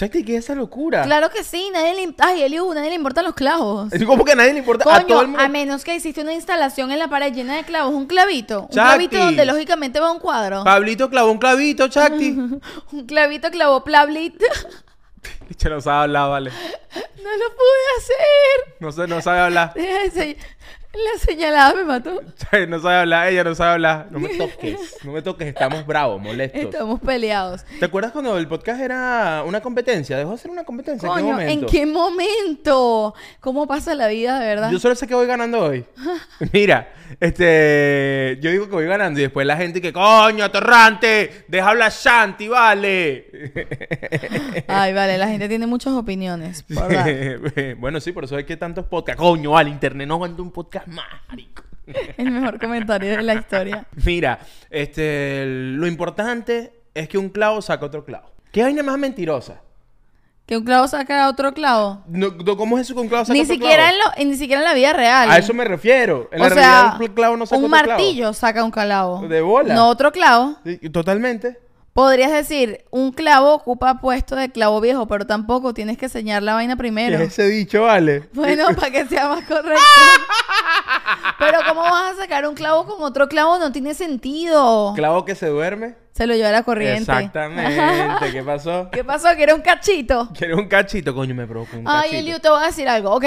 Chate, 0.00 0.24
¿qué 0.24 0.38
es 0.38 0.44
esa 0.44 0.54
locura? 0.54 1.02
Claro 1.02 1.28
que 1.28 1.44
sí, 1.44 1.68
nadie 1.74 1.92
le... 1.94 2.14
Ay, 2.20 2.42
Eliu, 2.42 2.72
nadie 2.72 2.88
le 2.88 2.94
importan 2.94 3.22
los 3.22 3.34
clavos. 3.34 3.92
Es 3.92 4.02
como 4.06 4.24
que 4.24 4.32
a 4.32 4.34
nadie 4.34 4.54
le 4.54 4.60
importa. 4.60 4.84
a 4.84 4.86
todo 4.86 5.02
Coño, 5.02 5.20
el 5.20 5.26
mundo. 5.28 5.42
a 5.42 5.48
menos 5.48 5.84
que 5.84 5.94
hiciste 5.94 6.22
una 6.22 6.32
instalación 6.32 6.90
en 6.90 6.98
la 6.98 7.08
pared 7.08 7.34
llena 7.34 7.54
de 7.56 7.64
clavos, 7.64 7.92
un 7.92 8.06
clavito. 8.06 8.62
Un 8.62 8.68
clavito 8.68 9.18
donde 9.18 9.44
lógicamente 9.44 10.00
va 10.00 10.10
un 10.10 10.18
cuadro. 10.18 10.64
Pablito 10.64 11.10
clavó 11.10 11.30
un 11.30 11.36
clavito, 11.36 11.86
Chacti. 11.88 12.30
un 12.92 13.06
clavito 13.06 13.50
clavó 13.50 13.84
plablit. 13.84 14.42
Che, 15.58 15.68
no 15.68 15.82
sabe 15.82 16.04
hablar, 16.04 16.30
vale. 16.30 16.50
no 16.50 17.30
lo 17.36 17.48
pude 17.50 17.98
hacer. 17.98 18.76
No, 18.80 18.92
sé, 18.92 19.06
no 19.06 19.20
sabe 19.20 19.40
hablar. 19.40 19.74
La 20.92 21.20
señalada 21.20 21.72
me 21.74 21.84
mató. 21.84 22.20
No 22.68 22.80
sabe 22.80 22.96
hablar, 22.96 23.28
ella 23.28 23.44
no 23.44 23.54
sabe 23.54 23.74
hablar. 23.74 24.08
No 24.10 24.18
me 24.18 24.28
toques. 24.36 24.96
No 25.04 25.12
me 25.12 25.22
toques, 25.22 25.46
estamos 25.46 25.86
bravos, 25.86 26.20
molestos. 26.20 26.62
Estamos 26.62 26.98
peleados. 27.00 27.64
¿Te 27.78 27.84
acuerdas 27.84 28.10
cuando 28.10 28.36
el 28.36 28.48
podcast 28.48 28.80
era 28.80 29.44
una 29.46 29.60
competencia? 29.60 30.16
¿Dejó 30.16 30.32
de 30.32 30.38
ser 30.38 30.50
una 30.50 30.64
competencia? 30.64 31.08
¿En 31.08 31.14
qué 31.14 31.20
Coño, 31.20 31.32
momento? 31.32 31.66
¿en 31.66 31.72
qué 31.72 31.86
momento? 31.86 33.14
¿Cómo 33.38 33.68
pasa 33.68 33.94
la 33.94 34.08
vida, 34.08 34.40
de 34.40 34.46
verdad? 34.46 34.70
Yo 34.72 34.80
solo 34.80 34.96
sé 34.96 35.06
que 35.06 35.14
voy 35.14 35.28
ganando 35.28 35.60
hoy. 35.60 35.84
Mira, 36.52 36.92
este, 37.20 38.38
yo 38.40 38.50
digo 38.50 38.66
que 38.66 38.72
voy 38.72 38.86
ganando 38.86 39.20
y 39.20 39.22
después 39.22 39.46
la 39.46 39.56
gente 39.56 39.80
que, 39.80 39.92
coño, 39.92 40.44
atorrante, 40.44 41.44
deja 41.46 41.70
hablar 41.70 41.92
Shanti, 41.92 42.48
vale. 42.48 44.64
Ay, 44.66 44.92
vale, 44.92 45.18
la 45.18 45.28
gente 45.28 45.48
tiene 45.48 45.68
muchas 45.68 45.92
opiniones. 45.92 46.64
bueno, 47.78 48.00
sí, 48.00 48.10
por 48.10 48.24
eso 48.24 48.34
hay 48.34 48.44
que 48.44 48.56
tantos 48.56 48.86
podcasts. 48.86 49.20
Coño, 49.20 49.56
al 49.56 49.68
internet 49.68 50.08
no 50.08 50.14
aguanta 50.14 50.42
un 50.42 50.50
podcast 50.50 50.79
más, 50.86 51.06
marico. 51.28 51.62
El 52.16 52.30
mejor 52.30 52.60
comentario 52.60 53.16
de 53.16 53.22
la 53.22 53.34
historia. 53.34 53.86
Mira, 54.04 54.38
este, 54.70 55.44
lo 55.46 55.86
importante 55.86 56.72
es 56.94 57.08
que 57.08 57.18
un 57.18 57.28
clavo 57.30 57.60
saca 57.62 57.86
otro 57.86 58.04
clavo. 58.04 58.30
¿Qué 58.52 58.62
vaina 58.62 58.82
más 58.82 58.98
mentirosa? 58.98 59.60
Que 60.46 60.56
un 60.56 60.64
clavo 60.64 60.88
saca 60.88 61.28
otro 61.28 61.54
clavo. 61.54 62.02
No, 62.08 62.30
no, 62.30 62.56
¿Cómo 62.56 62.76
es 62.78 62.82
eso 62.86 62.94
que 62.94 63.00
un 63.00 63.08
clavo 63.08 63.24
saca 63.24 63.34
Ni 63.34 63.40
otro 63.42 63.54
siquiera, 63.54 63.90
en 63.90 63.96
clavo? 63.96 64.12
lo- 64.18 64.24
ni 64.24 64.34
siquiera 64.36 64.62
en 64.62 64.68
la 64.68 64.74
vida 64.74 64.92
real. 64.92 65.30
A 65.30 65.38
eso 65.38 65.54
me 65.54 65.64
refiero. 65.64 66.28
En 66.32 66.40
o 66.40 66.44
la 66.48 66.50
sea, 66.54 66.56
realidad 66.82 67.00
un 67.00 67.06
clavo 67.14 67.36
no 67.36 67.46
saca 67.46 67.58
un 67.58 67.64
otro 67.66 67.76
clavo. 67.84 67.88
martillo 68.00 68.32
saca 68.32 68.64
un 68.64 68.70
clavo. 68.72 69.28
De 69.28 69.40
bola. 69.40 69.74
No 69.74 69.88
otro 69.88 70.10
clavo. 70.10 70.56
Totalmente. 70.92 71.58
Podrías 71.92 72.30
decir, 72.30 72.84
un 72.90 73.10
clavo 73.10 73.52
ocupa 73.52 74.00
puesto 74.00 74.36
de 74.36 74.50
clavo 74.50 74.80
viejo, 74.80 75.08
pero 75.08 75.26
tampoco 75.26 75.74
tienes 75.74 75.98
que 75.98 76.08
sellar 76.08 76.42
la 76.42 76.54
vaina 76.54 76.76
primero. 76.76 77.18
¿Qué 77.18 77.24
es 77.24 77.32
ese 77.32 77.48
dicho, 77.48 77.82
vale? 77.82 78.28
Bueno, 78.32 78.66
para 78.76 78.90
que 78.90 79.06
sea 79.06 79.28
más 79.28 79.44
correcto. 79.44 79.80
Pero 81.38 81.58
¿cómo 81.66 81.80
vas 81.80 82.12
a 82.12 82.16
sacar 82.16 82.46
un 82.46 82.54
clavo 82.54 82.84
con 82.84 83.02
otro 83.02 83.26
clavo? 83.28 83.58
No 83.58 83.72
tiene 83.72 83.94
sentido. 83.94 84.92
Clavo 84.94 85.24
que 85.24 85.34
se 85.34 85.46
duerme. 85.46 85.94
Se 86.12 86.26
lo 86.26 86.34
lleva 86.34 86.50
la 86.50 86.62
corriente. 86.64 87.00
Exactamente. 87.00 88.30
¿Qué 88.30 88.42
pasó? 88.42 88.88
¿Qué 88.92 89.02
pasó? 89.02 89.28
Que 89.34 89.44
era 89.44 89.54
un 89.54 89.62
cachito. 89.62 90.28
¿Quieres 90.36 90.58
un 90.58 90.68
cachito? 90.68 91.14
Coño, 91.14 91.34
me 91.34 91.46
provocó 91.46 91.78
un 91.78 91.88
Ay, 91.88 92.10
cachito. 92.10 92.18
Eliu, 92.18 92.38
te 92.40 92.50
voy 92.50 92.62
a 92.62 92.66
decir 92.66 92.88
algo. 92.88 93.10
Ok, 93.14 93.24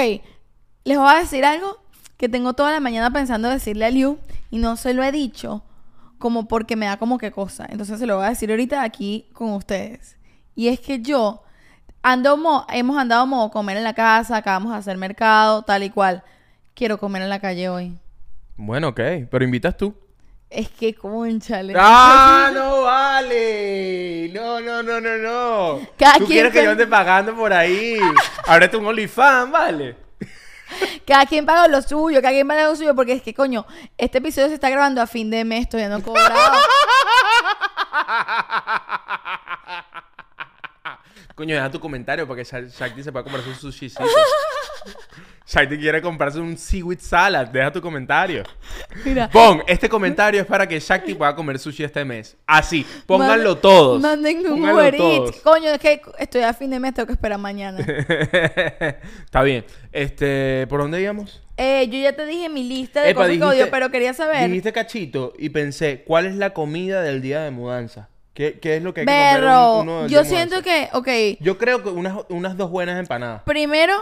les 0.84 0.96
voy 0.96 1.12
a 1.12 1.18
decir 1.18 1.44
algo 1.44 1.78
que 2.16 2.28
tengo 2.28 2.52
toda 2.52 2.70
la 2.70 2.78
mañana 2.80 3.10
pensando 3.10 3.50
decirle 3.50 3.84
a 3.84 3.88
Eliu 3.88 4.18
y 4.50 4.58
no 4.58 4.76
se 4.76 4.94
lo 4.94 5.02
he 5.02 5.10
dicho 5.10 5.64
como 6.18 6.46
porque 6.48 6.76
me 6.76 6.86
da 6.86 6.96
como 6.96 7.18
que 7.18 7.30
cosa. 7.30 7.66
Entonces 7.68 7.98
se 7.98 8.06
lo 8.06 8.16
voy 8.16 8.26
a 8.26 8.30
decir 8.30 8.50
ahorita 8.50 8.82
aquí 8.82 9.28
con 9.32 9.50
ustedes. 9.52 10.16
Y 10.54 10.68
es 10.68 10.80
que 10.80 11.00
yo 11.00 11.42
ando 12.02 12.36
mo- 12.36 12.66
hemos 12.72 12.96
andado 12.98 13.26
modo 13.26 13.50
comer 13.50 13.76
en 13.76 13.84
la 13.84 13.94
casa, 13.94 14.36
acabamos 14.36 14.72
de 14.72 14.78
hacer 14.78 14.96
mercado, 14.96 15.62
tal 15.62 15.82
y 15.82 15.90
cual. 15.90 16.22
Quiero 16.74 16.98
comer 16.98 17.22
en 17.22 17.28
la 17.30 17.40
calle 17.40 17.68
hoy. 17.68 17.98
Bueno, 18.56 18.88
ok. 18.88 19.00
Pero 19.30 19.44
invitas 19.44 19.76
tú. 19.76 19.94
Es 20.50 20.68
que, 20.68 20.94
conchale. 20.94 21.72
¡Ah, 21.76 22.50
no 22.54 22.82
vale! 22.82 24.30
No, 24.32 24.60
no, 24.60 24.82
no, 24.82 25.00
no, 25.00 25.18
no. 25.18 25.80
Cada 25.98 26.18
Tú 26.18 26.26
quieres 26.26 26.52
que 26.52 26.58
con- 26.58 26.64
yo 26.66 26.70
ande 26.72 26.86
pagando 26.86 27.34
por 27.34 27.52
ahí. 27.52 27.96
Ábrete 28.46 28.76
un 28.76 28.86
OnlyFans, 28.86 29.50
¿vale? 29.50 29.96
Cada 31.06 31.26
quien 31.26 31.44
paga 31.46 31.68
lo 31.68 31.80
suyo, 31.82 32.20
cada 32.22 32.32
quien 32.32 32.48
paga 32.48 32.64
lo 32.64 32.76
suyo, 32.76 32.94
porque 32.94 33.12
es 33.12 33.22
que, 33.22 33.34
coño, 33.34 33.66
este 33.98 34.18
episodio 34.18 34.48
se 34.48 34.54
está 34.54 34.70
grabando 34.70 35.00
a 35.02 35.06
fin 35.06 35.30
de 35.30 35.44
mes, 35.44 35.68
todavía 35.68 35.88
no 35.90 35.98
he 35.98 36.02
cobrado. 36.02 36.58
Coño, 41.34 41.54
deja 41.56 41.70
tu 41.70 41.80
comentario 41.80 42.26
para 42.28 42.36
que 42.38 42.44
Sha- 42.44 42.60
Shakti 42.60 43.02
se 43.02 43.10
pueda 43.10 43.24
comprarse 43.24 43.48
un 43.50 43.56
sushicito. 43.56 44.04
Shakti 45.46 45.76
quiere 45.76 46.00
comprarse 46.00 46.40
un 46.40 46.56
seaweed 46.56 47.00
salad. 47.00 47.48
Deja 47.48 47.70
tu 47.70 47.80
comentario. 47.82 48.44
Mira. 49.04 49.28
Pon, 49.28 49.62
este 49.66 49.88
comentario 49.90 50.40
es 50.40 50.46
para 50.46 50.66
que 50.66 50.80
Shakti 50.80 51.14
pueda 51.14 51.34
comer 51.36 51.58
sushi 51.58 51.84
este 51.84 52.02
mes. 52.04 52.34
Así, 52.46 52.86
pónganlo 53.06 53.58
todos. 53.58 54.00
Manden 54.00 54.50
un 54.50 54.68
Uber. 54.68 54.94
Eats. 54.94 55.40
Coño, 55.42 55.68
es 55.70 55.78
que 55.78 56.00
estoy 56.18 56.42
a 56.42 56.54
fin 56.54 56.70
de 56.70 56.80
mes, 56.80 56.94
tengo 56.94 57.06
que 57.06 57.12
esperar 57.12 57.38
mañana. 57.38 57.78
Está 59.24 59.42
bien. 59.42 59.64
Este, 59.92 60.66
¿por 60.68 60.80
dónde 60.80 61.00
íbamos? 61.02 61.42
Eh, 61.56 61.88
yo 61.88 61.98
ya 61.98 62.14
te 62.16 62.26
dije 62.26 62.48
mi 62.48 62.64
lista 62.64 63.02
de 63.02 63.10
Epa, 63.10 63.22
cosas 63.22 63.36
que 63.36 63.44
odio, 63.44 63.70
pero 63.70 63.90
quería 63.90 64.12
saber. 64.14 64.48
Dijiste 64.48 64.72
cachito 64.72 65.32
y 65.38 65.50
pensé, 65.50 66.02
¿cuál 66.06 66.26
es 66.26 66.34
la 66.36 66.50
comida 66.50 67.02
del 67.02 67.22
día 67.22 67.42
de 67.42 67.50
mudanza? 67.50 68.08
¿Qué, 68.32 68.58
qué 68.60 68.76
es 68.78 68.82
lo 68.82 68.92
que 68.92 69.02
hay 69.02 69.06
que 69.06 69.12
un- 69.44 69.88
uno 69.88 70.08
día 70.08 70.18
yo 70.18 70.24
siento 70.24 70.60
que, 70.62 70.88
ok, 70.92 71.38
Yo 71.40 71.56
creo 71.56 71.84
que 71.84 71.90
unas, 71.90 72.16
unas 72.30 72.56
dos 72.56 72.68
buenas 72.70 72.98
empanadas. 72.98 73.42
primero, 73.44 73.94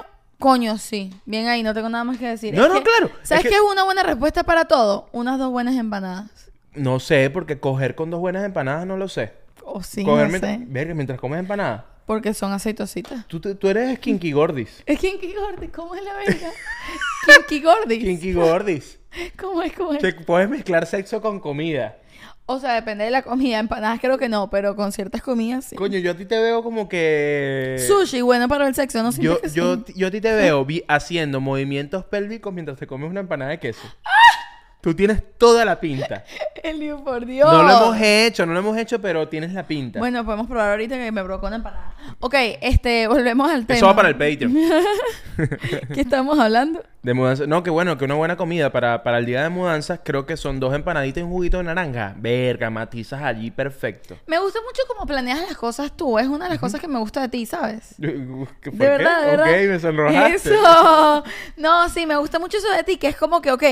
coño, 0.42 0.78
sí. 0.78 1.12
Bien 1.24 1.46
ahí, 1.48 1.62
no 1.62 1.72
tengo 1.72 1.88
nada 1.88 2.04
más 2.04 2.18
que 2.18 2.28
decir. 2.28 2.52
No, 2.54 2.64
Es 2.64 2.68
no, 2.68 2.74
que- 2.76 2.82
claro. 2.84 3.10
¿Sabes 3.22 3.44
Es 3.44 3.50
qué 3.50 3.56
es 3.56 3.62
una 3.62 3.84
buena 3.84 4.02
respuesta 4.02 4.42
para 4.44 4.66
todo? 4.66 5.08
Unas 5.12 5.38
dos 5.38 5.50
buenas 5.50 5.76
empanadas. 5.76 6.50
No 6.74 7.00
sé, 7.00 7.30
porque 7.30 7.58
coger 7.60 7.94
con 7.94 8.10
dos 8.10 8.20
buenas 8.20 8.44
empanadas 8.44 8.86
no 8.86 8.96
lo 8.96 9.08
sé. 9.08 9.32
O 9.64 9.82
sí, 9.82 10.04
coger 10.04 10.24
no 10.24 10.30
mientras, 10.30 10.58
sé. 10.58 10.64
verga, 10.66 10.94
mientras 10.94 11.18
comes 11.20 11.38
empanadas. 11.40 11.84
Porque 12.06 12.34
son 12.34 12.52
aceitositas. 12.52 13.26
Tú, 13.28 13.40
te- 13.40 13.54
tú 13.54 13.68
eres 13.68 13.98
kinky 14.00 14.32
gordis. 14.32 14.82
Es 14.86 14.98
Kinky 14.98 15.32
Gordis, 15.34 15.70
¿cómo 15.70 15.94
es 15.94 16.02
la 16.02 16.14
verga? 16.14 16.50
Kinky 17.48 17.62
Gordis. 17.62 17.98
Kinky 18.04 18.32
gordis. 18.32 18.98
¿Cómo 19.38 19.62
es? 19.62 19.72
¿Cómo 19.72 19.92
es? 19.92 20.00
Que 20.00 20.12
puedes 20.12 20.48
mezclar 20.48 20.86
sexo 20.86 21.20
con 21.22 21.38
comida. 21.38 21.96
O 22.52 22.60
sea, 22.60 22.74
depende 22.74 23.04
de 23.04 23.10
la 23.10 23.22
comida. 23.22 23.58
Empanadas 23.58 23.98
creo 24.00 24.18
que 24.18 24.28
no, 24.28 24.50
pero 24.50 24.76
con 24.76 24.92
ciertas 24.92 25.22
comidas 25.22 25.64
sí. 25.66 25.76
Coño, 25.76 25.98
yo 25.98 26.10
a 26.12 26.14
ti 26.14 26.24
te 26.26 26.38
veo 26.40 26.62
como 26.62 26.88
que... 26.88 27.82
Sushi, 27.86 28.20
bueno 28.20 28.48
para 28.48 28.66
el 28.68 28.74
sexo, 28.74 29.02
¿no 29.02 29.10
sientes 29.12 29.52
Yo, 29.54 29.76
que 29.76 29.80
yo, 29.80 29.84
sí? 29.86 29.92
yo 29.96 30.06
a 30.08 30.10
ti 30.10 30.20
te 30.20 30.32
veo 30.34 30.64
vi- 30.64 30.84
haciendo 30.88 31.40
movimientos 31.40 32.04
pélvicos 32.04 32.52
mientras 32.52 32.78
te 32.78 32.86
comes 32.86 33.10
una 33.10 33.20
empanada 33.20 33.50
de 33.52 33.58
queso. 33.58 33.80
Tú 34.82 34.94
tienes 34.94 35.22
toda 35.38 35.64
la 35.64 35.78
pinta. 35.78 36.24
Elio, 36.62 37.04
por 37.04 37.24
Dios. 37.24 37.50
No 37.52 37.62
lo 37.62 37.70
hemos 37.70 38.00
hecho, 38.00 38.44
no 38.44 38.52
lo 38.52 38.58
hemos 38.58 38.76
hecho, 38.76 39.00
pero 39.00 39.28
tienes 39.28 39.52
la 39.52 39.64
pinta. 39.64 40.00
Bueno, 40.00 40.24
podemos 40.24 40.48
probar 40.48 40.70
ahorita 40.70 40.96
que 40.96 41.12
me 41.12 41.22
provocó 41.22 41.46
una 41.46 41.56
empanada. 41.56 41.94
Ok, 42.18 42.34
este, 42.60 43.06
volvemos 43.06 43.48
al 43.48 43.64
tema. 43.64 43.76
Eso 43.76 43.86
va 43.86 43.94
para 43.94 44.08
el 44.08 44.16
Patreon. 44.16 44.52
¿Qué 45.94 46.00
estamos 46.00 46.36
hablando? 46.36 46.82
De 47.02 47.14
mudanza. 47.14 47.46
No, 47.46 47.64
que 47.64 47.70
bueno, 47.70 47.98
que 47.98 48.04
una 48.04 48.14
buena 48.14 48.36
comida 48.36 48.70
para, 48.70 49.02
para 49.02 49.18
el 49.18 49.26
día 49.26 49.42
de 49.42 49.48
mudanzas 49.48 50.00
creo 50.04 50.24
que 50.24 50.36
son 50.36 50.60
dos 50.60 50.72
empanaditas 50.72 51.20
y 51.20 51.24
un 51.24 51.30
juguito 51.30 51.58
de 51.58 51.64
naranja. 51.64 52.14
Verga, 52.16 52.70
matizas 52.70 53.22
allí 53.22 53.50
perfecto. 53.50 54.16
Me 54.26 54.38
gusta 54.38 54.60
mucho 54.60 54.82
cómo 54.86 55.06
planeas 55.06 55.40
las 55.40 55.56
cosas 55.56 55.96
tú. 55.96 56.18
Es 56.18 56.28
una 56.28 56.44
de 56.44 56.50
las 56.50 56.58
cosas 56.60 56.80
que 56.80 56.86
me 56.86 57.00
gusta 57.00 57.20
de 57.22 57.28
ti, 57.28 57.44
¿sabes? 57.44 57.96
¿Qué 57.98 58.70
De 58.70 58.86
verdad, 58.88 59.22
de 59.22 59.30
verdad. 59.30 59.46
Ok, 59.46 59.68
me 59.68 59.80
sonrojaste. 59.80 60.54
Eso. 60.54 61.24
No, 61.56 61.88
sí, 61.88 62.06
me 62.06 62.16
gusta 62.16 62.38
mucho 62.38 62.58
eso 62.58 62.70
de 62.70 62.84
ti, 62.84 62.96
que 62.96 63.08
es 63.08 63.16
como 63.16 63.42
que, 63.42 63.50
ok, 63.50 63.64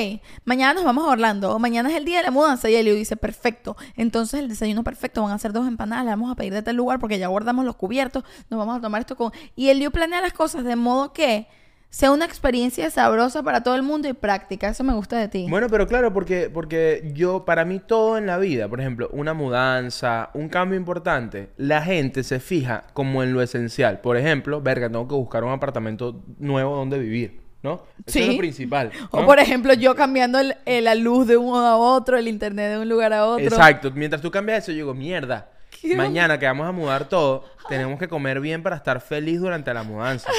mañana 0.45 0.75
nos 0.75 0.85
vamos 0.85 1.00
Orlando, 1.07 1.59
mañana 1.59 1.91
es 1.91 1.97
el 1.97 2.05
día 2.05 2.19
de 2.19 2.25
la 2.25 2.31
mudanza, 2.31 2.69
y 2.71 2.77
Elio 2.77 2.95
dice, 2.95 3.17
perfecto. 3.17 3.77
Entonces 3.97 4.41
el 4.41 4.49
desayuno 4.49 4.85
perfecto, 4.85 5.23
van 5.23 5.33
a 5.33 5.39
ser 5.39 5.53
dos 5.53 5.67
empanadas, 5.67 6.05
le 6.05 6.11
vamos 6.11 6.31
a 6.31 6.35
pedir 6.35 6.53
de 6.53 6.63
tal 6.63 6.77
lugar 6.77 6.99
porque 6.99 7.19
ya 7.19 7.29
guardamos 7.29 7.65
los 7.65 7.77
cubiertos, 7.77 8.25
nos 8.49 8.59
vamos 8.59 8.79
a 8.79 8.81
tomar 8.81 9.01
esto 9.01 9.17
con... 9.17 9.33
Y 9.57 9.69
Elio 9.69 9.91
planea 9.91 10.21
las 10.21 10.33
cosas 10.33 10.65
de 10.65 10.77
modo 10.77 11.13
que 11.13 11.47
sea 11.91 12.13
una 12.13 12.25
experiencia 12.25 12.89
sabrosa 12.89 13.43
para 13.43 13.63
todo 13.63 13.75
el 13.75 13.83
mundo 13.83 14.09
y 14.09 14.13
práctica. 14.13 14.69
Eso 14.69 14.85
me 14.85 14.95
gusta 14.95 15.19
de 15.19 15.29
ti. 15.29 15.47
Bueno, 15.51 15.67
pero 15.69 15.87
claro, 15.87 16.13
porque, 16.13 16.49
porque 16.49 17.11
yo, 17.15 17.45
para 17.45 17.65
mí 17.65 17.81
todo 17.81 18.17
en 18.17 18.27
la 18.27 18.39
vida, 18.39 18.69
por 18.69 18.81
ejemplo, 18.81 19.11
una 19.13 19.35
mudanza, 19.35 20.31
un 20.35 20.49
cambio 20.49 20.79
importante, 20.79 21.51
la 21.57 21.83
gente 21.83 22.23
se 22.23 22.39
fija 22.39 22.85
como 22.95 23.23
en 23.23 23.33
lo 23.33 23.43
esencial. 23.43 24.01
Por 24.01 24.17
ejemplo, 24.17 24.63
verga, 24.63 24.89
tengo 24.89 25.09
que 25.09 25.17
buscar 25.17 25.43
un 25.43 25.51
apartamento 25.51 26.23
nuevo 26.39 26.77
donde 26.77 26.99
vivir, 26.99 27.41
¿no? 27.63 27.83
Eso 28.07 28.19
es 28.19 28.27
lo 28.29 28.37
principal. 28.39 28.91
O 29.11 29.25
por 29.27 29.39
ejemplo, 29.39 29.73
yo 29.75 29.95
cambiando 29.95 30.39
el- 30.39 30.57
el- 30.65 30.85
la 30.85 30.95
luz 30.95 31.27
de 31.27 31.37
uno 31.37 31.59
a 31.67 31.77
otro, 31.77 32.17
el 32.17 32.27
internet 32.29 32.71
de 32.73 32.79
un 32.79 32.89
lugar 32.89 33.13
a 33.13 33.27
otro. 33.27 33.45
Exacto. 33.45 33.91
Mientras 33.95 34.23
tú 34.23 34.31
cambias 34.31 34.63
eso, 34.65 34.73
yo 34.73 34.77
digo, 34.77 34.95
mierda. 34.95 35.51
¿Qué? 35.81 35.95
Mañana 35.95 36.39
que 36.39 36.47
vamos 36.47 36.67
a 36.67 36.73
mudar 36.73 37.09
todo, 37.09 37.45
tenemos 37.69 37.99
que 37.99 38.09
comer 38.09 38.41
bien 38.41 38.63
para 38.63 38.77
estar 38.77 39.01
feliz 39.01 39.41
durante 39.41 39.73
la 39.73 39.83
mudanza. 39.83 40.31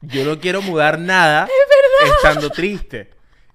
Yo 0.00 0.24
no 0.24 0.40
quiero 0.40 0.62
mudar 0.62 0.98
nada 0.98 1.48
estando 2.16 2.50
triste. 2.50 3.10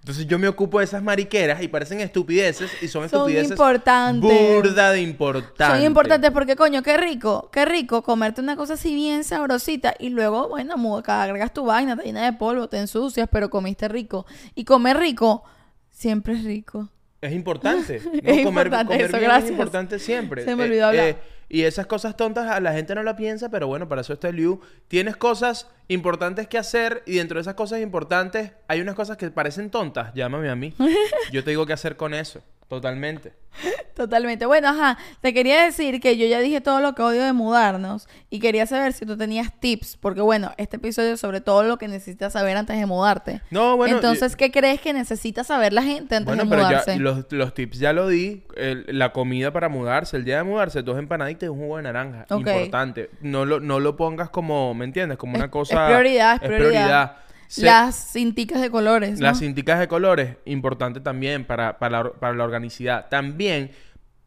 Entonces 0.08 0.26
yo 0.26 0.40
me 0.40 0.48
ocupo 0.48 0.80
de 0.80 0.86
esas 0.86 1.04
mariqueras 1.04 1.62
y 1.62 1.68
parecen 1.68 2.00
estupideces 2.00 2.72
y 2.82 2.88
son 2.88 3.10
Son 3.10 3.20
estupideces 3.20 3.52
importantes. 3.52 4.22
burda 4.22 4.92
de 4.94 5.02
importantes. 5.02 5.68
Son 5.68 5.86
importantes 5.86 6.32
porque, 6.32 6.56
coño, 6.56 6.82
qué 6.82 6.96
rico, 6.96 7.50
qué 7.52 7.66
rico 7.66 8.04
comerte 8.04 8.40
una 8.40 8.56
cosa 8.56 8.76
así 8.76 8.96
bien 8.96 9.26
sabrosita 9.26 9.96
y 10.00 10.08
luego, 10.08 10.48
bueno, 10.48 10.78
mu- 10.78 11.02
agregas 11.06 11.54
tu 11.54 11.66
vaina, 11.66 11.98
te 11.98 12.04
llena 12.04 12.24
de 12.24 12.32
polvo, 12.32 12.70
te 12.70 12.78
ensucias, 12.78 13.28
pero 13.30 13.50
comiste 13.50 13.90
rico. 13.90 14.26
Y 14.56 14.64
comer 14.64 14.96
rico 14.98 15.44
siempre 15.92 16.36
es 16.36 16.46
rico. 16.46 16.88
Es 17.20 17.34
importante. 17.34 18.00
¿no? 18.06 18.12
Es 18.14 18.22
comer, 18.46 18.68
importante 18.68 18.94
comer 18.94 19.02
eso, 19.10 19.18
bien 19.18 19.24
gracias. 19.30 19.44
es 19.44 19.52
importante 19.52 20.00
siempre. 20.00 20.46
Se 20.46 20.56
me 20.56 20.64
olvidó 20.64 20.88
hablar. 20.88 21.18
Y 21.50 21.64
esas 21.64 21.88
cosas 21.88 22.18
tontas 22.18 22.50
a 22.50 22.60
la 22.60 22.74
gente 22.74 22.94
no 22.96 23.04
la 23.04 23.16
piensa, 23.16 23.50
pero 23.50 23.68
bueno, 23.68 23.88
para 23.88 24.02
eso 24.02 24.14
está 24.14 24.30
el 24.30 24.36
Liu. 24.36 24.60
Tienes 24.88 25.16
cosas 25.16 25.68
importantes 25.88 26.48
que 26.48 26.58
hacer 26.58 27.04
y 27.06 27.16
dentro 27.16 27.36
de 27.36 27.42
esas 27.42 27.54
cosas 27.54 27.82
importantes 27.82 28.52
hay 28.68 28.82
unas 28.82 28.96
cosas 28.96 29.18
que 29.18 29.30
parecen 29.32 29.70
tontas. 29.70 30.14
Llámame 30.14 30.50
a 30.50 30.56
mí. 30.56 30.74
Yo 31.32 31.44
te 31.44 31.52
digo 31.52 31.66
qué 31.66 31.74
hacer 31.74 31.96
con 31.96 32.14
eso. 32.14 32.42
Totalmente. 32.68 33.34
Totalmente. 33.96 34.46
Bueno, 34.46 34.68
ajá, 34.70 34.98
te 35.22 35.34
quería 35.34 35.64
decir 35.64 36.00
que 36.00 36.18
yo 36.18 36.28
ya 36.28 36.40
dije 36.40 36.62
todo 36.62 36.80
lo 36.82 36.94
que 36.94 37.02
odio 37.02 37.24
de 37.24 37.34
mudarnos 37.34 38.08
y 38.30 38.40
quería 38.40 38.68
saber 38.68 38.94
si 38.94 39.06
tú 39.06 39.18
tenías 39.18 39.52
tips, 39.60 39.98
porque 39.98 40.22
bueno, 40.22 40.52
este 40.58 40.76
episodio 40.78 41.14
es 41.14 41.20
sobre 41.20 41.42
todo 41.42 41.64
lo 41.64 41.78
que 41.78 41.88
necesitas 41.88 42.34
saber 42.34 42.56
antes 42.58 42.78
de 42.78 42.86
mudarte. 42.86 43.42
No, 43.50 43.76
bueno, 43.76 43.96
Entonces, 43.96 44.36
¿qué 44.36 44.52
crees 44.52 44.82
que 44.82 44.94
necesita 44.94 45.44
saber 45.44 45.74
la 45.74 45.82
gente 45.82 46.16
antes 46.16 46.28
Bueno, 46.28 46.44
de 46.44 46.50
pero 46.50 46.62
ya 46.64 46.68
mudarse? 46.68 46.98
los, 47.00 47.26
los 47.32 47.54
tips 47.56 47.80
ya 47.80 47.94
lo 47.94 48.08
di. 48.08 48.44
El- 48.56 48.86
la 48.90 49.12
comida 49.14 49.52
para 49.52 49.70
mudarse, 49.70 50.18
el 50.18 50.26
día 50.26 50.38
de 50.38 50.44
mudarse, 50.44 50.84
dos 50.84 51.00
empanaditas 51.00 51.48
y 51.48 51.50
un 51.50 51.58
jugo 51.58 51.78
de 51.78 51.84
naranja. 51.84 52.26
Ok. 52.30 52.40
Importante. 52.48 53.10
No 53.22 53.46
lo, 53.46 53.60
no 53.60 53.80
lo 53.80 53.96
pongas 53.98 54.30
como, 54.30 54.76
¿me 54.76 54.86
entiendes? 54.86 55.18
Como 55.18 55.36
una 55.36 55.46
Es- 55.46 55.52
cosa... 55.52 55.86
Es 55.88 55.96
prioridad, 55.98 56.34
es 56.44 56.48
prioridad. 56.48 57.18
Las 57.58 58.12
cinticas 58.14 58.62
de 58.62 58.70
colores, 58.70 59.20
¿no? 59.20 59.26
Las 59.28 59.40
cinticas 59.40 59.80
de 59.80 59.88
colores, 59.88 60.36
importante 60.46 61.00
también 61.00 61.46
para, 61.46 61.80
para, 61.80 62.04
la, 62.04 62.12
para 62.12 62.34
la 62.34 62.44
organicidad. 62.44 63.08
También, 63.10 63.72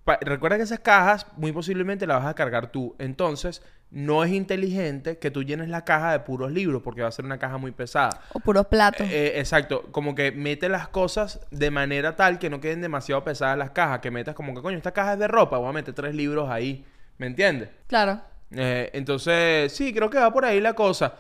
pa- 0.05 0.19
recuerda 0.21 0.57
que 0.57 0.63
esas 0.65 0.81
cajas 0.81 1.27
muy 1.37 1.53
posiblemente 1.53 2.07
las 2.07 2.19
vas 2.23 2.27
a 2.31 2.35
cargar 2.35 2.73
tú. 2.73 2.97
Entonces, 2.99 3.63
no 3.91 4.23
es 4.25 4.31
inteligente 4.33 5.19
que 5.19 5.31
tú 5.33 5.43
llenes 5.43 5.69
la 5.69 5.85
caja 5.85 6.13
de 6.13 6.21
puros 6.21 6.53
libros 6.53 6.81
porque 6.83 7.03
va 7.03 7.09
a 7.09 7.13
ser 7.13 7.25
una 7.25 7.39
caja 7.39 7.59
muy 7.59 7.73
pesada. 7.73 8.21
O 8.33 8.41
puros 8.41 8.67
platos. 8.69 9.07
Eh, 9.11 9.39
exacto, 9.41 9.89
como 9.91 10.15
que 10.15 10.31
mete 10.33 10.69
las 10.69 10.89
cosas 10.89 11.41
de 11.51 11.71
manera 11.73 12.15
tal 12.17 12.39
que 12.39 12.49
no 12.51 12.61
queden 12.61 12.81
demasiado 12.81 13.25
pesadas 13.25 13.59
las 13.59 13.71
cajas. 13.71 13.99
Que 14.01 14.11
metas 14.11 14.35
como 14.35 14.55
que, 14.55 14.63
coño, 14.63 14.77
esta 14.77 14.93
caja 14.93 15.15
es 15.15 15.19
de 15.19 15.29
ropa, 15.29 15.59
voy 15.59 15.69
a 15.69 15.73
meter 15.73 15.93
tres 15.93 16.15
libros 16.15 16.49
ahí. 16.49 16.85
¿Me 17.19 17.27
entiendes? 17.27 17.69
claro. 17.87 18.21
Eh, 18.53 18.91
entonces, 18.95 19.73
sí, 19.73 19.93
creo 19.95 20.11
que 20.11 20.19
va 20.19 20.33
por 20.33 20.45
ahí 20.45 20.61
la 20.61 20.73
cosa. 20.75 21.15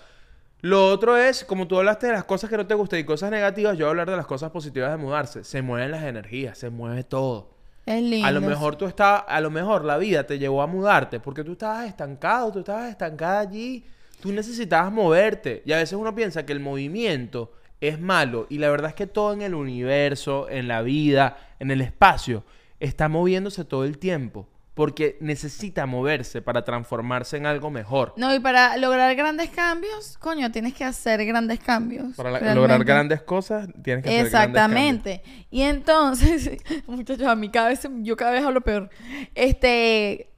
Lo 0.62 0.88
otro 0.88 1.16
es, 1.16 1.44
como 1.44 1.66
tú 1.66 1.78
hablaste 1.78 2.08
de 2.08 2.12
las 2.12 2.24
cosas 2.24 2.50
que 2.50 2.56
no 2.56 2.66
te 2.66 2.74
gustan 2.74 3.00
y 3.00 3.04
cosas 3.04 3.30
negativas, 3.30 3.78
yo 3.78 3.86
voy 3.86 3.88
a 3.88 3.90
hablar 3.90 4.10
de 4.10 4.16
las 4.16 4.26
cosas 4.26 4.50
positivas 4.50 4.90
de 4.90 4.98
mudarse. 4.98 5.42
Se 5.44 5.62
mueven 5.62 5.90
las 5.90 6.04
energías, 6.04 6.58
se 6.58 6.68
mueve 6.68 7.02
todo. 7.04 7.50
Es 7.86 8.02
lindo. 8.02 8.26
A 8.26 8.30
lo 8.30 8.42
mejor 8.42 8.76
tú 8.76 8.86
estabas, 8.86 9.24
a 9.26 9.40
lo 9.40 9.50
mejor 9.50 9.84
la 9.84 9.96
vida 9.96 10.26
te 10.26 10.38
llevó 10.38 10.60
a 10.62 10.66
mudarte 10.66 11.18
porque 11.18 11.44
tú 11.44 11.52
estabas 11.52 11.86
estancado, 11.86 12.52
tú 12.52 12.58
estabas 12.58 12.90
estancada 12.90 13.40
allí, 13.40 13.84
tú 14.20 14.32
necesitabas 14.32 14.92
moverte. 14.92 15.62
Y 15.64 15.72
a 15.72 15.78
veces 15.78 15.98
uno 15.98 16.14
piensa 16.14 16.44
que 16.44 16.52
el 16.52 16.60
movimiento 16.60 17.52
es 17.80 17.98
malo 17.98 18.46
y 18.50 18.58
la 18.58 18.68
verdad 18.68 18.90
es 18.90 18.94
que 18.94 19.06
todo 19.06 19.32
en 19.32 19.40
el 19.40 19.54
universo, 19.54 20.48
en 20.50 20.68
la 20.68 20.82
vida, 20.82 21.38
en 21.58 21.70
el 21.70 21.80
espacio, 21.80 22.44
está 22.80 23.08
moviéndose 23.08 23.64
todo 23.64 23.84
el 23.84 23.96
tiempo 23.96 24.46
porque 24.74 25.18
necesita 25.20 25.84
moverse 25.84 26.40
para 26.42 26.64
transformarse 26.64 27.36
en 27.36 27.44
algo 27.46 27.70
mejor. 27.70 28.14
No, 28.16 28.34
y 28.34 28.38
para 28.38 28.76
lograr 28.76 29.14
grandes 29.16 29.50
cambios, 29.50 30.16
coño, 30.18 30.50
tienes 30.52 30.74
que 30.74 30.84
hacer 30.84 31.24
grandes 31.26 31.58
cambios. 31.60 32.14
Para 32.16 32.30
la- 32.30 32.54
lograr 32.54 32.84
grandes 32.84 33.20
cosas 33.22 33.68
tienes 33.82 34.04
que 34.04 34.10
hacer 34.10 34.30
grandes 34.30 34.50
Exactamente. 34.54 35.22
Y 35.50 35.62
entonces, 35.62 36.50
muchachos, 36.86 37.26
a 37.26 37.34
mí 37.34 37.50
cada 37.50 37.68
vez, 37.68 37.80
yo 38.02 38.16
cada 38.16 38.30
vez 38.30 38.44
hablo 38.44 38.60
peor. 38.60 38.88
Este, 39.34 40.30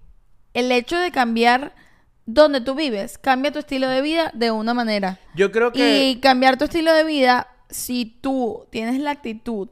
el 0.55 0.73
hecho 0.73 0.97
de 0.99 1.11
cambiar 1.11 1.75
donde 2.25 2.61
tú 2.61 2.75
vives, 2.75 3.19
cambia 3.19 3.53
tu 3.53 3.59
estilo 3.59 3.89
de 3.89 4.01
vida 4.01 4.31
de 4.35 4.51
una 4.51 4.75
manera. 4.75 5.17
cambios. 5.17 5.37
Yo 5.37 5.53
creo 5.53 5.73
que 5.73 6.09
Y 6.09 6.21
cambiar 6.21 6.57
tu 6.57 6.65
estilo 6.65 6.93
de 6.95 7.05
vida, 7.05 7.49
si 7.69 8.07
tú 8.21 8.67
tienes 8.71 8.99
la 9.01 9.11
actitud 9.11 9.69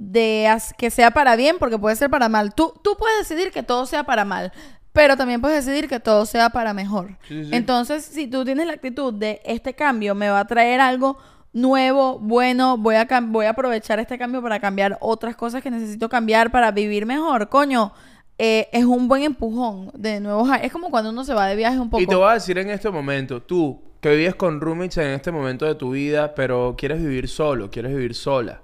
de 0.00 0.48
que 0.78 0.90
sea 0.90 1.10
para 1.10 1.36
bien, 1.36 1.56
porque 1.58 1.78
puede 1.78 1.94
ser 1.94 2.08
para 2.08 2.30
mal. 2.30 2.54
Tú, 2.54 2.72
tú 2.82 2.96
puedes 2.98 3.28
decidir 3.28 3.52
que 3.52 3.62
todo 3.62 3.84
sea 3.84 4.02
para 4.04 4.24
mal, 4.24 4.50
pero 4.92 5.14
también 5.14 5.42
puedes 5.42 5.64
decidir 5.64 5.90
que 5.90 6.00
todo 6.00 6.24
sea 6.24 6.48
para 6.48 6.72
mejor. 6.72 7.18
Sí, 7.28 7.42
sí, 7.42 7.44
sí. 7.44 7.50
Entonces, 7.52 8.04
si 8.06 8.26
tú 8.26 8.42
tienes 8.44 8.66
la 8.66 8.72
actitud 8.72 9.12
de 9.12 9.42
este 9.44 9.74
cambio 9.74 10.14
me 10.14 10.30
va 10.30 10.40
a 10.40 10.46
traer 10.46 10.80
algo 10.80 11.18
nuevo, 11.52 12.18
bueno, 12.18 12.78
voy 12.78 12.94
a, 12.94 13.06
voy 13.20 13.44
a 13.44 13.50
aprovechar 13.50 14.00
este 14.00 14.16
cambio 14.16 14.40
para 14.40 14.58
cambiar 14.58 14.96
otras 15.00 15.36
cosas 15.36 15.62
que 15.62 15.70
necesito 15.70 16.08
cambiar 16.08 16.50
para 16.50 16.70
vivir 16.70 17.04
mejor, 17.04 17.50
coño. 17.50 17.92
eh, 18.38 18.68
es 18.72 18.86
un 18.86 19.06
buen 19.06 19.22
empujón 19.22 19.90
de 19.92 20.18
nuevos 20.18 20.48
es 20.62 20.72
como 20.72 20.88
cuando 20.90 21.10
uno 21.10 21.24
se 21.24 21.34
va 21.34 21.46
de 21.46 21.56
viaje 21.56 21.78
un 21.78 21.90
poco 21.90 22.02
Y 22.02 22.06
te 22.06 22.14
voy 22.14 22.30
a 22.30 22.34
decir 22.34 22.56
en 22.56 22.70
este 22.70 22.88
momento, 22.90 23.42
tú 23.42 23.82
que 24.00 24.16
vives 24.16 24.34
con 24.34 24.62
roommates 24.62 24.96
en 24.96 25.10
este 25.10 25.30
momento 25.30 25.66
de 25.66 25.74
tu 25.74 25.90
vida, 25.90 26.34
pero 26.34 26.74
quieres 26.78 27.00
vivir 27.00 27.28
solo, 27.28 27.70
quieres 27.70 27.92
vivir 27.94 28.14
sola. 28.14 28.62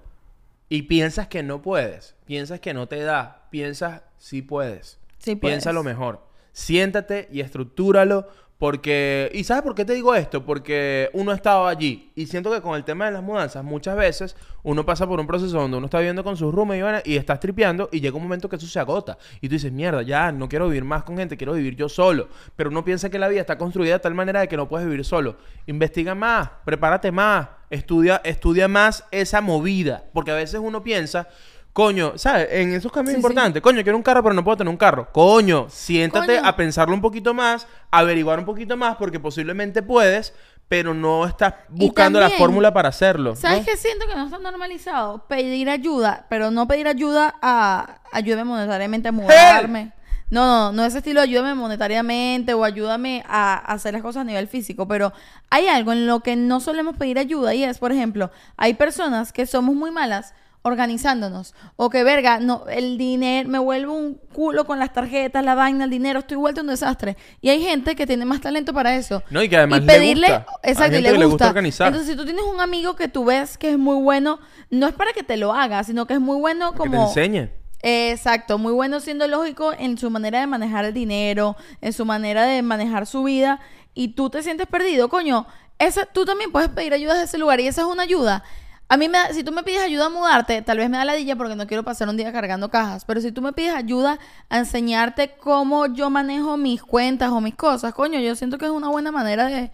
Y 0.69 0.83
piensas 0.83 1.29
que 1.29 1.43
no 1.43 1.63
puedes, 1.63 2.17
piensas 2.25 2.61
que 2.61 2.75
no 2.75 2.89
te 2.89 3.01
da, 3.03 3.47
piensas 3.51 4.03
sí 4.19 4.43
puedes. 4.43 4.99
Sí 5.19 5.37
puedes. 5.37 5.55
Piensa 5.55 5.73
lo 5.73 5.85
mejor. 5.85 6.27
Siéntate 6.53 7.29
y 7.31 7.41
estructúralo 7.41 8.27
porque... 8.59 9.31
¿Y 9.35 9.45
sabes 9.45 9.63
por 9.63 9.75
qué 9.75 9.85
te 9.85 9.93
digo 9.93 10.15
esto? 10.15 10.45
Porque 10.45 11.11
uno 11.13 11.31
ha 11.31 11.35
estado 11.35 11.67
allí 11.67 12.11
y 12.15 12.27
siento 12.27 12.51
que 12.51 12.61
con 12.63 12.75
el 12.75 12.85
tema 12.85 13.05
de 13.05 13.13
las 13.13 13.23
mudanzas 13.23 13.63
muchas 13.63 13.97
veces 13.97 14.35
uno 14.63 14.85
pasa 14.85 15.07
por 15.07 15.21
un 15.21 15.27
proceso 15.27 15.59
donde 15.59 15.77
uno 15.77 15.87
está 15.87 15.99
viviendo 15.99 16.25
con 16.25 16.37
sus 16.37 16.55
roommates 16.55 17.03
y, 17.05 17.13
y 17.13 17.17
estás 17.17 17.39
tripeando 17.39 17.89
y 17.93 18.01
llega 18.01 18.17
un 18.17 18.23
momento 18.23 18.49
que 18.49 18.57
eso 18.57 18.67
se 18.67 18.81
agota 18.81 19.19
y 19.41 19.49
tú 19.49 19.55
dices, 19.55 19.71
mierda, 19.71 20.03
ya 20.03 20.33
no 20.33 20.49
quiero 20.49 20.69
vivir 20.69 20.85
más 20.85 21.05
con 21.05 21.19
gente, 21.19 21.37
quiero 21.37 21.53
vivir 21.53 21.77
yo 21.77 21.89
solo. 21.89 22.29
Pero 22.57 22.71
uno 22.71 22.85
piensa 22.85 23.11
que 23.11 23.19
la 23.19 23.29
vida 23.29 23.43
está 23.43 23.59
construida 23.59 23.95
de 23.95 24.01
tal 24.01 24.15
manera 24.15 24.41
de 24.41 24.49
que 24.49 24.57
no 24.57 24.69
puedes 24.69 24.89
vivir 24.89 25.05
solo. 25.05 25.37
Investiga 25.67 26.15
más, 26.15 26.49
prepárate 26.65 27.13
más, 27.13 27.49
estudia, 27.71 28.21
estudia 28.25 28.69
más 28.69 29.05
esa 29.11 29.41
movida. 29.41 30.05
Porque 30.13 30.31
a 30.31 30.35
veces 30.35 30.61
uno 30.63 30.83
piensa... 30.83 31.29
Coño, 31.73 32.15
¿sabes? 32.17 32.49
En 32.53 32.73
esos 32.73 32.91
cambios 32.91 33.11
Sí, 33.11 33.17
sí. 33.17 33.21
importantes. 33.21 33.61
Coño, 33.61 33.83
quiero 33.83 33.99
un 33.99 34.03
carro, 34.03 34.23
pero 34.23 34.35
no 34.35 34.43
puedo 34.43 34.57
tener 34.57 34.71
un 34.71 34.79
carro. 34.79 35.13
Coño, 35.13 35.67
siéntate 35.69 36.37
Coño. 36.39 36.49
a 36.49 36.57
pensarlo 36.57 36.95
un 36.95 37.03
poquito 37.03 37.35
más, 37.35 37.67
averiguar 37.91 38.39
un 38.39 38.47
poquito 38.47 38.79
más, 38.79 38.97
porque 38.97 39.21
posiblemente 39.21 39.83
puedes, 39.83 40.33
pero 40.69 40.95
no 40.95 41.27
estás 41.27 41.53
buscando 41.69 42.19
la 42.19 42.29
también, 42.29 42.39
fórmula 42.39 42.73
para 42.73 42.89
hacerlo. 42.89 43.33
¿no? 43.33 43.37
¿Sabes 43.37 43.67
qué 43.67 43.77
siento 43.77 44.07
que 44.07 44.15
no 44.15 44.25
está 44.25 44.39
normalizado? 44.39 45.27
Pedir 45.29 45.69
ayuda, 45.69 46.25
pero 46.31 46.51
no 46.51 46.67
pedir 46.67 46.89
ayuda 46.89 47.35
a 47.43 47.99
ayúdame 48.11 48.45
monetariamente 48.45 49.09
a 49.09 49.13
mudarme. 49.13 49.93
No, 50.29 50.45
no, 50.47 50.73
no 50.73 50.85
ese 50.85 50.99
estilo 50.99 51.21
ayúdame 51.21 51.55
monetariamente 51.55 52.53
o 52.55 52.65
ayúdame 52.65 53.23
a 53.29 53.55
hacer 53.55 53.93
las 53.93 54.03
cosas 54.03 54.23
a 54.23 54.25
nivel 54.25 54.49
físico, 54.49 54.89
pero 54.89 55.13
hay 55.51 55.69
algo 55.69 55.93
en 55.93 56.07
lo 56.07 56.21
que 56.21 56.35
no 56.35 56.61
solemos 56.61 56.97
pedir 56.97 57.19
ayuda 57.19 57.55
y 57.55 57.63
es, 57.63 57.79
por 57.79 57.93
ejemplo, 57.93 58.31
hay 58.57 58.75
personas 58.75 59.33
que 59.33 59.47
somos 59.47 59.75
muy 59.77 59.91
malas 59.91 60.35
organizándonos 60.67 61.55
o 61.77 61.91
que 61.91 62.03
verga, 62.03 62.41
no 62.41 62.65
el 62.69 62.99
dinero 62.99 63.49
me 63.49 63.59
vuelvo 63.61 63.95
un 63.95 64.15
culo 64.33 64.65
con 64.65 64.81
las 64.81 64.93
tarjetas, 64.93 65.45
la 65.45 65.55
vaina, 65.55 65.85
el 65.85 65.91
dinero, 65.91 66.19
estoy 66.19 66.37
vuelto 66.37 66.61
un 66.61 66.67
desastre. 66.67 67.17
Y 67.41 67.51
hay 67.51 67.63
gente 67.63 67.95
que 67.95 68.05
tiene 68.05 68.25
más 68.25 68.41
talento 68.41 68.75
para 68.75 68.97
eso. 68.97 69.23
No, 69.31 69.43
y 69.43 69.49
que 69.49 69.57
además 69.57 69.83
le 69.83 69.87
pedirle, 69.87 70.27
gusta. 70.27 70.47
Hay 70.65 70.71
exacto, 70.73 70.99
y 70.99 71.03
le 71.03 71.13
que 71.13 71.19
le 71.19 71.25
gusta. 71.25 71.31
gusta 71.31 71.49
organizar. 71.49 71.87
Entonces, 71.87 72.11
si 72.11 72.17
tú 72.17 72.25
tienes 72.25 72.45
un 72.45 72.61
amigo 72.61 72.97
que 72.97 73.07
tú 73.07 73.27
ves 73.27 73.57
que 73.57 73.71
es 73.71 73.79
muy 73.79 74.03
bueno, 74.03 74.41
no 74.71 74.89
es 74.89 74.95
para 74.95 75.13
que 75.13 75.23
te 75.23 75.37
lo 75.37 75.55
haga, 75.55 75.85
sino 75.85 76.07
que 76.07 76.15
es 76.15 76.21
muy 76.21 76.39
bueno 76.39 76.73
Que 76.73 76.79
te 76.79 76.79
como 76.79 77.07
enseñe. 77.07 77.51
Exacto, 77.89 78.59
muy 78.59 78.73
bueno 78.73 78.99
siendo 78.99 79.29
lógico 79.29 79.73
en 79.79 79.97
su 79.97 80.11
manera 80.11 80.41
de 80.41 80.49
manejar 80.49 80.85
el 80.87 80.93
dinero, 80.93 81.55
en 81.81 81.93
su 81.93 82.05
manera 82.05 82.43
de 82.43 82.61
manejar 82.61 83.07
su 83.07 83.23
vida 83.23 83.61
y 83.95 84.09
tú 84.09 84.29
te 84.29 84.43
sientes 84.43 84.67
perdido, 84.67 85.09
coño, 85.09 85.47
esa, 85.79 86.05
tú 86.07 86.25
también 86.25 86.51
puedes 86.51 86.69
pedir 86.71 86.93
ayuda 86.93 87.15
de 87.15 87.23
ese 87.27 87.39
lugar 87.39 87.61
y 87.61 87.69
esa 87.69 87.83
es 87.83 87.87
una 87.87 88.03
ayuda. 88.03 88.43
A 88.89 88.97
mí 88.97 89.09
me 89.09 89.19
da- 89.19 89.33
si 89.33 89.45
tú 89.45 89.53
me 89.53 89.63
pides 89.63 89.83
ayuda 89.83 90.07
a 90.07 90.09
mudarte, 90.09 90.63
tal 90.63 90.79
vez 90.79 90.91
me 90.91 90.97
da 90.97 91.05
ladilla 91.05 91.37
porque 91.37 91.55
no 91.55 91.69
quiero 91.69 91.85
pasar 91.85 92.09
un 92.09 92.17
día 92.17 92.33
cargando 92.33 92.71
cajas, 92.71 93.05
pero 93.05 93.21
si 93.21 93.31
tú 93.31 93.41
me 93.41 93.53
pides 93.53 93.73
ayuda 93.77 94.19
a 94.49 94.59
enseñarte 94.59 95.37
cómo 95.41 95.87
yo 95.87 96.11
manejo 96.11 96.57
mis 96.57 96.83
cuentas 96.83 97.31
o 97.31 97.41
mis 97.41 97.55
cosas, 97.55 97.95
coño, 97.95 98.19
yo 98.19 98.35
siento 98.35 98.59
que 98.59 98.65
es 98.65 98.73
una 98.73 98.89
buena 98.89 99.13
manera 99.13 99.47
de... 99.47 99.71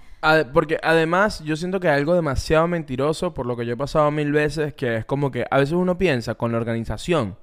Porque 0.53 0.79
además 0.83 1.41
yo 1.45 1.57
siento 1.57 1.81
que 1.81 1.89
hay 1.89 1.97
algo 1.97 2.15
demasiado 2.15 2.69
mentiroso 2.69 3.33
por 3.33 3.47
lo 3.47 3.57
que 3.57 3.65
yo 3.65 3.73
he 3.73 3.77
pasado 3.79 4.11
mil 4.11 4.33
veces, 4.33 4.75
que 4.75 4.97
es 4.99 5.05
como 5.07 5.31
que 5.31 5.47
a 5.51 5.57
veces 5.57 5.73
uno 5.73 5.97
piensa 5.97 6.35
con 6.35 6.53
la 6.53 6.59
organización 6.59 7.37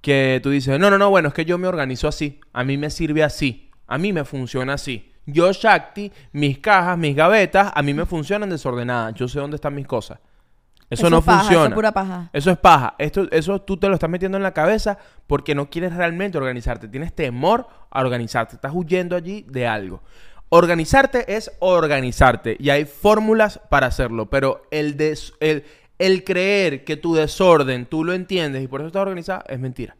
que 0.00 0.40
tú 0.42 0.50
dices, 0.50 0.78
no, 0.78 0.90
no, 0.90 0.98
no, 0.98 1.10
bueno, 1.10 1.28
es 1.28 1.34
que 1.34 1.44
yo 1.44 1.58
me 1.58 1.66
organizo 1.68 2.08
así, 2.08 2.40
a 2.52 2.64
mí 2.64 2.76
me 2.76 2.90
sirve 2.90 3.22
así, 3.24 3.70
a 3.86 3.98
mí 3.98 4.12
me 4.12 4.24
funciona 4.24 4.74
así. 4.74 5.12
Yo, 5.26 5.52
Shakti, 5.52 6.10
mis 6.32 6.58
cajas, 6.58 6.96
mis 6.96 7.14
gavetas, 7.14 7.70
a 7.74 7.82
mí 7.82 7.92
me 7.92 8.06
funcionan 8.06 8.48
desordenadas, 8.48 9.14
yo 9.14 9.28
sé 9.28 9.38
dónde 9.40 9.56
están 9.56 9.74
mis 9.74 9.86
cosas. 9.86 10.18
Eso, 10.90 11.02
Eso 11.02 11.10
no 11.10 11.18
es 11.18 11.24
paja, 11.24 11.40
funciona. 11.40 11.64
eso 11.64 11.68
es 11.68 11.74
pura 11.74 11.92
paja. 11.92 12.30
Eso 12.32 12.50
es 12.50 12.56
paja. 12.56 12.94
Esto, 12.98 13.30
eso 13.30 13.60
tú 13.60 13.76
te 13.76 13.88
lo 13.88 13.94
estás 13.94 14.08
metiendo 14.08 14.38
en 14.38 14.42
la 14.42 14.54
cabeza 14.54 14.96
porque 15.26 15.54
no 15.54 15.68
quieres 15.68 15.94
realmente 15.94 16.38
organizarte. 16.38 16.88
Tienes 16.88 17.12
temor 17.14 17.68
a 17.90 18.00
organizarte. 18.00 18.54
Estás 18.54 18.72
huyendo 18.74 19.14
allí 19.14 19.44
de 19.50 19.66
algo. 19.66 20.02
Organizarte 20.48 21.36
es 21.36 21.52
organizarte 21.58 22.56
y 22.58 22.70
hay 22.70 22.86
fórmulas 22.86 23.60
para 23.68 23.88
hacerlo, 23.88 24.30
pero 24.30 24.62
el, 24.70 24.96
des- 24.96 25.34
el, 25.40 25.64
el 25.98 26.24
creer 26.24 26.84
que 26.84 26.96
tu 26.96 27.14
desorden 27.14 27.86
tú 27.86 28.04
lo 28.04 28.12
entiendes 28.12 28.62
y 28.62 28.68
por 28.68 28.80
eso 28.80 28.88
estás 28.88 29.02
organizada 29.02 29.44
es 29.48 29.58
mentira. 29.58 29.96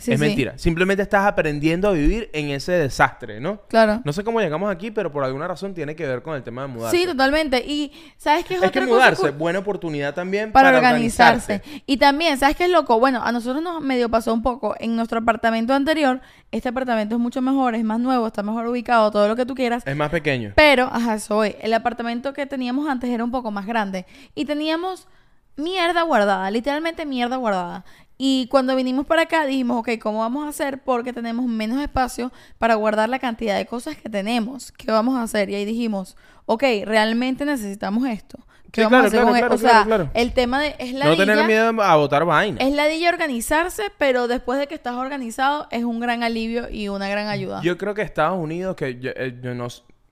Sí, 0.00 0.12
es 0.12 0.18
sí. 0.18 0.26
mentira. 0.26 0.56
Simplemente 0.56 1.02
estás 1.02 1.26
aprendiendo 1.26 1.86
a 1.86 1.92
vivir 1.92 2.30
en 2.32 2.48
ese 2.48 2.72
desastre, 2.72 3.38
¿no? 3.38 3.60
Claro. 3.68 4.00
No 4.02 4.14
sé 4.14 4.24
cómo 4.24 4.40
llegamos 4.40 4.70
aquí, 4.70 4.90
pero 4.90 5.12
por 5.12 5.24
alguna 5.24 5.46
razón 5.46 5.74
tiene 5.74 5.94
que 5.94 6.06
ver 6.06 6.22
con 6.22 6.34
el 6.34 6.42
tema 6.42 6.62
de 6.62 6.68
mudarse. 6.68 6.96
Sí, 6.96 7.04
totalmente. 7.04 7.58
Y 7.58 7.92
¿sabes 8.16 8.46
qué 8.46 8.54
es, 8.54 8.62
es 8.62 8.68
otra 8.68 8.80
que 8.80 8.86
mudarse, 8.86 9.30
buena 9.30 9.58
oportunidad 9.58 10.14
también 10.14 10.52
para, 10.52 10.68
para, 10.72 10.78
organizarse. 10.78 11.60
Y 11.84 11.98
también, 11.98 12.38
¿sabes 12.38 12.56
qué 12.56 12.64
es 12.64 12.70
loco? 12.70 12.98
Bueno, 12.98 13.22
a 13.22 13.30
nosotros 13.30 13.62
nos 13.62 13.82
medio 13.82 14.08
pasó 14.08 14.32
un 14.32 14.42
poco. 14.42 14.74
En 14.80 14.96
nuestro 14.96 15.18
apartamento 15.18 15.74
anterior, 15.74 16.22
este 16.50 16.70
apartamento 16.70 17.16
es 17.16 17.20
mucho 17.20 17.42
mejor, 17.42 17.74
es 17.74 17.84
más 17.84 18.00
nuevo, 18.00 18.26
está 18.26 18.42
mejor 18.42 18.66
ubicado, 18.68 19.10
todo 19.10 19.28
lo 19.28 19.36
que 19.36 19.44
tú 19.44 19.54
quieras. 19.54 19.86
Es 19.86 19.96
más 19.96 20.08
pequeño. 20.08 20.52
Pero, 20.56 20.84
ajá, 20.90 21.18
soy. 21.18 21.56
El 21.60 21.74
apartamento 21.74 22.32
que 22.32 22.46
teníamos 22.46 22.88
antes 22.88 23.10
era 23.10 23.22
un 23.22 23.30
poco 23.30 23.50
más 23.50 23.66
grande. 23.66 24.06
Y 24.34 24.46
teníamos 24.46 25.08
mierda 25.56 26.02
guardada, 26.02 26.50
literalmente 26.50 27.04
mierda 27.06 27.36
guardada. 27.36 27.84
Y 28.22 28.48
cuando 28.48 28.76
vinimos 28.76 29.06
para 29.06 29.22
acá 29.22 29.46
dijimos, 29.46 29.78
ok, 29.78 29.98
¿cómo 29.98 30.18
vamos 30.18 30.44
a 30.44 30.48
hacer? 30.50 30.82
Porque 30.82 31.14
tenemos 31.14 31.46
menos 31.46 31.80
espacio 31.80 32.30
para 32.58 32.74
guardar 32.74 33.08
la 33.08 33.18
cantidad 33.18 33.56
de 33.56 33.64
cosas 33.64 33.96
que 33.96 34.10
tenemos. 34.10 34.72
¿Qué 34.72 34.92
vamos 34.92 35.16
a 35.16 35.22
hacer? 35.22 35.48
Y 35.48 35.54
ahí 35.54 35.64
dijimos, 35.64 36.18
ok, 36.44 36.62
realmente 36.84 37.46
necesitamos 37.46 38.06
esto. 38.06 38.38
¿Qué 38.70 38.82
Sí, 38.82 38.84
vamos 38.84 38.90
claro, 38.90 39.04
a 39.04 39.06
hacer 39.06 39.20
claro, 39.20 39.26
con 39.26 39.38
claro, 39.38 39.54
esto? 39.54 40.06
O 40.06 40.12
sea, 40.12 40.22
el 40.22 40.32
tema 40.32 40.60
de... 40.60 40.76
Es 40.78 40.92
la 40.92 41.06
No 41.06 41.16
tener 41.16 41.46
miedo 41.46 41.82
a 41.82 41.96
botar 41.96 42.24
vaina. 42.26 42.60
Es 42.60 42.72
ladilla 42.74 43.08
organizarse, 43.08 43.84
pero 43.98 44.28
después 44.28 44.58
de 44.58 44.66
que 44.66 44.74
estás 44.74 44.94
organizado 44.94 45.66
es 45.70 45.84
un 45.84 45.98
gran 45.98 46.22
alivio 46.22 46.68
y 46.70 46.88
una 46.88 47.08
gran 47.08 47.26
ayuda. 47.28 47.62
Yo 47.62 47.78
creo 47.78 47.94
que 47.94 48.02
Estados 48.02 48.38
Unidos, 48.38 48.76
que 48.76 49.00
yo, 49.00 49.12
eh, 49.16 49.38
yo 49.42 49.54
no 49.54 49.68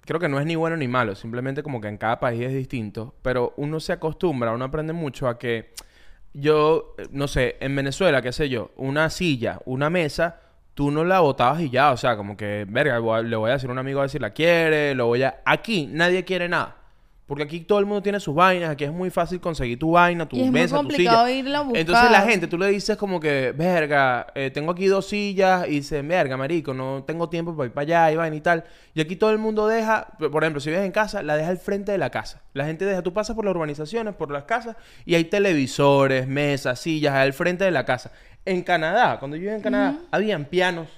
creo 0.08 0.18
que 0.18 0.28
no 0.30 0.40
es 0.40 0.46
ni 0.46 0.56
bueno 0.56 0.74
ni 0.74 0.88
malo, 0.88 1.14
simplemente 1.14 1.62
como 1.62 1.82
que 1.82 1.88
en 1.88 1.98
cada 1.98 2.18
país 2.18 2.40
es 2.40 2.54
distinto, 2.54 3.14
pero 3.20 3.52
uno 3.58 3.78
se 3.78 3.92
acostumbra, 3.92 4.54
uno 4.54 4.64
aprende 4.64 4.94
mucho 4.94 5.28
a 5.28 5.38
que 5.38 5.74
yo, 6.32 6.96
no 7.10 7.28
sé, 7.28 7.58
en 7.60 7.76
Venezuela, 7.76 8.22
qué 8.22 8.32
sé 8.32 8.48
yo, 8.48 8.70
una 8.76 9.10
silla, 9.10 9.60
una 9.66 9.90
mesa, 9.90 10.40
tú 10.72 10.90
no 10.90 11.04
la 11.04 11.20
botabas 11.20 11.60
y 11.60 11.68
ya, 11.68 11.92
o 11.92 11.98
sea, 11.98 12.16
como 12.16 12.38
que, 12.38 12.64
verga, 12.66 12.98
le 13.20 13.36
voy 13.36 13.50
a 13.50 13.52
decir 13.52 13.68
a 13.68 13.72
un 13.72 13.78
amigo 13.78 13.98
a 13.98 14.04
ver 14.04 14.10
si 14.10 14.18
la 14.18 14.30
quiere, 14.30 14.94
lo 14.94 15.08
voy 15.08 15.24
a... 15.24 15.42
Aquí 15.44 15.86
nadie 15.86 16.24
quiere 16.24 16.48
nada. 16.48 16.77
Porque 17.28 17.42
aquí 17.42 17.60
todo 17.60 17.78
el 17.78 17.84
mundo 17.84 18.02
tiene 18.02 18.18
sus 18.20 18.34
vainas, 18.34 18.70
aquí 18.70 18.84
es 18.84 18.90
muy 18.90 19.10
fácil 19.10 19.38
conseguir 19.38 19.78
tu 19.78 19.90
vaina, 19.90 20.26
tu 20.26 20.34
Y 20.34 20.40
es 20.40 20.46
muy 20.46 20.62
mesa, 20.62 20.76
tu 20.76 20.82
complicado 20.82 21.26
silla. 21.26 21.38
irla 21.38 21.58
a 21.58 21.60
buscar. 21.60 21.80
Entonces 21.80 22.10
la 22.10 22.22
gente, 22.22 22.46
tú 22.46 22.56
le 22.56 22.68
dices 22.68 22.96
como 22.96 23.20
que, 23.20 23.52
verga, 23.54 24.28
eh, 24.34 24.50
tengo 24.50 24.72
aquí 24.72 24.86
dos 24.86 25.08
sillas 25.08 25.68
y 25.68 25.72
dicen, 25.72 26.08
verga, 26.08 26.38
marico, 26.38 26.72
no 26.72 27.04
tengo 27.06 27.28
tiempo 27.28 27.54
para 27.54 27.66
ir 27.66 27.72
para 27.74 27.82
allá 27.82 28.12
y 28.12 28.16
vaina 28.16 28.34
y 28.34 28.40
tal. 28.40 28.64
Y 28.94 29.02
aquí 29.02 29.14
todo 29.14 29.30
el 29.30 29.36
mundo 29.36 29.66
deja, 29.68 30.08
por 30.18 30.42
ejemplo, 30.42 30.58
si 30.58 30.70
vives 30.70 30.86
en 30.86 30.90
casa, 30.90 31.22
la 31.22 31.36
deja 31.36 31.50
al 31.50 31.58
frente 31.58 31.92
de 31.92 31.98
la 31.98 32.08
casa. 32.08 32.40
La 32.54 32.64
gente 32.64 32.86
deja, 32.86 33.02
tú 33.02 33.12
pasas 33.12 33.36
por 33.36 33.44
las 33.44 33.54
urbanizaciones, 33.54 34.14
por 34.14 34.30
las 34.30 34.44
casas 34.44 34.76
y 35.04 35.14
hay 35.14 35.24
televisores, 35.24 36.26
mesas, 36.26 36.80
sillas 36.80 37.14
al 37.14 37.34
frente 37.34 37.62
de 37.62 37.70
la 37.70 37.84
casa. 37.84 38.10
En 38.46 38.62
Canadá, 38.62 39.18
cuando 39.18 39.36
yo 39.36 39.42
vivía 39.42 39.56
en 39.56 39.60
Canadá, 39.60 39.98
habían 40.10 40.46
pianos. 40.46 40.88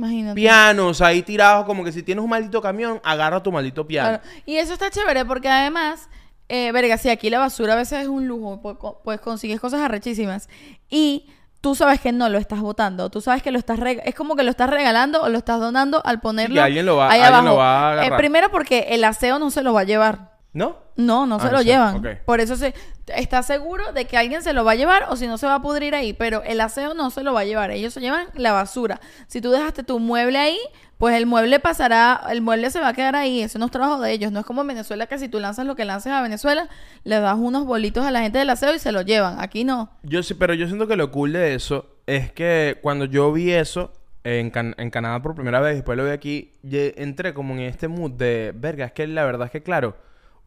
Imagínate. 0.00 0.34
Pianos 0.34 1.00
ahí 1.02 1.22
tirados, 1.22 1.64
como 1.66 1.84
que 1.84 1.92
si 1.92 2.02
tienes 2.02 2.24
un 2.24 2.30
maldito 2.30 2.60
camión, 2.62 3.00
agarra 3.04 3.42
tu 3.42 3.52
maldito 3.52 3.86
piano. 3.86 4.18
Claro. 4.20 4.22
Y 4.46 4.56
eso 4.56 4.72
está 4.72 4.90
chévere 4.90 5.24
porque 5.24 5.48
además, 5.48 6.08
eh, 6.48 6.72
verga, 6.72 6.96
si 6.98 7.08
aquí 7.10 7.28
la 7.30 7.38
basura 7.38 7.74
a 7.74 7.76
veces 7.76 8.00
es 8.02 8.08
un 8.08 8.26
lujo, 8.26 8.60
pues, 8.62 8.76
pues 9.04 9.20
consigues 9.20 9.60
cosas 9.60 9.80
arrechísimas. 9.82 10.48
Y 10.88 11.26
tú 11.60 11.74
sabes 11.74 12.00
que 12.00 12.10
no 12.12 12.28
lo 12.30 12.38
estás 12.38 12.60
botando, 12.60 13.10
tú 13.10 13.20
sabes 13.20 13.42
que 13.42 13.50
lo 13.50 13.58
estás 13.58 13.78
es 14.04 14.14
como 14.14 14.34
que 14.34 14.42
lo 14.42 14.50
estás 14.50 14.70
regalando 14.70 15.22
o 15.22 15.28
lo 15.28 15.36
estás 15.36 15.60
donando 15.60 16.00
al 16.06 16.18
ponerlo 16.20 16.62
alguien 16.62 16.86
lo 16.86 16.96
va- 16.96 17.10
ahí 17.10 17.20
alguien 17.20 17.34
abajo. 17.34 17.48
lo 17.48 17.56
va 17.56 17.66
a 17.90 17.90
Eh, 17.96 17.98
agarrar. 18.00 18.18
primero 18.18 18.50
porque 18.50 18.86
el 18.90 19.04
aseo 19.04 19.38
no 19.38 19.50
se 19.50 19.62
lo 19.62 19.74
va 19.74 19.80
a 19.82 19.84
llevar. 19.84 20.39
¿No? 20.52 20.78
No, 20.96 21.26
no 21.26 21.36
Ah, 21.36 21.40
se 21.46 21.52
lo 21.52 21.62
llevan. 21.62 22.02
Por 22.24 22.40
eso 22.40 22.56
se 22.56 22.74
está 23.06 23.42
seguro 23.44 23.92
de 23.92 24.04
que 24.06 24.16
alguien 24.16 24.42
se 24.42 24.52
lo 24.52 24.64
va 24.64 24.72
a 24.72 24.74
llevar 24.74 25.06
o 25.08 25.16
si 25.16 25.26
no 25.28 25.38
se 25.38 25.46
va 25.46 25.54
a 25.56 25.62
pudrir 25.62 25.94
ahí, 25.94 26.12
pero 26.12 26.42
el 26.42 26.60
aseo 26.60 26.92
no 26.94 27.10
se 27.10 27.22
lo 27.22 27.32
va 27.32 27.40
a 27.40 27.44
llevar, 27.44 27.70
ellos 27.70 27.94
se 27.94 28.00
llevan 28.00 28.26
la 28.34 28.52
basura. 28.52 29.00
Si 29.28 29.40
tú 29.40 29.50
dejaste 29.52 29.84
tu 29.84 30.00
mueble 30.00 30.38
ahí, 30.38 30.58
pues 30.98 31.14
el 31.16 31.24
mueble 31.26 31.60
pasará, 31.60 32.20
el 32.30 32.42
mueble 32.42 32.70
se 32.70 32.80
va 32.80 32.88
a 32.88 32.92
quedar 32.92 33.14
ahí, 33.16 33.40
eso 33.42 33.58
no 33.60 33.66
es 33.66 33.70
trabajo 33.70 34.00
de 34.00 34.10
ellos, 34.12 34.32
no 34.32 34.40
es 34.40 34.44
como 34.46 34.60
en 34.62 34.66
Venezuela 34.66 35.06
que 35.06 35.18
si 35.18 35.28
tú 35.28 35.38
lanzas 35.40 35.66
lo 35.66 35.76
que 35.76 35.84
lances 35.84 36.12
a 36.12 36.20
Venezuela, 36.20 36.68
le 37.04 37.20
das 37.20 37.36
unos 37.38 37.64
bolitos 37.64 38.04
a 38.04 38.10
la 38.10 38.20
gente 38.20 38.38
del 38.40 38.50
aseo 38.50 38.74
y 38.74 38.78
se 38.80 38.90
lo 38.92 39.02
llevan. 39.02 39.40
Aquí 39.40 39.62
no. 39.64 39.90
Yo 40.02 40.22
sí, 40.24 40.34
pero 40.34 40.52
yo 40.54 40.66
siento 40.66 40.88
que 40.88 40.96
lo 40.96 41.10
cool 41.12 41.32
de 41.32 41.54
eso 41.54 41.86
es 42.06 42.32
que 42.32 42.78
cuando 42.82 43.04
yo 43.04 43.32
vi 43.32 43.52
eso 43.52 43.92
en, 44.24 44.50
Can- 44.50 44.74
en 44.78 44.90
Canadá 44.90 45.22
por 45.22 45.34
primera 45.36 45.60
vez, 45.60 45.76
después 45.76 45.96
lo 45.96 46.04
vi 46.04 46.10
aquí, 46.10 46.52
entré 46.70 47.32
como 47.34 47.54
en 47.54 47.60
este 47.60 47.86
mood 47.88 48.10
de, 48.10 48.52
verga, 48.54 48.84
es 48.86 48.92
que 48.92 49.06
la 49.06 49.24
verdad 49.24 49.46
es 49.46 49.52
que 49.52 49.62
claro, 49.62 49.96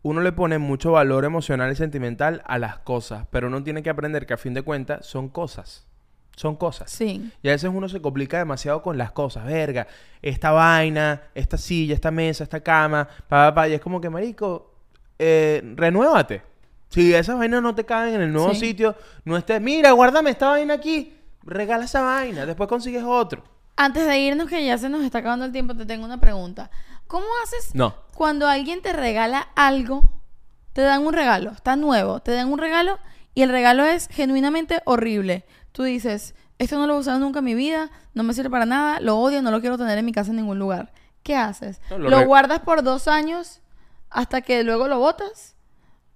uno 0.04 0.22
le 0.22 0.32
pone 0.32 0.58
mucho 0.60 0.92
valor 0.92 1.26
emocional 1.26 1.72
y 1.72 1.76
sentimental 1.76 2.42
a 2.46 2.60
las 2.60 2.78
cosas, 2.80 3.26
pero 3.32 3.48
uno 3.48 3.64
tiene 3.64 3.82
que 3.82 3.90
aprender 3.90 4.26
que 4.26 4.34
a 4.34 4.38
fin 4.38 4.54
de 4.54 4.62
cuentas 4.62 5.06
son 5.06 5.30
cosas. 5.30 5.88
Son 6.36 6.56
cosas. 6.56 6.90
Sí. 6.92 7.32
Y 7.44 7.48
a 7.50 7.52
veces 7.52 7.70
uno 7.74 7.88
se 7.88 8.02
complica 8.02 8.38
demasiado 8.40 8.82
con 8.82 8.98
las 8.98 9.12
cosas. 9.12 9.46
Verga, 9.46 9.86
esta 10.22 10.52
vaina, 10.52 11.22
esta 11.36 11.58
silla, 11.58 11.94
esta 11.94 12.10
mesa, 12.12 12.44
esta 12.44 12.60
cama, 12.60 13.08
pa, 13.28 13.50
pa, 13.50 13.54
pa. 13.56 13.68
Y 13.70 13.74
es 13.74 13.82
como 13.82 14.02
que, 14.02 14.10
marico, 14.10 14.74
eh, 15.20 15.62
renuévate. 15.76 16.42
Si 16.90 17.14
esas 17.14 17.38
vainas 17.38 17.62
no 17.62 17.74
te 17.76 17.86
caben 17.86 18.16
en 18.16 18.22
el 18.22 18.34
nuevo 18.34 18.54
Sí. 18.54 18.62
sitio, 18.68 18.96
no 19.26 19.38
estés, 19.38 19.62
mira, 19.62 19.92
guárdame 19.92 20.32
esta 20.32 20.50
vaina 20.50 20.74
aquí. 20.76 21.16
Regala 21.44 21.86
esa 21.86 22.02
vaina, 22.02 22.46
después 22.46 22.68
consigues 22.68 23.04
otro. 23.04 23.44
Antes 23.76 24.06
de 24.06 24.18
irnos, 24.20 24.48
que 24.48 24.64
ya 24.66 24.78
se 24.78 24.90
nos 24.90 25.04
está 25.04 25.20
acabando 25.20 25.46
el 25.46 25.52
tiempo, 25.52 25.76
te 25.76 25.86
tengo 25.86 26.06
una 26.06 26.20
pregunta. 26.20 26.70
¿Cómo 27.14 27.28
haces 27.44 27.76
No. 27.76 27.94
cuando 28.16 28.48
alguien 28.48 28.82
te 28.82 28.92
regala 28.92 29.48
algo? 29.56 30.10
Te 30.74 30.82
dan 30.82 31.06
un 31.06 31.14
regalo, 31.14 31.52
está 31.52 31.76
nuevo, 31.76 32.22
te 32.22 32.32
dan 32.32 32.52
un 32.52 32.58
regalo 32.58 32.98
y 33.36 33.44
el 33.44 33.50
regalo 33.50 33.86
es 33.86 34.08
genuinamente 34.08 34.82
horrible. 34.86 35.46
Tú 35.74 35.84
dices, 35.84 36.34
esto 36.58 36.76
no 36.80 36.88
lo 36.88 36.96
he 36.96 36.98
usado 36.98 37.20
nunca 37.20 37.38
en 37.38 37.46
mi 37.46 37.54
vida, 37.54 37.92
no 38.16 38.24
me 38.24 38.34
sirve 38.34 38.50
para 38.50 38.66
nada, 38.66 39.00
lo 39.00 39.20
odio, 39.20 39.44
no 39.44 39.52
lo 39.52 39.62
quiero 39.62 39.78
tener 39.78 39.96
en 40.00 40.06
mi 40.06 40.12
casa 40.12 40.32
en 40.32 40.38
ningún 40.38 40.58
lugar. 40.58 40.92
¿Qué 41.22 41.36
haces? 41.36 41.80
No, 41.92 42.00
¿Lo, 42.00 42.10
lo 42.10 42.26
guardas 42.26 42.62
por 42.62 42.82
dos 42.82 43.08
años 43.08 43.62
hasta 44.10 44.42
que 44.42 44.64
luego 44.64 44.88
lo 44.88 44.98
botas? 44.98 45.56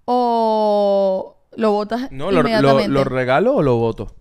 ¿O 0.04 1.36
lo 1.52 1.70
botas 1.70 2.10
No, 2.10 2.32
lo, 2.32 2.42
lo, 2.42 2.48
inmediatamente? 2.48 2.88
lo 2.88 3.04
regalo 3.04 3.54
o 3.54 3.62
lo 3.62 3.76
voto. 3.76 4.16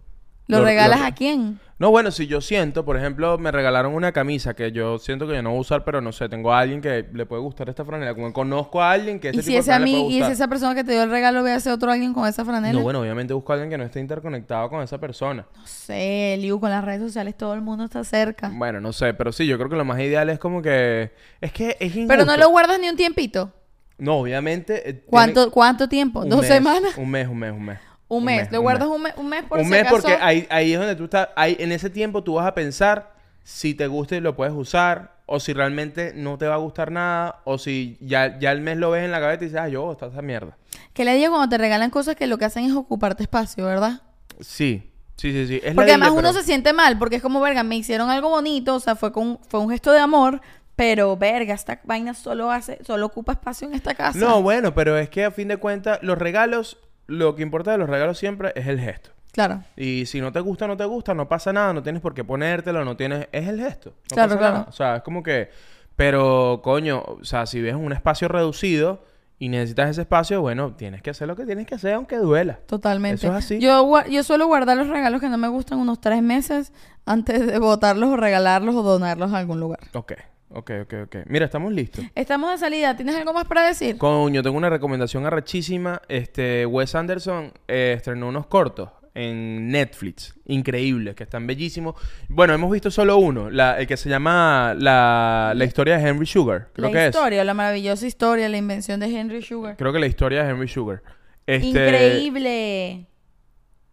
¿Lo 0.48 0.64
regalas 0.64 1.02
a 1.02 1.14
quién? 1.14 1.60
No, 1.80 1.91
bueno, 1.91 2.10
si 2.10 2.26
yo 2.26 2.41
siento, 2.41 2.84
por 2.86 2.98
ejemplo, 2.98 3.38
me 3.38 3.52
regalaron 3.52 3.93
una 3.93 4.12
camisa 4.12 4.56
que 4.56 4.72
yo 4.72 4.98
siento 4.98 5.28
que 5.28 5.36
yo 5.36 5.43
no 5.43 5.52
voy 5.52 5.60
a 5.60 5.62
usar, 5.62 5.84
pero 5.84 6.02
no 6.02 6.12
sé, 6.12 6.28
tengo 6.28 6.52
a 6.52 6.60
alguien 6.60 6.82
que 6.82 7.06
le 7.14 7.26
puede 7.28 7.43
gustar 7.43 7.70
esta 7.70 7.86
franela. 7.86 8.16
Como 8.16 8.34
conozco 8.34 8.82
a 8.82 8.91
alguien 8.91 9.20
que 9.20 9.28
este 9.30 9.41
Y 9.41 9.43
si 9.43 9.50
tipo 9.52 9.58
de 9.58 9.60
ese 9.62 9.80
le 9.80 9.86
ami- 9.86 9.91
puede 10.02 10.14
y 10.16 10.24
si 10.24 10.32
esa 10.32 10.48
persona 10.48 10.74
que 10.74 10.84
te 10.84 10.93
dio 10.93 11.04
el 11.04 11.12
regalo 11.12 11.43
ve 11.43 11.52
a 11.52 11.58
ese 11.58 11.72
otro 11.72 11.91
alguien 11.91 12.14
con 12.16 12.28
esa 12.28 12.43
franela. 12.43 12.74
No, 12.74 12.82
bueno, 12.82 13.02
obviamente 13.02 13.32
busco 13.36 13.52
a 13.52 13.56
alguien 13.56 13.70
que 13.70 13.78
no 13.78 13.84
esté 13.84 14.00
interconectado 14.00 14.70
con 14.70 14.82
esa 14.82 14.98
persona. 15.00 15.45
No 15.56 15.68
sé, 15.68 16.38
Liu, 16.39 16.60
con 16.60 16.72
las 16.72 16.84
redes 16.84 17.02
sociales 17.02 17.36
todo 17.38 17.54
el 17.54 17.62
mundo 17.62 17.84
está 17.84 18.04
cerca. 18.04 18.50
Bueno, 18.52 18.82
no 18.82 18.91
sé, 18.91 19.14
pero 19.14 19.32
sí, 19.32 19.45
yo 19.45 19.58
creo 19.60 19.70
que 19.70 19.76
lo 19.76 19.86
más 19.86 20.00
ideal 20.00 20.32
es 20.32 20.39
como 20.39 20.64
que... 20.64 21.12
Es 21.41 21.52
que 21.52 21.78
es 21.80 21.95
injusto. 21.95 22.08
Pero 22.08 22.26
no 22.26 22.38
lo 22.38 22.50
guardas 22.50 22.80
ni 22.80 22.89
un 22.89 22.95
tiempito. 22.95 23.54
No, 24.00 24.16
obviamente... 24.16 24.89
eh, 24.89 25.04
¿Cuánto, 25.06 25.52
cuánto 25.52 25.88
tiempo? 25.88 26.26
¿Dos 26.26 26.39
mes, 26.39 26.48
semanas? 26.48 26.98
Un 26.98 27.10
mes, 27.12 27.28
un 27.28 27.38
mes, 27.38 27.52
un 27.52 27.66
mes. 27.66 27.80
Un 28.10 28.24
mes. 28.24 28.51
¿Lo 28.51 28.62
guardas 28.62 28.88
un 28.88 29.03
mes, 29.03 29.14
un 29.18 29.28
mes 29.28 29.43
por 29.43 29.60
un 29.60 29.66
si 29.66 29.72
mes 29.72 29.82
acaso? 29.82 29.95
porque 30.01 30.18
ahí, 30.22 30.47
ahí 30.49 30.74
es 30.74 30.80
donde 30.80 30.95
tú 30.95 31.05
estás... 31.05 31.30
Ahí, 31.36 31.58
en 31.60 31.72
ese 31.72 31.89
tiempo 31.89 32.24
tú 32.24 32.36
vas 32.36 32.47
a 32.47 32.53
pensar 32.53 33.12
si 33.43 33.74
te 33.74 33.88
gusta 33.88 34.16
y 34.16 34.22
lo 34.22 34.36
puedes 34.36 34.53
usar, 34.53 35.16
o 35.26 35.39
si 35.39 35.53
realmente 35.53 36.14
no 36.16 36.38
te 36.38 36.47
va 36.47 36.55
a 36.55 36.58
gustar 36.58 36.91
nada, 36.91 37.41
o 37.43 37.58
si 37.58 37.97
ya, 38.01 38.38
ya 38.39 38.51
el 38.51 38.62
mes 38.62 38.78
lo 38.78 38.91
ves 38.91 39.03
en 39.05 39.12
la 39.12 39.20
gaveta 39.20 39.43
y 39.43 39.47
dices, 39.47 39.62
ah, 39.62 39.68
yo, 39.70 39.91
está 39.91 40.08
esa 40.08 40.22
mierda. 40.22 40.58
Que 40.93 41.05
le 41.05 41.16
digo 41.16 41.32
cuando 41.32 41.49
te 41.49 41.58
regalan 41.58 41.89
cosas 41.89 42.16
que 42.16 42.28
lo 42.28 42.38
que 42.38 42.45
hacen 42.45 42.66
es 42.66 42.74
ocuparte 42.74 43.24
espacio, 43.24 43.66
¿verdad? 43.66 44.01
Sí, 44.39 44.89
sí, 45.18 45.32
sí, 45.32 45.47
sí. 45.47 45.62
Es 45.64 45.76
Porque 45.76 45.91
además 45.91 46.12
uno 46.12 46.22
pero- 46.22 46.34
se 46.34 46.43
siente 46.43 46.72
mal, 46.74 46.97
porque 46.97 47.18
es 47.18 47.22
como, 47.22 47.39
verga, 47.41 47.64
me 47.64 47.76
hicieron 47.76 48.10
algo 48.10 48.30
bonito, 48.30 48.76
o 48.76 48.80
sea, 48.80 48.95
fue 48.95 49.12
con 49.12 49.39
fue 49.47 49.60
un 49.60 49.70
gesto 49.70 49.91
de 49.91 49.99
amor, 49.99 50.41
pero, 50.76 51.18
verga, 51.18 51.53
esta 51.53 51.80
vaina 51.86 52.14
solo 52.14 52.51
hace, 52.51 52.80
solo 52.86 53.05
ocupa 53.05 53.32
espacio 53.34 53.68
en 53.68 53.74
esta 53.76 53.95
casa. 53.95 54.18
No, 54.20 54.41
bueno, 54.41 54.74
pero 54.76 54.97
es 54.97 55.10
que 55.10 55.26
a 55.26 55.32
fin 55.32 55.47
de 55.47 55.58
cuentas, 55.58 55.99
los 56.03 56.18
regalos, 56.18 56.78
lo 57.08 57.36
que 57.36 57.41
importa 57.41 57.72
de 57.72 57.78
los 57.78 57.89
regalos 57.89 58.18
siempre 58.18 58.51
es 58.55 58.68
el 58.68 58.80
gesto. 58.80 59.12
Claro. 59.32 59.64
Y 59.76 60.05
si 60.08 60.20
no 60.22 60.32
te 60.32 60.39
gusta, 60.39 60.68
no 60.68 60.78
te 60.78 60.86
gusta, 60.86 61.14
no 61.14 61.28
pasa 61.28 61.53
nada, 61.53 61.74
no 61.74 61.84
tienes 61.84 62.01
por 62.01 62.14
qué 62.14 62.24
ponértelo, 62.24 62.84
no 62.84 62.95
tienes... 62.97 63.28
Es 63.32 63.47
el 63.47 63.60
gesto. 63.60 63.91
no 64.10 64.16
Claro, 64.16 64.30
pasa 64.30 64.39
claro. 64.39 64.53
nada. 64.55 64.66
O 64.70 64.72
sea, 64.72 64.95
es 64.97 65.03
como 65.03 65.22
que... 65.24 65.49
Pero, 65.95 66.62
coño, 66.64 67.03
o 67.05 67.24
sea, 67.24 67.45
si 67.45 67.60
ves 67.62 67.76
un 67.76 67.91
espacio 67.91 68.28
reducido 68.28 69.03
y 69.39 69.49
necesitas 69.49 69.89
ese 69.91 70.01
espacio, 70.01 70.41
bueno, 70.41 70.74
tienes 70.76 71.01
que 71.01 71.10
hacer 71.12 71.28
lo 71.28 71.36
que 71.36 71.45
tienes 71.45 71.66
que 71.68 71.76
hacer 71.76 71.93
aunque 71.93 72.18
duela. 72.18 72.60
Totalmente. 72.68 73.26
Eso 73.28 73.36
es 73.36 73.45
así. 73.45 73.60
Yo, 73.60 74.03
yo 74.10 74.24
suelo 74.24 74.47
guardar 74.47 74.78
los 74.78 74.88
regalos 74.88 75.22
que 75.22 75.30
no 75.30 75.38
me 75.38 75.47
gustan 75.47 75.80
unos 75.80 75.99
tres 76.01 76.22
meses 76.22 76.72
antes 77.05 77.45
de 77.45 77.58
botarlos 77.60 78.10
o 78.10 78.18
regalarlos 78.18 78.76
o 78.76 78.84
donarlos 78.84 79.34
a 79.34 79.38
algún 79.39 79.60
lugar. 79.60 79.80
Ok, 79.93 80.14
ok, 80.50 80.72
ok, 80.84 80.93
ok. 81.06 81.16
Mira, 81.28 81.45
estamos 81.45 81.72
listos. 81.74 82.04
Estamos 82.16 82.52
de 82.52 82.58
salida. 82.58 82.95
¿Tienes 82.95 83.16
algo 83.16 83.34
más 83.34 83.45
para 83.45 83.66
decir? 83.68 83.98
Coño, 83.98 84.41
tengo 84.43 84.58
una 84.58 84.70
recomendación 84.70 85.26
arrechísima. 85.26 86.02
Este, 86.10 86.66
Wes 86.66 86.95
Anderson 86.95 87.52
eh, 87.68 87.93
estrenó 87.98 88.28
unos 88.30 88.48
cortos 88.48 88.89
en 89.14 89.70
Netflix. 89.70 90.36
Increíbles, 90.45 91.16
que 91.16 91.24
están 91.24 91.48
bellísimos. 91.48 91.95
Bueno, 92.30 92.54
hemos 92.54 92.72
visto 92.72 92.91
solo 92.91 93.18
uno, 93.18 93.50
la- 93.50 93.80
el 93.80 93.88
que 93.88 93.98
se 93.98 94.10
llama 94.10 94.76
la, 94.78 95.54
la 95.56 95.66
historia 95.66 95.98
de 95.98 96.08
Henry 96.08 96.26
Sugar. 96.28 96.70
Creo 96.74 96.91
la 96.91 97.00
que 97.00 97.06
historia, 97.08 97.43
la 97.43 97.54
maravillosa 97.56 98.06
historia, 98.06 98.48
la 98.48 98.58
invención 98.58 99.00
de 99.00 99.08
Henry 99.08 99.41
Sugar. 99.41 99.72
es. 99.72 99.78
Creo 99.78 99.91
que 99.91 100.00
la 100.00 100.06
historia 100.08 100.43
de 100.43 100.52
Henry 100.52 100.68
Sugar. 100.68 101.02
Este, 101.48 101.68
Increíble. 101.68 103.08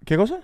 ¿Qué 0.05 0.17
cosa? 0.17 0.41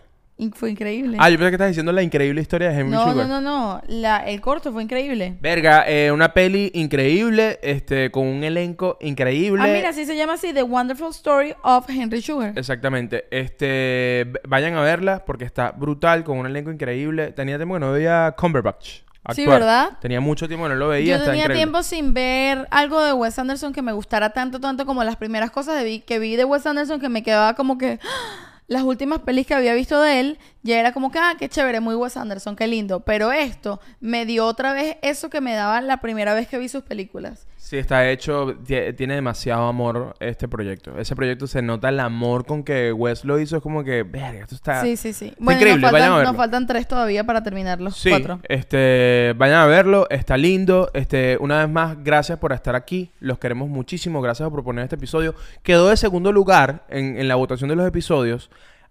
Fue 0.55 0.71
increíble. 0.71 1.17
Ah, 1.21 1.29
yo 1.31 1.37
pensé 1.37 1.51
que 1.51 1.55
estás 1.57 1.69
diciendo 1.69 1.93
la 1.93 2.03
increíble 2.03 2.41
historia 2.41 2.71
de 2.71 2.81
Henry 2.81 2.93
no, 2.93 3.03
Sugar. 3.11 3.27
no, 3.27 3.41
no, 3.41 3.41
no. 3.41 3.83
La, 3.89 4.19
el 4.19 4.41
corto 4.41 4.73
fue 4.73 4.83
increíble. 4.83 5.37
Verga, 5.41 5.85
eh, 5.87 6.11
una 6.13 6.33
peli 6.33 6.71
increíble, 6.75 7.59
este, 7.63 8.11
con 8.11 8.27
un 8.27 8.43
elenco 8.45 8.97
increíble. 9.01 9.63
Ah, 9.63 9.67
mira, 9.73 9.93
sí 9.93 10.05
se 10.07 10.17
llama 10.17 10.35
así, 10.35 10.53
The 10.53 10.63
Wonderful 10.63 11.11
Story 11.11 11.55
of 11.63 11.89
Henry 11.91 12.23
Sugar. 12.23 12.53
Exactamente. 12.57 13.25
Este, 13.31 14.33
vayan 14.49 14.75
a 14.75 14.81
verla 14.83 15.25
porque 15.25 15.45
está 15.45 15.73
brutal, 15.73 16.25
con 16.25 16.39
un 16.39 16.47
elenco 16.47 16.71
increíble. 16.71 17.33
Tenía 17.33 17.57
tiempo 17.57 17.75
que 17.75 17.81
no 17.81 17.93
veía 17.93 18.35
Cumberbatch. 18.39 19.01
Sí. 19.35 19.47
¿verdad? 19.47 19.99
Tenía 20.01 20.21
mucho 20.21 20.49
tiempo 20.49 20.65
que 20.65 20.71
no 20.71 20.77
lo 20.77 20.89
veía. 20.89 21.19
Yo 21.19 21.25
tenía 21.25 21.43
increíble. 21.43 21.57
tiempo 21.57 21.83
sin 21.83 22.15
ver 22.15 22.67
algo 22.71 23.01
de 23.05 23.13
Wes 23.13 23.39
Anderson 23.39 23.73
que 23.75 23.83
me 23.83 23.93
gustara 23.93 24.31
tanto, 24.31 24.61
tanto 24.61 24.87
como 24.87 25.05
las 25.05 25.17
primeras 25.17 25.51
cosas 25.51 25.77
de 25.79 25.85
vi- 25.85 26.01
que 26.01 26.19
vi 26.19 26.37
de 26.37 26.45
Wes 26.47 26.67
Anderson 26.67 26.99
que 27.01 27.11
me 27.11 27.23
quedaba 27.23 27.55
como 27.55 27.77
que 27.77 28.01
¡ah! 28.03 28.50
Las 28.71 28.85
últimas 28.85 29.19
pelis 29.23 29.49
que 29.49 29.55
había 29.55 29.75
visto 29.75 30.01
de 30.01 30.21
él 30.21 30.39
ya 30.63 30.79
era 30.79 30.93
como 30.93 31.11
que, 31.11 31.19
ah, 31.19 31.35
qué 31.37 31.49
chévere, 31.49 31.81
muy 31.81 31.97
Wes 31.97 32.17
Anderson, 32.17 32.55
qué 32.55 32.69
lindo. 32.69 33.01
Pero 33.01 33.33
esto 33.33 33.81
me 33.99 34.25
dio 34.27 34.47
otra 34.47 34.73
vez 34.73 34.97
eso 35.03 35.29
que 35.29 35.41
me 35.41 35.55
daba 35.55 35.81
la 35.81 36.01
primera 36.01 36.35
vez 36.35 36.47
que 36.47 36.57
vi 36.57 36.69
sus 36.69 36.85
películas. 36.85 37.49
Sí, 37.71 37.79
está 37.79 38.11
hecho, 38.11 38.57
tie- 38.65 38.97
tiene 38.97 39.15
demasiado 39.15 39.69
amor 39.69 40.17
este 40.19 40.49
proyecto. 40.49 40.99
Ese 40.99 41.15
proyecto 41.15 41.47
se 41.47 41.63
nota 41.63 41.89
el 41.91 42.01
amor 42.01 42.45
con 42.45 42.65
que 42.65 42.93
Wes 42.93 43.25
lo 43.25 43.39
hizo. 43.39 43.59
Es 43.59 43.63
como 43.63 43.85
que, 43.85 44.03
verga, 44.03 44.41
esto 44.41 44.57
está... 44.57 44.83
Sí, 44.83 44.97
sí, 44.97 45.13
sí. 45.13 45.27
Está 45.27 45.37
Bueno, 45.39 45.61
increíble, 45.61 45.83
nos, 45.83 45.93
vayan 45.93 46.09
a 46.09 46.11
faltan, 46.11 46.19
verlo. 46.25 46.33
nos 46.33 46.37
faltan 46.37 46.67
tres 46.67 46.89
todavía 46.89 47.23
para 47.23 47.45
terminar 47.45 47.81
los 47.81 47.97
Sí, 47.97 48.11
cuatro. 48.11 48.41
este, 48.49 49.35
vayan 49.37 49.61
a 49.61 49.67
verlo, 49.67 50.09
está 50.11 50.37
lindo. 50.37 50.91
Este, 50.95 51.37
una 51.41 51.61
vez 51.61 51.69
más, 51.73 52.03
gracias 52.03 52.41
por 52.41 52.53
estar 52.53 52.75
aquí. 52.75 53.13
Los 53.21 53.39
queremos 53.39 53.69
muchísimo. 53.69 54.21
Gracias 54.21 54.47
por 54.49 54.55
proponer 54.55 54.83
este 54.83 54.97
episodio. 54.97 55.37
Quedó 55.63 55.91
de 55.91 55.97
segundo 55.97 56.33
lugar 56.33 56.87
en, 56.89 57.21
en 57.21 57.29
la 57.29 57.37
votación 57.37 57.71
de 57.71 57.77
los 57.77 57.87
episodios. 57.87 58.51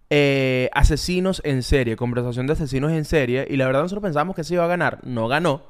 eh, 0.10 0.70
asesinos 0.72 1.42
en 1.44 1.64
serie, 1.64 1.98
conversación 1.98 2.48
de 2.48 2.54
asesinos 2.54 2.94
en 2.94 3.04
serie. 3.04 3.46
Y 3.50 3.58
la 3.58 3.66
verdad, 3.66 3.82
nosotros 3.82 4.04
pensábamos 4.04 4.38
que 4.38 4.46
se 4.46 4.54
iba 4.54 4.64
a 4.64 4.68
ganar. 4.68 5.00
No 5.04 5.28
ganó. 5.28 5.64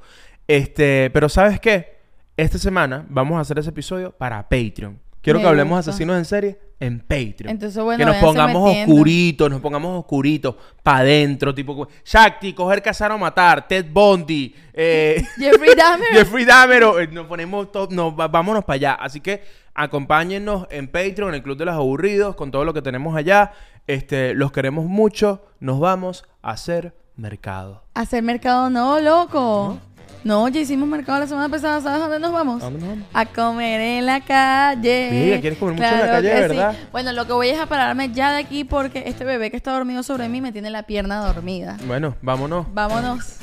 Este, 0.48 1.10
pero 1.12 1.28
¿sabes 1.28 1.60
qué? 1.60 1.99
Esta 2.40 2.58
semana 2.58 3.06
vamos 3.10 3.38
a 3.38 3.42
hacer 3.42 3.60
ese 3.60 3.70
episodio 3.70 4.12
para 4.12 4.42
Patreon. 4.44 4.98
Quiero 5.22 5.40
Me 5.40 5.44
que 5.44 5.50
hablemos 5.50 5.78
gusta. 5.80 5.92
asesinos 5.92 6.18
en 6.18 6.24
serie 6.24 6.60
en 6.80 7.00
Patreon. 7.02 7.50
Entonces, 7.50 7.84
bueno, 7.84 7.98
que 7.98 8.06
nos 8.06 8.16
pongamos 8.16 8.72
oscuritos, 8.78 9.50
nos 9.50 9.60
pongamos 9.60 10.00
oscuritos, 10.00 10.56
para 10.82 11.00
adentro, 11.00 11.54
tipo 11.54 11.90
Shakti, 12.06 12.54
coger, 12.54 12.82
cazar 12.82 13.12
o 13.12 13.18
matar, 13.18 13.68
Ted 13.68 13.88
Bundy, 13.92 14.56
eh, 14.74 15.22
Jeffrey 15.38 15.76
Dahmer. 15.76 16.08
Jeffrey 16.14 16.46
Dahmer, 16.46 16.84
o- 16.86 17.00
eh, 17.02 17.08
nos 17.08 17.28
ponemos 17.28 17.68
va- 17.68 18.30
vámonos 18.30 18.64
para 18.64 18.76
allá. 18.76 18.94
Así 18.94 19.20
que 19.20 19.44
acompáñennos 19.74 20.66
en 20.72 20.88
Patreon, 20.88 21.30
en 21.30 21.36
el 21.36 21.44
Club 21.44 21.58
de 21.58 21.66
los 21.66 21.76
Aburridos, 21.76 22.36
con 22.38 22.52
todo 22.52 22.64
lo 22.64 22.74
que 22.74 22.82
tenemos 22.82 23.18
allá. 23.18 23.52
Este, 23.86 24.34
los 24.34 24.54
queremos 24.54 24.86
mucho. 24.86 25.44
Nos 25.60 25.82
vamos 25.82 26.24
a 26.42 26.52
hacer 26.52 26.94
mercado. 27.18 27.84
Hacer 27.96 28.24
mercado 28.24 28.70
no, 28.70 29.02
loco. 29.02 29.78
No, 29.84 29.89
ya 30.24 30.60
hicimos 30.60 30.88
mercado 30.88 31.20
la 31.20 31.28
semana 31.28 31.50
pasada. 31.50 31.82
¿Sabes 31.82 32.02
a 32.02 32.04
dónde 32.04 32.20
nos 32.20 32.32
vamos? 32.32 32.62
¿A 32.62 32.66
dónde 32.66 32.80
nos 32.80 32.90
vamos? 32.90 33.06
A 33.14 33.26
comer 33.26 33.82
en 33.82 34.06
la 34.06 34.22
calle. 34.22 35.10
Mira, 35.12 35.42
¿quieres 35.42 35.60
comer 35.60 35.76
mucho 35.76 35.88
en 35.88 36.00
la 36.00 36.08
calle, 36.08 36.30
verdad? 36.30 36.74
sí. 36.74 36.88
Bueno, 36.92 37.12
lo 37.14 37.26
que 37.26 37.34
voy 37.34 37.50
es 37.50 37.60
a 37.60 37.66
pararme 37.66 38.12
ya 38.12 38.32
de 38.32 38.40
aquí 38.40 38.64
porque 38.64 39.04
este 39.06 39.24
bebé 39.26 39.52
que 39.52 39.58
está 39.58 39.72
dormido 39.72 40.04
sobre 40.04 40.30
mí 40.30 40.42
me 40.42 40.52
tiene 40.52 40.70
la 40.70 40.84
pierna 40.84 41.26
dormida. 41.26 41.78
Bueno, 41.86 42.16
vámonos. 42.22 42.68
Vámonos. 42.74 43.38